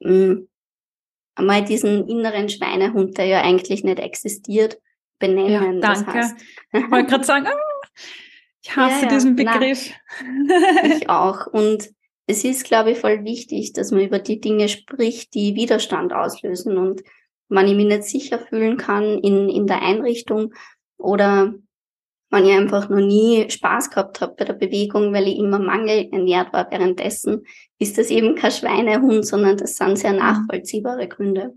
ähm, 0.00 0.48
einmal 1.34 1.64
diesen 1.64 2.08
inneren 2.08 2.48
Schweinehund, 2.48 3.18
der 3.18 3.26
ja 3.26 3.42
eigentlich 3.42 3.84
nicht 3.84 3.98
existiert, 3.98 4.78
benennen. 5.18 5.80
Ja, 5.80 5.80
danke. 5.80 6.04
Das 6.04 6.06
heißt, 6.06 6.36
ich 6.72 6.90
wollte 6.90 7.10
gerade 7.10 7.24
sagen, 7.24 7.46
ah, 7.46 7.88
ich 8.62 8.76
hasse 8.76 8.96
ja, 8.96 9.02
ja, 9.02 9.08
diesen 9.08 9.36
Begriff. 9.36 9.90
Nein, 10.22 10.92
ich 10.96 11.08
auch. 11.08 11.46
Und 11.46 11.90
es 12.26 12.44
ist, 12.44 12.64
glaube 12.64 12.92
ich, 12.92 12.98
voll 12.98 13.24
wichtig, 13.24 13.72
dass 13.72 13.90
man 13.90 14.02
über 14.02 14.18
die 14.18 14.40
Dinge 14.40 14.68
spricht, 14.68 15.34
die 15.34 15.54
Widerstand 15.54 16.12
auslösen. 16.12 16.76
Und 16.78 17.02
wenn 17.48 17.66
ich 17.66 17.74
mich 17.74 17.86
nicht 17.86 18.04
sicher 18.04 18.38
fühlen 18.38 18.76
kann 18.76 19.18
in, 19.18 19.48
in 19.48 19.66
der 19.66 19.82
Einrichtung 19.82 20.54
oder 20.96 21.54
wenn 22.30 22.46
ich 22.46 22.56
einfach 22.56 22.88
noch 22.88 23.00
nie 23.00 23.50
Spaß 23.50 23.90
gehabt 23.90 24.22
habe 24.22 24.34
bei 24.38 24.44
der 24.44 24.54
Bewegung, 24.54 25.12
weil 25.12 25.28
ich 25.28 25.36
immer 25.36 25.58
mangelernährt 25.58 26.52
war 26.52 26.70
währenddessen, 26.70 27.44
ist 27.82 27.98
das 27.98 28.10
eben 28.10 28.36
kein 28.36 28.50
Schweinehund, 28.50 29.26
sondern 29.26 29.56
das 29.56 29.76
sind 29.76 29.98
sehr 29.98 30.12
mhm. 30.12 30.18
nachvollziehbare 30.18 31.08
Gründe. 31.08 31.54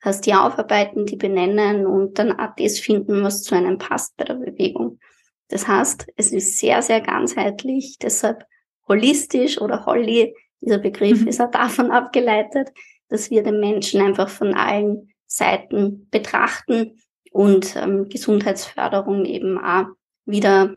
Das 0.00 0.16
heißt, 0.16 0.26
die 0.26 0.34
aufarbeiten, 0.34 1.06
die 1.06 1.16
benennen 1.16 1.86
und 1.86 2.18
dann 2.18 2.32
auch 2.32 2.54
das 2.56 2.80
finden, 2.80 3.22
was 3.22 3.42
zu 3.42 3.54
einem 3.54 3.78
passt 3.78 4.16
bei 4.16 4.24
der 4.24 4.34
Bewegung. 4.34 4.98
Das 5.48 5.68
heißt, 5.68 6.06
es 6.16 6.32
ist 6.32 6.58
sehr, 6.58 6.82
sehr 6.82 7.00
ganzheitlich, 7.00 7.98
deshalb 8.00 8.44
holistisch 8.88 9.60
oder 9.60 9.86
Holly, 9.86 10.34
dieser 10.60 10.78
Begriff 10.78 11.20
mhm. 11.20 11.28
ist 11.28 11.40
auch 11.40 11.50
davon 11.50 11.90
abgeleitet, 11.90 12.70
dass 13.08 13.30
wir 13.30 13.42
den 13.42 13.60
Menschen 13.60 14.00
einfach 14.00 14.28
von 14.28 14.54
allen 14.54 15.12
Seiten 15.26 16.08
betrachten 16.10 16.98
und 17.30 17.76
ähm, 17.76 18.08
Gesundheitsförderung 18.08 19.24
eben 19.24 19.58
auch 19.58 19.86
wieder 20.24 20.76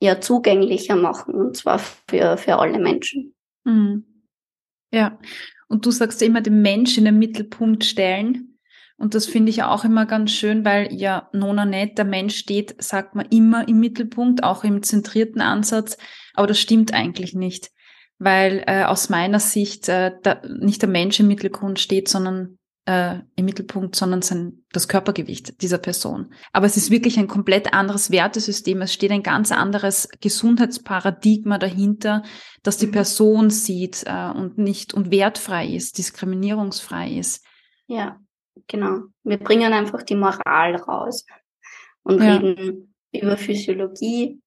ja 0.00 0.20
zugänglicher 0.20 0.96
machen 0.96 1.34
und 1.34 1.56
zwar 1.56 1.78
für, 1.78 2.36
für 2.36 2.58
alle 2.58 2.78
Menschen. 2.78 3.34
Mhm. 3.64 4.04
Ja, 4.92 5.18
und 5.68 5.86
du 5.86 5.90
sagst 5.90 6.20
immer 6.22 6.40
den 6.40 6.62
Mensch 6.62 6.98
in 6.98 7.04
den 7.04 7.18
Mittelpunkt 7.18 7.84
stellen. 7.84 8.58
Und 8.96 9.14
das 9.14 9.24
finde 9.24 9.50
ich 9.50 9.62
auch 9.62 9.84
immer 9.84 10.04
ganz 10.04 10.30
schön, 10.30 10.64
weil 10.64 10.92
ja 10.92 11.30
Nona 11.32 11.64
nicht, 11.64 11.96
der 11.96 12.04
Mensch 12.04 12.36
steht, 12.36 12.82
sagt 12.82 13.14
man 13.14 13.26
immer 13.30 13.66
im 13.66 13.80
Mittelpunkt, 13.80 14.44
auch 14.44 14.62
im 14.62 14.82
zentrierten 14.82 15.40
Ansatz. 15.40 15.96
Aber 16.34 16.46
das 16.46 16.60
stimmt 16.60 16.92
eigentlich 16.92 17.32
nicht, 17.32 17.70
weil 18.18 18.62
äh, 18.66 18.84
aus 18.84 19.08
meiner 19.08 19.40
Sicht 19.40 19.88
äh, 19.88 20.12
da, 20.22 20.42
nicht 20.60 20.82
der 20.82 20.88
Mensch 20.90 21.18
im 21.18 21.28
Mittelpunkt 21.28 21.80
steht, 21.80 22.08
sondern 22.08 22.58
äh, 22.90 23.20
im 23.36 23.44
Mittelpunkt, 23.44 23.94
sondern 23.94 24.20
sein, 24.20 24.64
das 24.72 24.88
Körpergewicht 24.88 25.62
dieser 25.62 25.78
Person. 25.78 26.34
Aber 26.52 26.66
es 26.66 26.76
ist 26.76 26.90
wirklich 26.90 27.18
ein 27.20 27.28
komplett 27.28 27.72
anderes 27.72 28.10
Wertesystem. 28.10 28.82
Es 28.82 28.92
steht 28.92 29.12
ein 29.12 29.22
ganz 29.22 29.52
anderes 29.52 30.08
Gesundheitsparadigma 30.20 31.58
dahinter, 31.58 32.24
dass 32.64 32.78
die 32.78 32.88
mhm. 32.88 32.92
Person 32.92 33.50
sieht 33.50 34.02
äh, 34.06 34.30
und 34.30 34.58
nicht 34.58 34.92
und 34.92 35.12
wertfrei 35.12 35.68
ist, 35.68 35.98
diskriminierungsfrei 35.98 37.12
ist. 37.12 37.44
Ja, 37.86 38.18
genau. 38.66 39.02
Wir 39.22 39.38
bringen 39.38 39.72
einfach 39.72 40.02
die 40.02 40.16
Moral 40.16 40.74
raus 40.74 41.24
und 42.02 42.20
ja. 42.20 42.36
reden 42.36 42.92
über 43.12 43.36
Physiologie. 43.36 44.40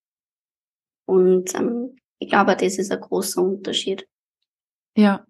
Und 1.05 1.55
ähm, 1.55 1.95
ich 2.19 2.29
glaube, 2.29 2.57
das 2.57 2.77
ist 2.77 2.91
ein 2.91 2.99
großer 2.99 3.41
Unterschied. 3.41 4.05
Ja. 4.97 5.25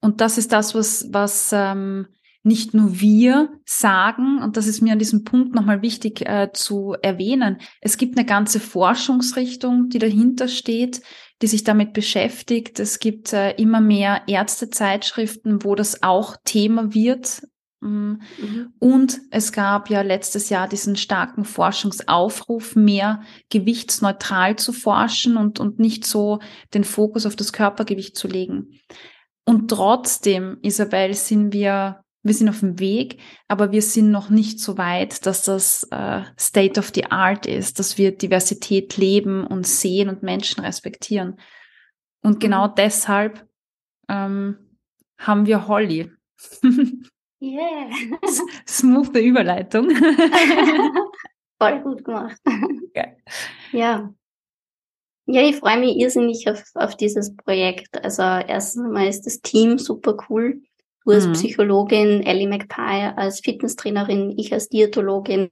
Und 0.00 0.22
das 0.22 0.38
ist 0.38 0.52
das, 0.52 0.74
was, 0.74 1.06
was 1.12 1.50
ähm, 1.52 2.08
nicht 2.42 2.72
nur 2.72 3.00
wir 3.00 3.50
sagen, 3.66 4.40
und 4.42 4.56
das 4.56 4.66
ist 4.66 4.80
mir 4.80 4.92
an 4.92 4.98
diesem 4.98 5.24
Punkt 5.24 5.54
nochmal 5.54 5.82
wichtig 5.82 6.26
äh, 6.26 6.50
zu 6.52 6.94
erwähnen, 7.02 7.58
es 7.80 7.98
gibt 7.98 8.16
eine 8.16 8.26
ganze 8.26 8.60
Forschungsrichtung, 8.60 9.88
die 9.88 9.98
dahinter 9.98 10.48
steht, 10.48 11.02
die 11.42 11.46
sich 11.46 11.64
damit 11.64 11.92
beschäftigt. 11.92 12.80
Es 12.80 12.98
gibt 12.98 13.32
äh, 13.32 13.52
immer 13.52 13.80
mehr 13.80 14.22
Ärztezeitschriften, 14.26 15.64
wo 15.64 15.74
das 15.74 16.02
auch 16.02 16.36
Thema 16.44 16.94
wird. 16.94 17.42
Mm. 17.80 18.16
Mhm. 18.38 18.74
Und 18.78 19.20
es 19.30 19.52
gab 19.52 19.88
ja 19.88 20.02
letztes 20.02 20.50
Jahr 20.50 20.68
diesen 20.68 20.96
starken 20.96 21.44
Forschungsaufruf, 21.44 22.76
mehr 22.76 23.22
gewichtsneutral 23.48 24.56
zu 24.56 24.72
forschen 24.72 25.36
und, 25.36 25.60
und 25.60 25.78
nicht 25.78 26.06
so 26.06 26.40
den 26.74 26.84
Fokus 26.84 27.26
auf 27.26 27.36
das 27.36 27.52
Körpergewicht 27.52 28.16
zu 28.16 28.28
legen. 28.28 28.80
Und 29.46 29.68
trotzdem, 29.70 30.58
Isabel, 30.62 31.14
sind 31.14 31.52
wir 31.52 32.02
wir 32.22 32.34
sind 32.34 32.48
auf 32.48 32.60
dem 32.60 32.78
Weg, 32.78 33.18
aber 33.48 33.72
wir 33.72 33.82
sind 33.82 34.10
noch 34.10 34.28
nicht 34.28 34.60
so 34.60 34.76
weit, 34.76 35.24
dass 35.24 35.44
das 35.44 35.84
äh, 35.90 36.22
State 36.38 36.78
of 36.78 36.92
the 36.94 37.06
Art 37.06 37.46
ist, 37.46 37.78
dass 37.78 37.96
wir 37.96 38.16
Diversität 38.16 38.96
leben 38.96 39.46
und 39.46 39.66
sehen 39.66 40.08
und 40.08 40.22
Menschen 40.22 40.62
respektieren. 40.62 41.40
Und 42.22 42.40
genau 42.40 42.68
mhm. 42.68 42.74
deshalb 42.76 43.46
ähm, 44.08 44.58
haben 45.18 45.46
wir 45.46 45.66
Holly. 45.66 46.10
yeah. 47.40 47.90
Smooth 48.68 49.16
Überleitung. 49.16 49.90
Voll 51.58 51.82
gut 51.82 52.04
gemacht. 52.04 52.38
Okay. 52.46 53.16
Ja. 53.72 54.12
Ja, 55.26 55.42
ich 55.42 55.56
freue 55.56 55.78
mich 55.78 55.96
irrsinnig 55.96 56.48
auf, 56.50 56.64
auf 56.74 56.96
dieses 56.96 57.36
Projekt. 57.36 58.02
Also 58.02 58.22
erstens 58.22 58.90
mal 58.90 59.06
ist 59.06 59.26
das 59.26 59.40
Team 59.40 59.78
super 59.78 60.16
cool. 60.28 60.62
Du 61.04 61.12
als 61.12 61.26
mhm. 61.26 61.32
Psychologin, 61.32 62.22
Ellie 62.22 62.48
McPie 62.48 63.12
als 63.16 63.40
Fitnesstrainerin, 63.40 64.34
ich 64.36 64.52
als 64.52 64.68
Diätologin. 64.68 65.50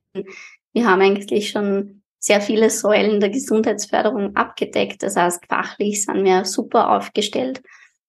Wir 0.73 0.87
haben 0.87 1.01
eigentlich 1.01 1.51
schon 1.51 2.03
sehr 2.19 2.41
viele 2.41 2.69
Säulen 2.71 3.21
der 3.21 3.31
Gesundheitsförderung 3.31 4.37
abgedeckt. 4.37 5.03
Das 5.03 5.17
heißt, 5.17 5.47
fachlich 5.49 6.05
sind 6.05 6.25
wir 6.25 6.45
super 6.45 6.91
aufgestellt. 6.91 7.63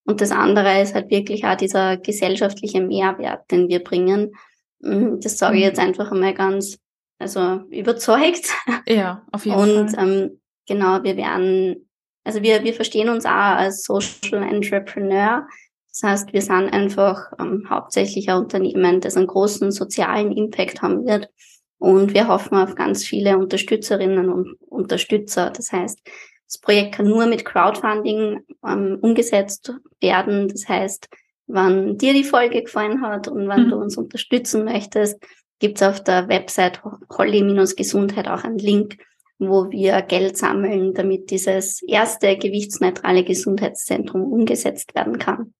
Und 0.05 0.21
das 0.21 0.31
andere 0.31 0.81
ist 0.81 0.95
halt 0.95 1.11
wirklich 1.11 1.45
auch 1.45 1.55
dieser 1.55 1.97
gesellschaftliche 1.97 2.81
Mehrwert, 2.81 3.49
den 3.51 3.69
wir 3.69 3.83
bringen. 3.83 4.33
Mhm, 4.79 5.19
das 5.21 5.37
sage 5.37 5.57
ich 5.57 5.63
jetzt 5.63 5.79
mhm. 5.79 5.87
einfach 5.87 6.11
einmal 6.11 6.33
ganz, 6.33 6.79
also 7.19 7.61
überzeugt. 7.69 8.49
Ja, 8.87 9.23
auf 9.31 9.45
jeden 9.45 9.57
Und, 9.57 9.91
Fall. 9.91 10.03
Und 10.03 10.21
ähm, 10.21 10.41
genau, 10.67 11.03
wir 11.03 11.15
werden, 11.15 11.87
also 12.23 12.41
wir, 12.41 12.63
wir 12.63 12.73
verstehen 12.73 13.09
uns 13.09 13.25
auch 13.25 13.29
als 13.29 13.83
Social 13.83 14.41
Entrepreneur. 14.41 15.47
Das 15.91 16.03
heißt, 16.03 16.33
wir 16.33 16.41
sind 16.41 16.69
einfach 16.71 17.31
ähm, 17.39 17.67
hauptsächlich 17.69 18.29
ein 18.29 18.37
Unternehmen, 18.37 19.01
das 19.01 19.17
einen 19.17 19.27
großen 19.27 19.71
sozialen 19.71 20.31
Impact 20.31 20.81
haben 20.81 21.05
wird. 21.05 21.29
Und 21.77 22.13
wir 22.13 22.27
hoffen 22.27 22.57
auf 22.57 22.75
ganz 22.75 23.05
viele 23.05 23.37
Unterstützerinnen 23.37 24.29
und 24.29 24.57
Unterstützer. 24.61 25.51
Das 25.51 25.71
heißt, 25.71 25.99
das 26.45 26.57
Projekt 26.59 26.95
kann 26.95 27.07
nur 27.07 27.25
mit 27.25 27.45
Crowdfunding 27.45 28.41
ähm, 28.67 28.97
umgesetzt 29.01 29.73
werden. 30.01 30.47
Das 30.49 30.67
heißt, 30.67 31.07
wenn 31.47 31.97
dir 31.97 32.13
die 32.13 32.23
Folge 32.23 32.63
gefallen 32.63 33.01
hat 33.01 33.27
und 33.27 33.47
wenn 33.47 33.65
mhm. 33.65 33.69
du 33.69 33.75
uns 33.77 33.97
unterstützen 33.97 34.65
möchtest, 34.65 35.23
gibt's 35.59 35.81
auf 35.81 36.03
der 36.03 36.27
Website 36.27 36.81
Holly-Gesundheit 37.09 38.27
auch 38.27 38.43
einen 38.43 38.59
Link, 38.59 38.97
wo 39.39 39.69
wir 39.71 40.01
Geld 40.01 40.37
sammeln, 40.37 40.93
damit 40.93 41.31
dieses 41.31 41.81
erste 41.81 42.37
gewichtsneutrale 42.37 43.23
Gesundheitszentrum 43.23 44.23
umgesetzt 44.23 44.95
werden 44.95 45.17
kann. 45.17 45.53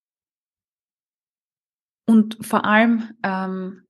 Und 2.10 2.40
vor 2.42 2.66
allem, 2.66 3.12
ähm, 3.22 3.84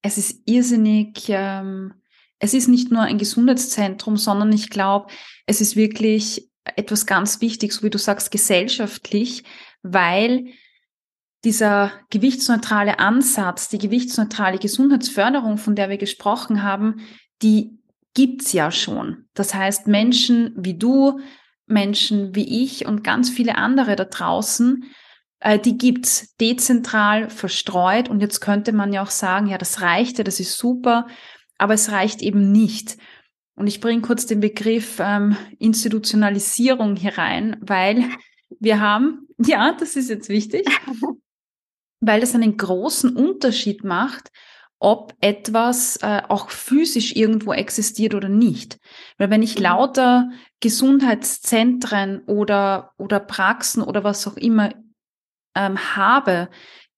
es 0.00 0.16
ist 0.16 0.40
irrsinnig, 0.46 1.26
ähm, 1.28 1.92
es 2.38 2.54
ist 2.54 2.68
nicht 2.68 2.90
nur 2.90 3.02
ein 3.02 3.18
Gesundheitszentrum, 3.18 4.16
sondern 4.16 4.50
ich 4.50 4.70
glaube, 4.70 5.12
es 5.44 5.60
ist 5.60 5.76
wirklich 5.76 6.50
etwas 6.64 7.04
ganz 7.04 7.42
Wichtiges, 7.42 7.82
wie 7.82 7.90
du 7.90 7.98
sagst, 7.98 8.30
gesellschaftlich, 8.30 9.44
weil 9.82 10.46
dieser 11.44 11.92
gewichtsneutrale 12.08 12.98
Ansatz, 12.98 13.68
die 13.68 13.76
gewichtsneutrale 13.76 14.56
Gesundheitsförderung, 14.58 15.58
von 15.58 15.74
der 15.74 15.90
wir 15.90 15.98
gesprochen 15.98 16.62
haben, 16.62 17.02
die 17.42 17.78
gibt's 18.14 18.54
ja 18.54 18.70
schon. 18.70 19.26
Das 19.34 19.52
heißt, 19.54 19.86
Menschen 19.86 20.54
wie 20.56 20.78
du, 20.78 21.20
Menschen 21.66 22.34
wie 22.34 22.64
ich 22.64 22.86
und 22.86 23.04
ganz 23.04 23.28
viele 23.28 23.56
andere 23.56 23.96
da 23.96 24.06
draußen 24.06 24.86
die 25.58 25.76
gibt's 25.76 26.34
dezentral 26.40 27.28
verstreut 27.28 28.08
und 28.08 28.20
jetzt 28.20 28.40
könnte 28.40 28.72
man 28.72 28.92
ja 28.92 29.02
auch 29.02 29.10
sagen, 29.10 29.46
ja, 29.46 29.58
das 29.58 29.82
reicht 29.82 30.18
ja, 30.18 30.24
das 30.24 30.40
ist 30.40 30.56
super, 30.56 31.06
aber 31.58 31.74
es 31.74 31.92
reicht 31.92 32.22
eben 32.22 32.50
nicht. 32.50 32.96
Und 33.56 33.66
ich 33.66 33.80
bringe 33.80 34.02
kurz 34.02 34.26
den 34.26 34.40
Begriff 34.40 34.98
ähm, 35.00 35.36
Institutionalisierung 35.58 36.96
hier 36.96 37.18
rein, 37.18 37.56
weil 37.60 38.04
wir 38.58 38.80
haben, 38.80 39.28
ja, 39.38 39.72
das 39.78 39.96
ist 39.96 40.08
jetzt 40.08 40.28
wichtig, 40.28 40.66
weil 42.00 42.22
es 42.22 42.34
einen 42.34 42.56
großen 42.56 43.14
Unterschied 43.14 43.84
macht, 43.84 44.30
ob 44.78 45.14
etwas 45.20 45.96
äh, 45.98 46.22
auch 46.28 46.50
physisch 46.50 47.16
irgendwo 47.16 47.52
existiert 47.52 48.14
oder 48.14 48.28
nicht. 48.28 48.78
Weil 49.18 49.30
wenn 49.30 49.42
ich 49.42 49.56
mhm. 49.56 49.62
lauter 49.62 50.30
Gesundheitszentren 50.60 52.24
oder, 52.26 52.92
oder 52.98 53.20
Praxen 53.20 53.82
oder 53.82 54.04
was 54.04 54.26
auch 54.26 54.36
immer 54.36 54.70
ähm, 55.54 55.78
habe, 55.96 56.48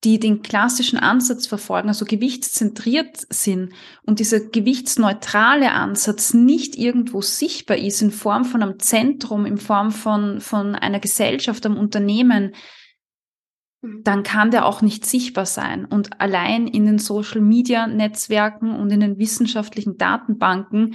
die 0.05 0.21
den 0.21 0.43
klassischen 0.43 0.99
Ansatz 0.99 1.47
verfolgen, 1.47 1.89
also 1.89 2.05
gewichtszentriert 2.05 3.27
sind 3.31 3.73
und 4.05 4.21
dieser 4.21 4.41
gewichtsneutrale 4.41 5.73
Ansatz 5.73 6.35
nicht 6.35 6.77
irgendwo 6.77 7.23
sichtbar 7.23 7.79
ist 7.79 8.03
in 8.03 8.11
Form 8.11 8.45
von 8.45 8.63
einem 8.63 8.79
Zentrum, 8.79 9.47
in 9.47 9.59
Form 9.59 9.91
von, 9.91 10.41
von 10.41 10.75
einer 10.75 11.01
Gesellschaft, 11.01 11.65
einem 11.65 11.79
Unternehmen, 11.79 12.55
mhm. 13.81 14.03
dann 14.05 14.23
kann 14.23 14.51
der 14.51 14.67
auch 14.67 14.83
nicht 14.83 15.07
sichtbar 15.07 15.47
sein. 15.47 15.87
Und 15.87 16.21
allein 16.21 16.69
in 16.69 16.87
den 16.87 16.99
Social-Media-Netzwerken 16.99 18.77
und 18.77 18.91
in 18.91 19.01
den 19.01 19.19
wissenschaftlichen 19.19 19.97
Datenbanken 19.97 20.95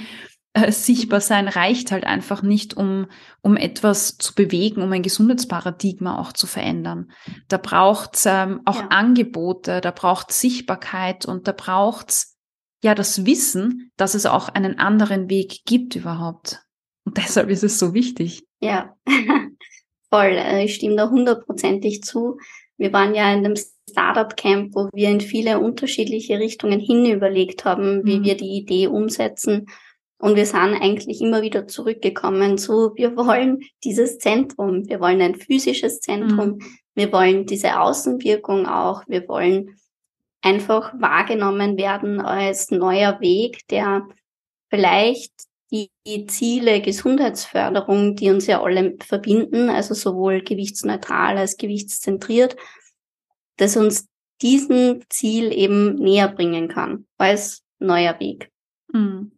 äh, 0.54 0.72
sichtbar 0.72 1.22
sein 1.22 1.48
reicht 1.48 1.92
halt 1.92 2.04
einfach 2.04 2.42
nicht, 2.42 2.76
um, 2.76 3.08
um 3.42 3.56
etwas 3.56 4.18
zu 4.18 4.36
bewegen, 4.36 4.82
um 4.82 4.92
ein 4.92 5.02
Gesundheitsparadigma 5.02 6.20
auch 6.20 6.34
zu 6.34 6.46
verändern. 6.46 7.12
Da 7.48 7.58
braucht's 7.58 8.26
ähm, 8.26 8.62
auch 8.66 8.82
ja. 8.82 8.88
Angebote, 8.90 9.80
da 9.80 9.92
braucht 9.92 10.34
Sichtbarkeit 10.34 11.26
und 11.26 11.48
da 11.48 11.54
braucht's 11.54 12.38
ja 12.84 12.96
das 12.96 13.26
Wissen, 13.26 13.92
dass 13.96 14.14
es 14.14 14.26
auch 14.26 14.50
einen 14.50 14.78
anderen 14.78 15.30
Weg 15.30 15.64
gibt 15.66 15.96
überhaupt. 15.96 16.66
Und 17.06 17.18
deshalb 17.18 17.50
ist 17.50 17.64
es 17.64 17.80
so 17.80 17.94
wichtig. 17.94 18.44
Ja, 18.60 18.96
voll. 20.10 20.36
Äh, 20.36 20.66
ich 20.66 20.76
stimme 20.76 20.98
da 20.98 21.10
hundertprozentig 21.10 22.04
zu. 22.04 22.38
Wir 22.78 22.92
waren 22.92 23.16
ja 23.16 23.32
in 23.32 23.46
einem 23.46 23.56
Startup 23.90 24.36
Camp, 24.36 24.76
wo 24.76 24.90
wir 24.94 25.10
in 25.10 25.22
viele 25.22 25.60
unterschiedliche 25.60 26.40
Richtungen 26.40 26.80
hin 26.80 27.06
überlegt 27.06 27.64
haben, 27.64 28.04
wie 28.06 28.20
mhm. 28.20 28.24
wir 28.26 28.36
die 28.36 28.58
Idee 28.58 28.88
umsetzen. 28.88 29.68
Und 30.22 30.36
wir 30.36 30.46
sind 30.46 30.76
eigentlich 30.80 31.20
immer 31.20 31.42
wieder 31.42 31.68
zurückgekommen 31.68 32.60
zu, 32.60 32.94
wir 32.96 33.18
wollen 33.18 33.64
dieses 33.84 34.20
Zentrum, 34.20 34.88
wir 34.88 35.00
wollen 35.00 35.20
ein 35.20 35.34
physisches 35.34 36.00
Zentrum, 36.00 36.50
mhm. 36.50 36.64
wir 36.94 37.12
wollen 37.12 37.48
diese 37.48 37.80
Außenwirkung 37.80 38.68
auch, 38.68 39.02
wir 39.08 39.28
wollen 39.28 39.80
einfach 40.42 40.94
wahrgenommen 40.94 41.76
werden 41.76 42.22
als 42.22 42.70
neuer 42.70 43.20
Weg, 43.20 43.68
der 43.70 44.08
vielleicht 44.70 45.34
die, 45.72 45.90
die 46.06 46.28
Ziele 46.28 46.82
Gesundheitsförderung, 46.82 48.16
die 48.16 48.30
uns 48.30 48.46
ja 48.46 48.62
alle 48.62 48.98
verbinden, 49.04 49.70
also 49.70 49.96
sowohl 49.96 50.42
gewichtsneutral 50.44 51.40
als 51.40 51.58
gewichtszentriert, 51.58 52.56
dass 53.58 53.76
uns 53.76 54.08
diesen 54.40 55.04
Ziel 55.10 55.52
eben 55.52 55.96
näher 55.96 56.28
bringen 56.28 56.68
kann 56.68 57.08
als 57.18 57.64
neuer 57.80 58.20
Weg. 58.20 58.52
Mhm. 58.94 59.32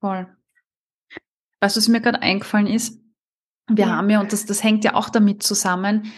Voll. 0.00 0.26
Weißt 1.60 1.76
du, 1.76 1.80
was 1.80 1.88
mir 1.88 2.00
gerade 2.00 2.22
eingefallen 2.22 2.66
ist? 2.66 2.98
Wir 3.68 3.86
ja. 3.86 3.96
haben 3.96 4.10
ja, 4.10 4.20
und 4.20 4.32
das, 4.32 4.46
das 4.46 4.64
hängt 4.64 4.84
ja 4.84 4.94
auch 4.94 5.10
damit 5.10 5.42
zusammen, 5.42 6.12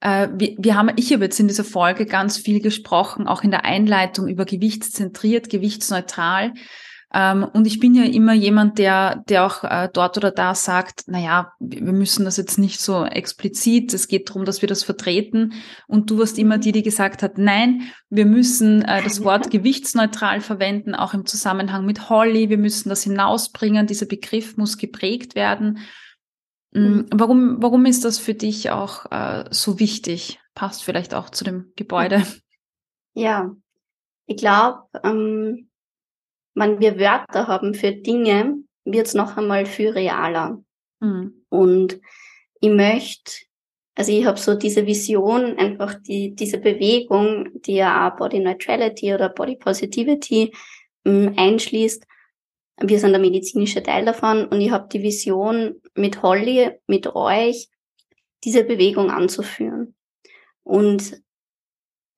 äh, 0.00 0.28
wir, 0.32 0.54
wir 0.58 0.74
haben, 0.76 0.90
ich 0.96 1.12
habe 1.12 1.24
jetzt 1.24 1.40
in 1.40 1.48
dieser 1.48 1.64
Folge 1.64 2.06
ganz 2.06 2.38
viel 2.38 2.60
gesprochen, 2.60 3.26
auch 3.26 3.42
in 3.42 3.50
der 3.50 3.64
Einleitung 3.64 4.28
über 4.28 4.44
gewichtszentriert, 4.44 5.50
gewichtsneutral. 5.50 6.54
Ähm, 7.12 7.46
und 7.54 7.66
ich 7.66 7.80
bin 7.80 7.94
ja 7.94 8.04
immer 8.04 8.34
jemand, 8.34 8.78
der, 8.78 9.24
der 9.28 9.46
auch 9.46 9.64
äh, 9.64 9.88
dort 9.90 10.18
oder 10.18 10.30
da 10.30 10.54
sagt, 10.54 11.04
na 11.06 11.18
ja, 11.18 11.52
wir 11.58 11.92
müssen 11.92 12.26
das 12.26 12.36
jetzt 12.36 12.58
nicht 12.58 12.80
so 12.80 13.04
explizit, 13.04 13.94
es 13.94 14.08
geht 14.08 14.28
darum, 14.28 14.44
dass 14.44 14.60
wir 14.60 14.68
das 14.68 14.82
vertreten. 14.82 15.54
Und 15.86 16.10
du 16.10 16.18
warst 16.18 16.38
immer 16.38 16.58
die, 16.58 16.72
die 16.72 16.82
gesagt 16.82 17.22
hat, 17.22 17.38
nein, 17.38 17.82
wir 18.10 18.26
müssen 18.26 18.82
äh, 18.82 19.02
das 19.02 19.24
Wort 19.24 19.50
gewichtsneutral 19.50 20.42
verwenden, 20.42 20.94
auch 20.94 21.14
im 21.14 21.24
Zusammenhang 21.24 21.86
mit 21.86 22.10
Holly, 22.10 22.50
wir 22.50 22.58
müssen 22.58 22.90
das 22.90 23.04
hinausbringen, 23.04 23.86
dieser 23.86 24.06
Begriff 24.06 24.58
muss 24.58 24.76
geprägt 24.76 25.34
werden. 25.34 25.78
Mm, 26.72 26.80
mhm. 26.80 27.06
Warum, 27.14 27.62
warum 27.62 27.86
ist 27.86 28.04
das 28.04 28.18
für 28.18 28.34
dich 28.34 28.70
auch 28.70 29.10
äh, 29.10 29.44
so 29.50 29.80
wichtig? 29.80 30.40
Passt 30.54 30.84
vielleicht 30.84 31.14
auch 31.14 31.30
zu 31.30 31.44
dem 31.44 31.72
Gebäude. 31.74 32.22
Ja, 33.14 33.50
ich 34.26 34.36
glaube, 34.36 34.82
ähm 35.02 35.67
wenn 36.58 36.80
wir 36.80 36.98
Wörter 36.98 37.46
haben 37.46 37.74
für 37.74 37.92
Dinge, 37.92 38.58
wird 38.84 39.06
es 39.06 39.14
noch 39.14 39.36
einmal 39.36 39.66
viel 39.66 39.90
realer. 39.90 40.62
Mhm. 41.00 41.44
Und 41.48 42.00
ich 42.60 42.70
möchte, 42.70 43.32
also 43.94 44.12
ich 44.12 44.26
habe 44.26 44.38
so 44.38 44.54
diese 44.54 44.86
Vision, 44.86 45.58
einfach 45.58 45.94
die, 45.94 46.34
diese 46.34 46.58
Bewegung, 46.58 47.48
die 47.62 47.74
ja 47.74 48.08
auch 48.08 48.16
Body 48.16 48.40
Neutrality 48.40 49.14
oder 49.14 49.28
Body 49.28 49.56
Positivity 49.56 50.52
ähm, 51.04 51.34
einschließt. 51.36 52.04
Wir 52.80 53.00
sind 53.00 53.12
der 53.12 53.20
medizinische 53.20 53.82
Teil 53.82 54.04
davon 54.04 54.46
und 54.46 54.60
ich 54.60 54.70
habe 54.70 54.88
die 54.92 55.02
Vision 55.02 55.80
mit 55.94 56.22
Holly, 56.22 56.70
mit 56.86 57.14
euch, 57.14 57.68
diese 58.44 58.62
Bewegung 58.62 59.10
anzuführen. 59.10 59.96
Und 60.62 61.20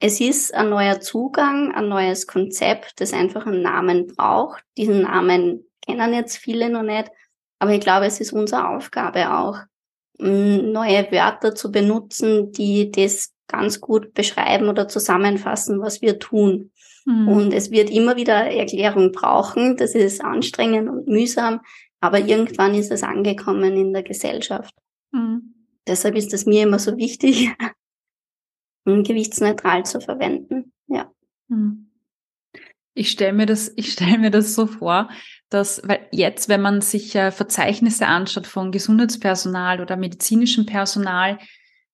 es 0.01 0.20
ist 0.20 0.55
ein 0.55 0.70
neuer 0.70 1.01
Zugang, 1.01 1.72
ein 1.74 1.88
neues 1.88 2.26
Konzept, 2.26 3.01
das 3.01 3.12
einfach 3.12 3.46
einen 3.46 3.62
Namen 3.62 4.07
braucht. 4.07 4.64
Diesen 4.76 5.03
Namen 5.03 5.64
kennen 5.86 6.14
jetzt 6.14 6.38
viele 6.38 6.70
noch 6.70 6.82
nicht, 6.82 7.11
aber 7.59 7.72
ich 7.72 7.80
glaube, 7.80 8.07
es 8.07 8.18
ist 8.18 8.32
unsere 8.32 8.68
Aufgabe 8.68 9.32
auch, 9.32 9.59
neue 10.18 11.11
Wörter 11.11 11.55
zu 11.55 11.70
benutzen, 11.70 12.53
die 12.53 12.90
das 12.90 13.32
ganz 13.46 13.80
gut 13.80 14.12
beschreiben 14.14 14.68
oder 14.68 14.86
zusammenfassen, 14.88 15.80
was 15.80 16.03
wir 16.03 16.18
tun. 16.18 16.72
Mhm. 17.07 17.28
Und 17.28 17.55
es 17.55 17.70
wird 17.70 17.90
immer 17.90 18.16
wieder 18.16 18.34
Erklärung 18.34 19.12
brauchen. 19.12 19.76
Das 19.76 19.94
ist 19.94 20.22
anstrengend 20.22 20.88
und 20.88 21.09
mühsam, 21.09 21.61
aber 22.01 22.20
irgendwann 22.20 22.74
ist 22.74 22.90
es 22.90 23.03
angekommen 23.03 23.74
in 23.76 23.92
der 23.92 24.03
Gesellschaft. 24.03 24.74
Mhm. 25.12 25.55
Deshalb 25.86 26.16
ist 26.16 26.32
es 26.34 26.46
mir 26.46 26.64
immer 26.64 26.78
so 26.78 26.96
wichtig, 26.96 27.51
gewichtsneutral 28.84 29.84
zu 29.84 30.00
verwenden. 30.00 30.72
Ja. 30.88 31.10
Hm. 31.48 31.90
Ich 32.94 33.10
stelle 33.10 33.32
mir 33.32 33.46
das, 33.46 33.72
ich 33.76 33.92
stelle 33.92 34.18
mir 34.18 34.30
das 34.30 34.54
so 34.54 34.66
vor, 34.66 35.08
dass, 35.48 35.80
weil 35.84 36.06
jetzt, 36.12 36.48
wenn 36.48 36.60
man 36.60 36.80
sich 36.80 37.14
äh, 37.14 37.30
Verzeichnisse 37.30 38.06
anschaut 38.06 38.46
von 38.46 38.72
Gesundheitspersonal 38.72 39.80
oder 39.80 39.96
medizinischem 39.96 40.66
Personal, 40.66 41.38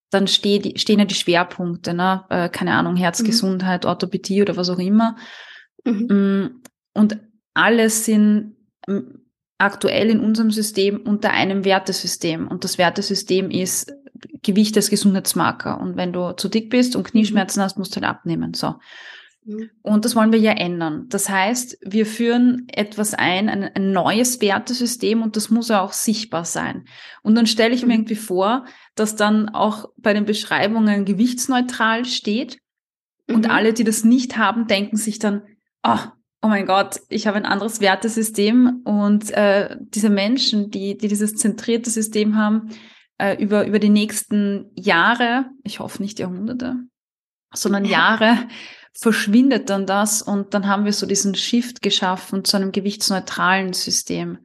dann 0.09 0.27
steht, 0.27 0.79
stehen 0.79 0.99
ja 0.99 1.05
die 1.05 1.15
Schwerpunkte, 1.15 1.93
ne? 1.93 2.25
Äh, 2.29 2.49
keine 2.49 2.73
Ahnung, 2.73 2.95
Herzgesundheit, 2.95 3.83
mhm. 3.83 3.89
Orthopädie 3.89 4.41
oder 4.41 4.55
was 4.55 4.69
auch 4.69 4.79
immer. 4.79 5.17
Mhm. 5.83 6.07
Mm, 6.07 6.61
und 6.93 7.19
alles 7.53 8.05
sind 8.05 8.55
mm, 8.87 9.01
aktuell 9.57 10.09
in 10.09 10.19
unserem 10.19 10.51
System 10.51 11.01
unter 11.01 11.31
einem 11.31 11.65
Wertesystem. 11.65 12.47
Und 12.47 12.63
das 12.63 12.77
Wertesystem 12.77 13.49
ist 13.49 13.91
Gewicht 14.43 14.75
als 14.75 14.89
Gesundheitsmarker. 14.89 15.79
Und 15.79 15.97
wenn 15.97 16.13
du 16.13 16.33
zu 16.35 16.47
dick 16.49 16.69
bist 16.69 16.95
und 16.95 17.03
Knieschmerzen 17.03 17.61
hast, 17.61 17.77
musst 17.77 17.95
du 17.95 18.01
halt 18.01 18.09
abnehmen. 18.09 18.53
So. 18.53 18.75
Mhm. 19.45 19.69
Und 19.81 20.05
das 20.05 20.15
wollen 20.15 20.31
wir 20.31 20.39
ja 20.39 20.51
ändern. 20.51 21.05
Das 21.09 21.29
heißt, 21.29 21.79
wir 21.81 22.05
führen 22.05 22.67
etwas 22.67 23.13
ein, 23.13 23.49
ein, 23.49 23.63
ein 23.63 23.91
neues 23.91 24.41
Wertesystem 24.41 25.21
und 25.21 25.35
das 25.35 25.49
muss 25.49 25.69
ja 25.69 25.81
auch 25.81 25.93
sichtbar 25.93 26.45
sein. 26.45 26.85
Und 27.23 27.35
dann 27.35 27.47
stelle 27.47 27.73
ich 27.73 27.81
mir 27.81 27.87
mhm. 27.87 28.01
irgendwie 28.01 28.15
vor, 28.15 28.65
dass 28.95 29.15
dann 29.15 29.49
auch 29.49 29.89
bei 29.97 30.13
den 30.13 30.25
Beschreibungen 30.25 31.05
gewichtsneutral 31.05 32.05
steht. 32.05 32.59
Und 33.29 33.45
mhm. 33.45 33.51
alle, 33.51 33.73
die 33.73 33.83
das 33.83 34.03
nicht 34.03 34.37
haben, 34.37 34.67
denken 34.67 34.97
sich 34.97 35.19
dann, 35.19 35.43
oh, 35.83 35.99
oh 36.41 36.47
mein 36.47 36.65
Gott, 36.65 36.99
ich 37.09 37.27
habe 37.27 37.37
ein 37.37 37.45
anderes 37.45 37.81
Wertesystem. 37.81 38.81
Und 38.85 39.31
äh, 39.31 39.75
diese 39.79 40.09
Menschen, 40.09 40.69
die, 40.69 40.97
die 40.97 41.07
dieses 41.07 41.35
zentrierte 41.35 41.89
System 41.89 42.35
haben, 42.35 42.69
äh, 43.17 43.41
über, 43.41 43.65
über 43.65 43.79
die 43.79 43.89
nächsten 43.89 44.71
Jahre, 44.75 45.45
ich 45.63 45.79
hoffe 45.79 46.01
nicht 46.01 46.19
Jahrhunderte, 46.19 46.75
sondern 47.53 47.85
Jahre, 47.85 48.37
verschwindet 48.93 49.69
dann 49.69 49.85
das 49.85 50.21
und 50.21 50.53
dann 50.53 50.67
haben 50.67 50.85
wir 50.85 50.93
so 50.93 51.05
diesen 51.05 51.35
Shift 51.35 51.81
geschaffen 51.81 52.43
zu 52.43 52.57
einem 52.57 52.71
gewichtsneutralen 52.71 53.73
System. 53.73 54.39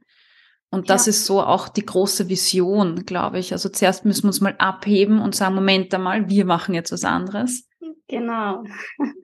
Und 0.69 0.89
das 0.89 1.05
ja. 1.05 1.11
ist 1.11 1.25
so 1.25 1.41
auch 1.41 1.69
die 1.69 1.85
große 1.85 2.29
Vision, 2.29 3.05
glaube 3.05 3.37
ich. 3.37 3.51
Also 3.51 3.69
zuerst 3.69 4.05
müssen 4.05 4.23
wir 4.23 4.29
uns 4.29 4.41
mal 4.41 4.55
abheben 4.57 5.19
und 5.19 5.35
sagen, 5.35 5.53
Moment 5.53 5.93
einmal, 5.93 6.29
wir 6.29 6.45
machen 6.45 6.73
jetzt 6.73 6.91
was 6.91 7.03
anderes. 7.03 7.67
Genau. 8.07 8.63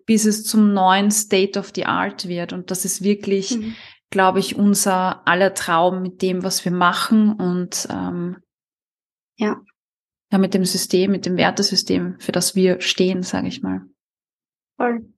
bis 0.06 0.26
es 0.26 0.46
zum 0.46 0.74
neuen 0.74 1.12
State 1.12 1.60
of 1.60 1.72
the 1.76 1.86
Art 1.86 2.28
wird. 2.28 2.54
Und 2.54 2.72
das 2.72 2.86
ist 2.86 3.04
wirklich, 3.04 3.58
mhm. 3.58 3.76
glaube 4.10 4.40
ich, 4.40 4.56
unser 4.56 5.28
aller 5.28 5.54
Traum 5.54 6.02
mit 6.02 6.22
dem, 6.22 6.44
was 6.44 6.64
wir 6.66 6.72
machen. 6.72 7.34
Und 7.34 7.88
ähm, 7.92 8.38
ja. 9.36 9.62
Ja, 10.32 10.38
mit 10.38 10.54
dem 10.54 10.66
System, 10.66 11.12
mit 11.12 11.26
dem 11.26 11.38
Wertesystem, 11.38 12.20
für 12.20 12.32
das 12.32 12.56
wir 12.56 12.82
stehen, 12.82 13.24
sage 13.24 13.48
ich 13.48 13.62
mal. 13.62 13.82
Voll. 14.78 15.14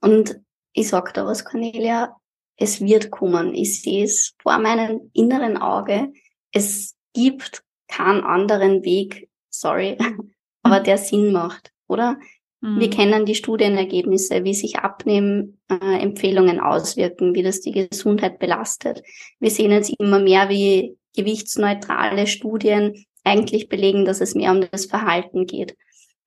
Und 0.00 0.40
ich 0.72 0.88
sag 0.88 1.14
da 1.14 1.26
was, 1.26 1.44
Cornelia, 1.44 2.16
es 2.56 2.80
wird 2.80 3.10
kommen. 3.10 3.54
Ich 3.54 3.82
sehe 3.82 4.04
es 4.04 4.34
vor 4.42 4.58
meinem 4.58 5.10
inneren 5.12 5.56
Auge. 5.56 6.12
Es 6.52 6.96
gibt 7.12 7.62
keinen 7.88 8.24
anderen 8.24 8.82
Weg, 8.84 9.28
sorry, 9.50 9.96
aber 10.62 10.80
der 10.80 10.98
Sinn 10.98 11.32
macht, 11.32 11.72
oder? 11.86 12.18
Mhm. 12.60 12.80
Wir 12.80 12.90
kennen 12.90 13.26
die 13.26 13.34
Studienergebnisse, 13.34 14.44
wie 14.44 14.54
sich 14.54 14.78
Abnehmempfehlungen 14.78 16.58
äh, 16.58 16.60
auswirken, 16.60 17.34
wie 17.34 17.42
das 17.42 17.60
die 17.60 17.72
Gesundheit 17.72 18.38
belastet. 18.38 19.02
Wir 19.38 19.50
sehen 19.50 19.70
jetzt 19.70 19.94
immer 19.98 20.18
mehr, 20.18 20.48
wie 20.48 20.96
gewichtsneutrale 21.14 22.26
Studien 22.26 23.04
eigentlich 23.24 23.68
belegen, 23.68 24.04
dass 24.04 24.20
es 24.20 24.34
mehr 24.34 24.52
um 24.52 24.66
das 24.70 24.86
Verhalten 24.86 25.46
geht. 25.46 25.76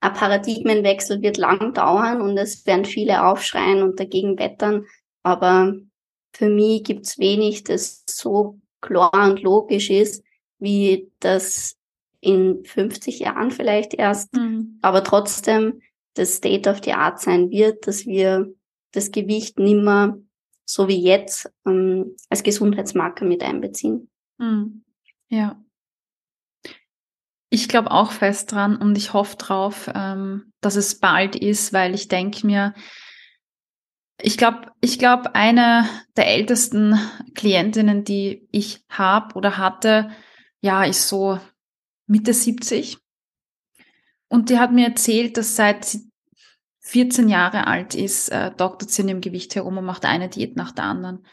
Ein 0.02 0.14
Paradigmenwechsel 0.14 1.22
wird 1.22 1.38
lang 1.38 1.74
dauern 1.74 2.22
und 2.22 2.38
es 2.38 2.66
werden 2.66 2.86
viele 2.86 3.26
aufschreien 3.26 3.84
und 3.84 4.00
dagegen 4.00 4.40
wettern, 4.40 4.86
aber 5.24 5.76
für 6.34 6.50
mich 6.50 6.84
gibt's 6.84 7.20
wenig, 7.20 7.64
das 7.64 8.04
so 8.08 8.60
klar 8.82 9.30
und 9.30 9.42
logisch 9.42 9.90
ist, 9.90 10.24
wie 10.58 11.12
das 11.20 11.76
in 12.22 12.64
50 12.66 13.20
Jahren 13.20 13.52
vielleicht 13.52 13.94
erst, 13.94 14.34
mhm. 14.34 14.80
aber 14.82 15.04
trotzdem 15.04 15.82
das 16.16 16.36
State 16.36 16.70
of 16.70 16.82
the 16.84 16.93
Art 16.93 17.20
sein 17.20 17.49
wird, 17.49 17.88
dass 17.88 18.05
wir 18.05 18.53
das 18.91 19.12
Gewicht 19.12 19.60
nimmer 19.60 20.18
so 20.66 20.88
wie 20.88 21.01
jetzt 21.01 21.51
ähm, 21.66 22.16
als 22.30 22.43
Gesundheitsmarker 22.43 23.26
mit 23.26 23.41
einbeziehen. 23.43 24.10
Mhm. 24.38 24.84
Ja. 25.30 25.64
Ich 27.49 27.68
glaube 27.68 27.89
auch 27.89 28.12
fest 28.12 28.51
dran 28.51 28.78
und 28.78 28.95
ich 28.95 29.14
hoffe 29.14 29.36
drauf, 29.38 29.89
ähm, 29.95 30.53
dass 30.62 30.76
es 30.76 30.99
bald 30.99 31.36
ist, 31.36 31.74
weil 31.74 31.95
ich 31.95 32.07
denke 32.07 32.45
mir, 32.45 32.76
ich 34.22 34.38
glaube, 34.38 34.72
ich 34.82 34.99
glaube, 34.99 35.34
eine 35.34 35.89
der 36.16 36.28
ältesten 36.28 36.99
Klientinnen, 37.34 38.03
die 38.03 38.47
ich 38.51 38.84
habe 38.89 39.34
oder 39.36 39.57
hatte, 39.57 40.12
ja, 40.62 40.84
ist 40.84 41.07
so 41.07 41.39
Mitte 42.05 42.34
70. 42.34 42.99
Und 44.30 44.50
die 44.50 44.60
hat 44.60 44.72
mir 44.72 44.88
erzählt, 44.88 45.38
dass 45.38 45.56
seit 45.56 45.86
sie 45.86 46.10
14 46.82 47.30
Jahre 47.30 47.68
alt 47.68 47.94
ist, 47.94 48.30
äh, 48.30 48.52
doktert 48.56 48.90
sie 48.90 49.02
in 49.02 49.10
ihrem 49.10 49.22
Gewicht 49.22 49.56
herum 49.56 49.78
und 49.78 49.86
macht 49.86 50.06
eine 50.06 50.30
Diät 50.30 50.56
nach 50.56 50.72
der 50.72 50.86
anderen. 50.86 51.26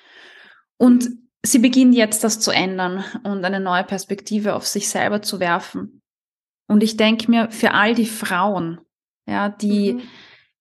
Und 0.77 1.09
sie 1.43 1.59
beginnt 1.59 1.95
jetzt 1.95 2.25
das 2.25 2.41
zu 2.41 2.51
ändern 2.51 3.05
und 3.23 3.45
eine 3.45 3.61
neue 3.61 3.85
Perspektive 3.85 4.55
auf 4.55 4.67
sich 4.67 4.89
selber 4.89 5.23
zu 5.23 5.41
werfen. 5.41 6.03
Und 6.67 6.83
ich 6.83 6.97
denke 6.97 7.31
mir, 7.31 7.51
für 7.51 7.73
all 7.73 7.95
die 7.95 8.07
Frauen, 8.07 8.81
ja, 9.27 9.49
die, 9.49 9.95
mhm 9.95 10.03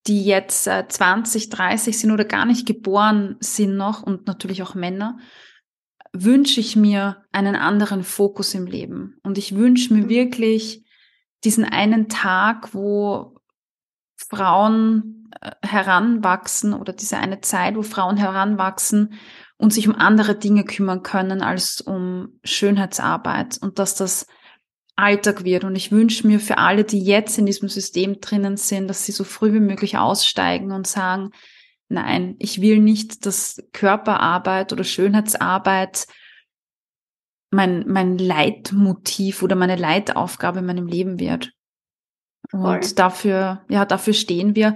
die 0.07 0.23
jetzt 0.23 0.67
äh, 0.67 0.87
20, 0.87 1.49
30 1.49 1.97
sind 1.97 2.11
oder 2.11 2.25
gar 2.25 2.45
nicht 2.45 2.67
geboren 2.67 3.37
sind 3.39 3.75
noch 3.75 4.03
und 4.03 4.27
natürlich 4.27 4.61
auch 4.61 4.75
Männer, 4.75 5.17
wünsche 6.13 6.59
ich 6.59 6.75
mir 6.75 7.23
einen 7.31 7.55
anderen 7.55 8.03
Fokus 8.03 8.53
im 8.53 8.67
Leben. 8.67 9.17
Und 9.23 9.37
ich 9.37 9.55
wünsche 9.55 9.93
mir 9.93 10.07
wirklich 10.07 10.84
diesen 11.45 11.65
einen 11.65 12.09
Tag, 12.09 12.73
wo 12.73 13.37
Frauen 14.17 15.29
äh, 15.41 15.51
heranwachsen 15.61 16.73
oder 16.73 16.93
diese 16.93 17.17
eine 17.17 17.41
Zeit, 17.41 17.75
wo 17.75 17.83
Frauen 17.83 18.17
heranwachsen 18.17 19.13
und 19.57 19.73
sich 19.73 19.87
um 19.87 19.95
andere 19.95 20.35
Dinge 20.35 20.65
kümmern 20.65 21.03
können 21.03 21.41
als 21.41 21.81
um 21.81 22.39
Schönheitsarbeit 22.43 23.57
und 23.61 23.79
dass 23.79 23.95
das 23.95 24.25
Alltag 24.95 25.43
wird. 25.43 25.63
Und 25.63 25.75
ich 25.75 25.91
wünsche 25.91 26.27
mir 26.27 26.39
für 26.39 26.57
alle, 26.57 26.83
die 26.83 27.03
jetzt 27.03 27.37
in 27.37 27.45
diesem 27.45 27.69
System 27.69 28.19
drinnen 28.21 28.57
sind, 28.57 28.87
dass 28.87 29.05
sie 29.05 29.11
so 29.11 29.23
früh 29.23 29.53
wie 29.53 29.59
möglich 29.59 29.97
aussteigen 29.97 30.71
und 30.71 30.87
sagen, 30.87 31.31
nein, 31.89 32.35
ich 32.39 32.61
will 32.61 32.79
nicht, 32.79 33.25
dass 33.25 33.61
Körperarbeit 33.73 34.73
oder 34.73 34.83
Schönheitsarbeit 34.83 36.07
mein, 37.55 37.85
mein 37.87 38.17
Leitmotiv 38.17 39.41
oder 39.41 39.55
meine 39.55 39.77
Leitaufgabe 39.77 40.59
in 40.59 40.65
meinem 40.65 40.87
Leben 40.87 41.19
wird. 41.19 41.51
Und 42.51 42.61
Voll. 42.61 42.95
dafür, 42.95 43.65
ja, 43.69 43.85
dafür 43.85 44.13
stehen 44.13 44.55
wir. 44.55 44.75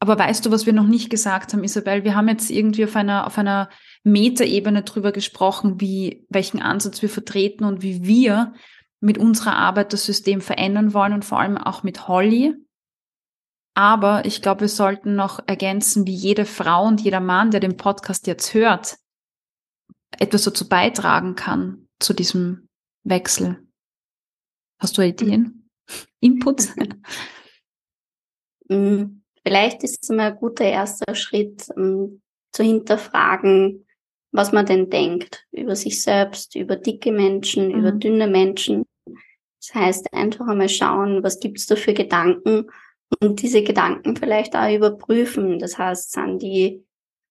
Aber 0.00 0.18
weißt 0.18 0.44
du, 0.44 0.50
was 0.50 0.66
wir 0.66 0.72
noch 0.72 0.86
nicht 0.86 1.10
gesagt 1.10 1.52
haben, 1.52 1.64
Isabel? 1.64 2.04
Wir 2.04 2.14
haben 2.14 2.28
jetzt 2.28 2.50
irgendwie 2.50 2.84
auf 2.84 2.96
einer, 2.96 3.26
auf 3.26 3.38
einer 3.38 3.68
Metaebene 4.02 4.82
drüber 4.82 5.12
gesprochen, 5.12 5.80
wie, 5.80 6.26
welchen 6.28 6.60
Ansatz 6.60 7.00
wir 7.00 7.08
vertreten 7.08 7.64
und 7.64 7.82
wie 7.82 8.04
wir 8.04 8.54
mit 9.00 9.16
unserer 9.16 9.56
Arbeit 9.56 9.92
das 9.92 10.04
System 10.04 10.40
verändern 10.40 10.92
wollen 10.92 11.12
und 11.12 11.24
vor 11.24 11.40
allem 11.40 11.58
auch 11.58 11.82
mit 11.82 12.08
Holly. 12.08 12.54
Aber 13.74 14.24
ich 14.24 14.42
glaube, 14.42 14.62
wir 14.62 14.68
sollten 14.68 15.14
noch 15.14 15.40
ergänzen, 15.46 16.06
wie 16.06 16.14
jede 16.14 16.44
Frau 16.44 16.86
und 16.86 17.00
jeder 17.00 17.20
Mann, 17.20 17.50
der 17.50 17.60
den 17.60 17.76
Podcast 17.76 18.26
jetzt 18.26 18.52
hört, 18.52 18.96
etwas 20.18 20.44
dazu 20.44 20.68
beitragen 20.68 21.36
kann 21.36 21.86
zu 22.00 22.14
diesem 22.14 22.68
Wechsel. 23.04 23.66
Hast 24.80 24.98
du 24.98 25.02
Ideen? 25.02 25.68
Inputs? 26.20 26.74
Mm, 28.72 29.22
vielleicht 29.42 29.82
ist 29.82 29.98
es 30.00 30.10
mal 30.10 30.30
ein 30.30 30.36
guter 30.36 30.62
erster 30.64 31.16
Schritt, 31.16 31.66
um 31.74 32.22
zu 32.52 32.62
hinterfragen, 32.62 33.84
was 34.30 34.52
man 34.52 34.64
denn 34.64 34.90
denkt 34.90 35.44
über 35.50 35.74
sich 35.74 36.00
selbst, 36.00 36.54
über 36.54 36.76
dicke 36.76 37.10
Menschen, 37.10 37.72
mhm. 37.72 37.80
über 37.80 37.90
dünne 37.90 38.28
Menschen, 38.28 38.84
das 39.60 39.74
heißt, 39.74 40.14
einfach 40.14 40.46
einmal 40.46 40.68
schauen, 40.68 41.22
was 41.22 41.38
gibt's 41.38 41.66
da 41.66 41.76
für 41.76 41.92
Gedanken 41.92 42.70
und 43.20 43.42
diese 43.42 43.62
Gedanken 43.62 44.16
vielleicht 44.16 44.56
auch 44.56 44.72
überprüfen. 44.72 45.58
Das 45.58 45.76
heißt, 45.76 46.12
sind 46.12 46.40
die 46.40 46.84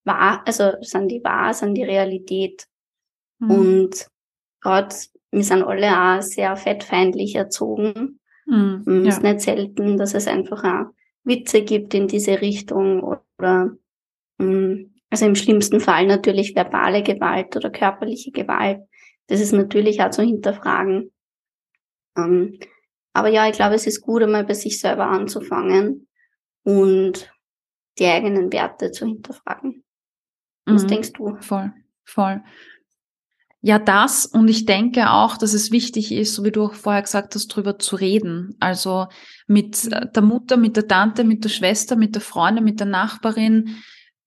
wahr, 0.03 0.43
also 0.45 0.73
sind 0.81 1.07
die 1.09 1.23
wahr, 1.23 1.53
sind 1.53 1.75
die 1.75 1.83
Realität. 1.83 2.67
Mhm. 3.39 3.51
Und 3.51 4.07
gerade, 4.61 4.95
wir 5.31 5.43
sind 5.43 5.63
alle 5.63 5.91
auch 5.91 6.21
sehr 6.21 6.55
fettfeindlich 6.55 7.35
erzogen. 7.35 8.19
Mhm, 8.45 8.83
ja. 8.87 9.09
Es 9.09 9.17
ist 9.17 9.23
nicht 9.23 9.41
selten, 9.41 9.97
dass 9.97 10.13
es 10.13 10.27
einfach 10.27 10.63
auch 10.63 10.93
Witze 11.23 11.61
gibt 11.61 11.93
in 11.93 12.07
diese 12.07 12.41
Richtung 12.41 13.03
oder 13.03 13.71
mm, 14.37 14.85
also 15.09 15.25
im 15.25 15.35
schlimmsten 15.35 15.79
Fall 15.79 16.05
natürlich 16.05 16.55
verbale 16.55 17.03
Gewalt 17.03 17.55
oder 17.55 17.69
körperliche 17.69 18.31
Gewalt. 18.31 18.81
Das 19.27 19.39
ist 19.39 19.53
natürlich 19.53 20.01
auch 20.01 20.11
zu 20.11 20.23
hinterfragen. 20.23 21.11
Ähm, 22.17 22.59
aber 23.13 23.29
ja, 23.29 23.47
ich 23.47 23.53
glaube, 23.53 23.75
es 23.75 23.87
ist 23.87 24.01
gut, 24.01 24.23
einmal 24.23 24.45
bei 24.45 24.53
sich 24.53 24.79
selber 24.79 25.07
anzufangen 25.07 26.07
und 26.63 27.31
die 27.97 28.05
eigenen 28.05 28.51
Werte 28.53 28.91
zu 28.91 29.05
hinterfragen. 29.05 29.83
Was 30.65 30.83
mhm. 30.83 30.87
denkst 30.87 31.13
du? 31.13 31.35
Voll, 31.41 31.73
voll. 32.03 32.43
Ja, 33.61 33.77
das 33.77 34.25
und 34.25 34.47
ich 34.47 34.65
denke 34.65 35.11
auch, 35.11 35.35
dass 35.35 35.53
es 35.53 35.71
wichtig 35.71 36.13
ist, 36.13 36.33
so 36.33 36.45
wie 36.45 36.51
du 36.51 36.63
auch 36.63 36.73
vorher 36.73 37.01
gesagt 37.01 37.35
hast, 37.35 37.47
drüber 37.47 37.77
zu 37.77 37.97
reden. 37.97 38.55
Also 38.61 39.07
mit 39.47 39.89
der 39.91 40.21
Mutter, 40.21 40.55
mit 40.55 40.77
der 40.77 40.87
Tante, 40.87 41.25
mit 41.25 41.43
der 41.43 41.49
Schwester, 41.49 41.97
mit 41.97 42.15
der 42.15 42.21
Freundin, 42.21 42.63
mit 42.63 42.79
der 42.79 42.87
Nachbarin, 42.87 43.75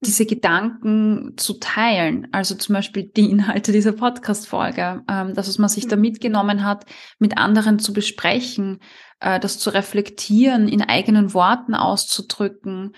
diese 0.05 0.27
Gedanken 0.27 1.35
zu 1.37 1.55
teilen. 1.55 2.29
Also 2.33 2.57
zum 2.57 2.75
Beispiel 2.75 3.05
die 3.05 3.31
Inhalte 3.31 3.73
dieser 3.73 3.93
Podcast-Folge, 3.93 5.03
ähm, 5.09 5.35
dass 5.35 5.59
man 5.59 5.69
sich 5.69 5.87
da 5.87 5.97
mitgenommen 5.97 6.65
hat, 6.65 6.85
mit 7.19 7.39
anderen 7.39 7.79
zu 7.79 7.93
besprechen, 7.93 8.81
äh, 9.21 9.39
das 9.39 9.59
zu 9.59 9.71
reflektieren, 9.71 10.69
in 10.69 10.83
eigenen 10.83 11.35
Worten 11.35 11.75
auszudrücken. 11.75 12.95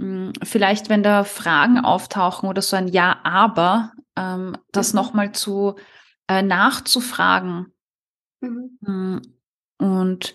Ähm, 0.00 0.32
vielleicht, 0.42 0.88
wenn 0.88 1.04
da 1.04 1.22
Fragen 1.24 1.78
auftauchen 1.78 2.48
oder 2.48 2.60
so 2.60 2.76
ein 2.76 2.88
Ja, 2.88 3.20
aber, 3.22 3.92
ähm, 4.16 4.56
das 4.72 4.92
mhm. 4.92 4.96
nochmal 4.96 5.32
zu 5.32 5.76
äh, 6.28 6.42
nachzufragen. 6.42 7.72
Mhm. 8.40 8.78
Mm, 8.80 9.20
und 9.78 10.34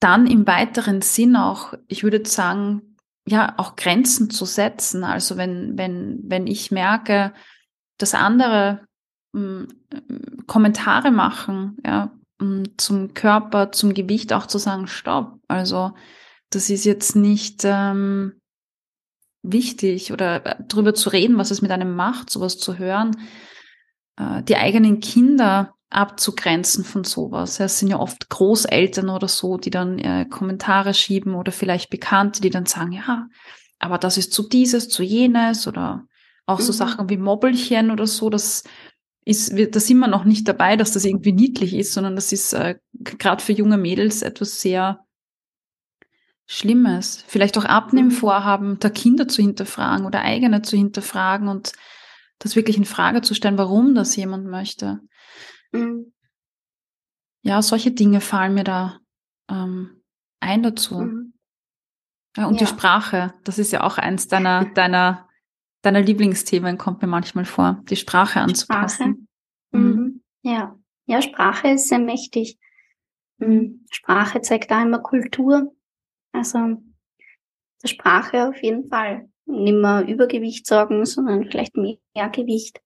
dann 0.00 0.26
im 0.26 0.46
weiteren 0.46 1.02
Sinn 1.02 1.36
auch, 1.36 1.74
ich 1.88 2.04
würde 2.04 2.26
sagen, 2.28 2.96
ja 3.26 3.54
auch 3.58 3.76
Grenzen 3.76 4.30
zu 4.30 4.44
setzen. 4.44 5.04
Also 5.04 5.36
wenn, 5.36 5.76
wenn, 5.76 6.20
wenn 6.24 6.46
ich 6.46 6.70
merke, 6.70 7.32
dass 7.98 8.14
andere 8.14 8.86
mh, 9.32 9.66
hm, 9.92 10.46
Kommentare 10.46 11.10
machen, 11.10 11.76
ja, 11.84 12.12
mh, 12.40 12.46
hm, 12.46 12.78
zum 12.78 13.14
Körper, 13.14 13.72
zum 13.72 13.94
Gewicht 13.94 14.32
auch 14.32 14.46
zu 14.46 14.58
sagen, 14.58 14.86
stopp. 14.86 15.40
Also 15.48 15.92
das 16.50 16.70
ist 16.70 16.84
jetzt 16.84 17.16
nicht 17.16 17.62
ähm, 17.64 18.40
wichtig 19.52 20.12
oder 20.12 20.44
äh, 20.44 20.56
darüber 20.66 20.94
zu 20.94 21.10
reden, 21.10 21.38
was 21.38 21.50
es 21.50 21.62
mit 21.62 21.70
einem 21.70 21.94
macht, 21.94 22.30
sowas 22.30 22.58
zu 22.58 22.78
hören. 22.78 23.16
Äh, 24.16 24.42
die 24.42 24.56
eigenen 24.56 25.00
Kinder 25.00 25.74
abzugrenzen 25.90 26.84
von 26.84 27.04
sowas. 27.04 27.60
Es 27.60 27.78
sind 27.78 27.88
ja 27.88 27.98
oft 27.98 28.28
Großeltern 28.28 29.08
oder 29.08 29.28
so, 29.28 29.56
die 29.56 29.70
dann 29.70 29.98
äh, 29.98 30.26
Kommentare 30.28 30.92
schieben 30.92 31.34
oder 31.34 31.52
vielleicht 31.52 31.90
Bekannte, 31.90 32.40
die 32.40 32.50
dann 32.50 32.66
sagen, 32.66 32.92
ja, 32.92 33.28
aber 33.78 33.98
das 33.98 34.18
ist 34.18 34.32
zu 34.32 34.48
dieses, 34.48 34.88
zu 34.88 35.02
jenes 35.02 35.66
oder 35.66 36.04
auch 36.46 36.60
so 36.60 36.72
mhm. 36.72 36.76
Sachen 36.76 37.10
wie 37.10 37.16
Mobbelchen 37.16 37.90
oder 37.90 38.06
so, 38.06 38.28
das 38.28 38.64
ist, 39.24 39.52
da 39.52 39.80
sind 39.80 39.98
wir 39.98 40.08
noch 40.08 40.24
nicht 40.24 40.48
dabei, 40.48 40.76
dass 40.76 40.92
das 40.92 41.04
irgendwie 41.04 41.32
niedlich 41.32 41.74
ist, 41.74 41.92
sondern 41.92 42.16
das 42.16 42.32
ist 42.32 42.54
äh, 42.54 42.76
gerade 42.92 43.44
für 43.44 43.52
junge 43.52 43.76
Mädels 43.76 44.22
etwas 44.22 44.60
sehr, 44.60 45.00
Schlimmes. 46.50 47.22
Vielleicht 47.28 47.58
auch 47.58 47.66
Abnehmvorhaben 47.66 48.78
der 48.80 48.90
Kinder 48.90 49.28
zu 49.28 49.42
hinterfragen 49.42 50.06
oder 50.06 50.22
eigene 50.22 50.62
zu 50.62 50.78
hinterfragen 50.78 51.46
und 51.46 51.72
das 52.38 52.56
wirklich 52.56 52.78
in 52.78 52.86
Frage 52.86 53.20
zu 53.20 53.34
stellen, 53.34 53.58
warum 53.58 53.94
das 53.94 54.16
jemand 54.16 54.46
möchte. 54.46 55.00
Mhm. 55.72 56.14
Ja, 57.42 57.60
solche 57.60 57.90
Dinge 57.90 58.22
fallen 58.22 58.54
mir 58.54 58.64
da 58.64 58.98
ähm, 59.50 60.02
ein 60.40 60.62
dazu. 60.62 61.00
Mhm. 61.00 61.34
Ja, 62.34 62.46
und 62.46 62.54
ja. 62.54 62.60
die 62.60 62.66
Sprache, 62.66 63.34
das 63.44 63.58
ist 63.58 63.70
ja 63.70 63.82
auch 63.82 63.98
eins 63.98 64.28
deiner, 64.28 64.64
deiner, 64.74 65.28
deiner 65.82 66.00
Lieblingsthemen, 66.00 66.78
kommt 66.78 67.02
mir 67.02 67.08
manchmal 67.08 67.44
vor, 67.44 67.82
die 67.90 67.96
Sprache 67.96 68.40
anzupassen. 68.40 69.28
Sprache. 69.70 69.82
Mhm. 69.82 69.90
mhm. 69.90 70.22
Ja. 70.40 70.78
ja, 71.04 71.20
Sprache 71.20 71.68
ist 71.72 71.88
sehr 71.88 71.98
mächtig. 71.98 72.58
Mhm. 73.36 73.84
Sprache 73.90 74.40
zeigt 74.40 74.70
da 74.70 74.80
immer 74.80 75.00
Kultur. 75.00 75.74
Also 76.38 76.80
der 77.82 77.88
Sprache 77.88 78.48
auf 78.48 78.62
jeden 78.62 78.88
Fall. 78.88 79.28
Nicht 79.46 79.74
mehr 79.74 80.06
Übergewicht 80.06 80.66
sorgen, 80.66 81.04
sondern 81.04 81.50
vielleicht 81.50 81.76
mehr 81.76 81.98
Gewicht. 82.30 82.80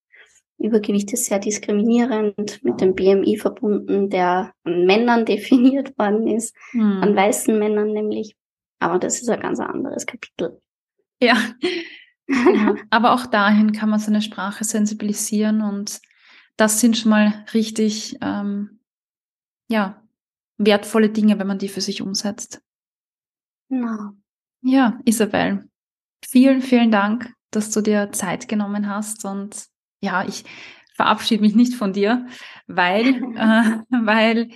Übergewicht 0.59 1.13
ist 1.13 1.27
sehr 1.27 1.39
diskriminierend, 1.39 2.63
mit 2.63 2.81
dem 2.81 2.95
BMI 2.95 3.37
verbunden, 3.37 4.09
der 4.09 4.55
an 4.65 4.87
Männern 4.87 5.27
definiert 5.27 5.99
worden 5.99 6.29
ist, 6.29 6.57
hm. 6.71 7.03
an 7.03 7.17
weißen 7.17 7.59
Männern 7.59 7.93
nämlich. 7.93 8.37
Aber 8.79 8.99
das 8.99 9.21
ist 9.21 9.29
ein 9.29 9.41
ganz 9.41 9.61
anderes 9.61 10.07
Kapitel. 10.07 10.61
Ja. 11.21 11.37
ja. 12.29 12.75
Aber 12.91 13.13
auch 13.13 13.27
dahin 13.27 13.73
kann 13.73 13.91
man 13.91 14.01
seine 14.01 14.23
Sprache 14.23 14.65
sensibilisieren 14.65 15.63
und 15.63 16.01
das 16.57 16.81
sind 16.81 16.97
schon 16.97 17.11
mal 17.11 17.45
richtig, 17.55 18.17
ähm, 18.21 18.81
ja, 19.69 20.03
wertvolle 20.59 21.11
Dinge, 21.11 21.39
wenn 21.39 21.47
man 21.47 21.59
die 21.59 21.69
für 21.69 21.81
sich 21.81 22.03
umsetzt. 22.03 22.63
Genau. 23.73 24.11
Ja, 24.61 24.99
Isabel, 25.07 25.67
vielen, 26.23 26.61
vielen 26.61 26.91
Dank, 26.91 27.33
dass 27.51 27.71
du 27.71 27.81
dir 27.81 28.13
Zeit 28.13 28.47
genommen 28.47 28.87
hast 28.87 29.25
und 29.25 29.65
ja, 30.03 30.27
ich 30.27 30.45
verabschiede 30.95 31.41
mich 31.41 31.55
nicht 31.55 31.75
von 31.75 31.95
dir, 31.95 32.27
weil, 32.67 33.07
äh, 33.35 33.81
weil 33.89 34.51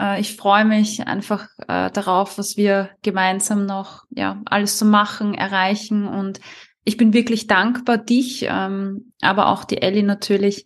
äh, 0.00 0.18
ich 0.22 0.36
freue 0.36 0.64
mich 0.64 1.06
einfach 1.06 1.48
äh, 1.68 1.90
darauf, 1.90 2.38
was 2.38 2.56
wir 2.56 2.88
gemeinsam 3.02 3.66
noch 3.66 4.04
ja 4.08 4.40
alles 4.46 4.78
zu 4.78 4.86
so 4.86 4.90
machen, 4.90 5.34
erreichen 5.34 6.08
und 6.08 6.40
ich 6.82 6.96
bin 6.96 7.12
wirklich 7.12 7.48
dankbar, 7.48 7.98
dich, 7.98 8.46
ähm, 8.48 9.12
aber 9.20 9.48
auch 9.48 9.64
die 9.64 9.82
Ellie 9.82 10.02
natürlich 10.02 10.64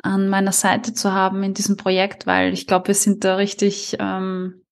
an 0.00 0.28
meiner 0.28 0.52
Seite 0.52 0.94
zu 0.94 1.10
haben 1.10 1.42
in 1.42 1.54
diesem 1.54 1.76
Projekt, 1.76 2.28
weil 2.28 2.52
ich 2.52 2.68
glaube, 2.68 2.86
wir 2.86 2.94
sind 2.94 3.24
da 3.24 3.34
richtig, 3.34 3.96
ähm, 3.98 4.62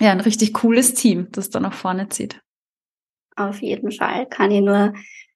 ja, 0.00 0.12
ein 0.12 0.20
richtig 0.20 0.54
cooles 0.54 0.94
Team, 0.94 1.28
das 1.32 1.50
da 1.50 1.60
nach 1.60 1.74
vorne 1.74 2.08
zieht. 2.08 2.40
Auf 3.36 3.60
jeden 3.62 3.92
Fall 3.92 4.26
kann 4.26 4.50
ich 4.50 4.62
nur 4.62 4.94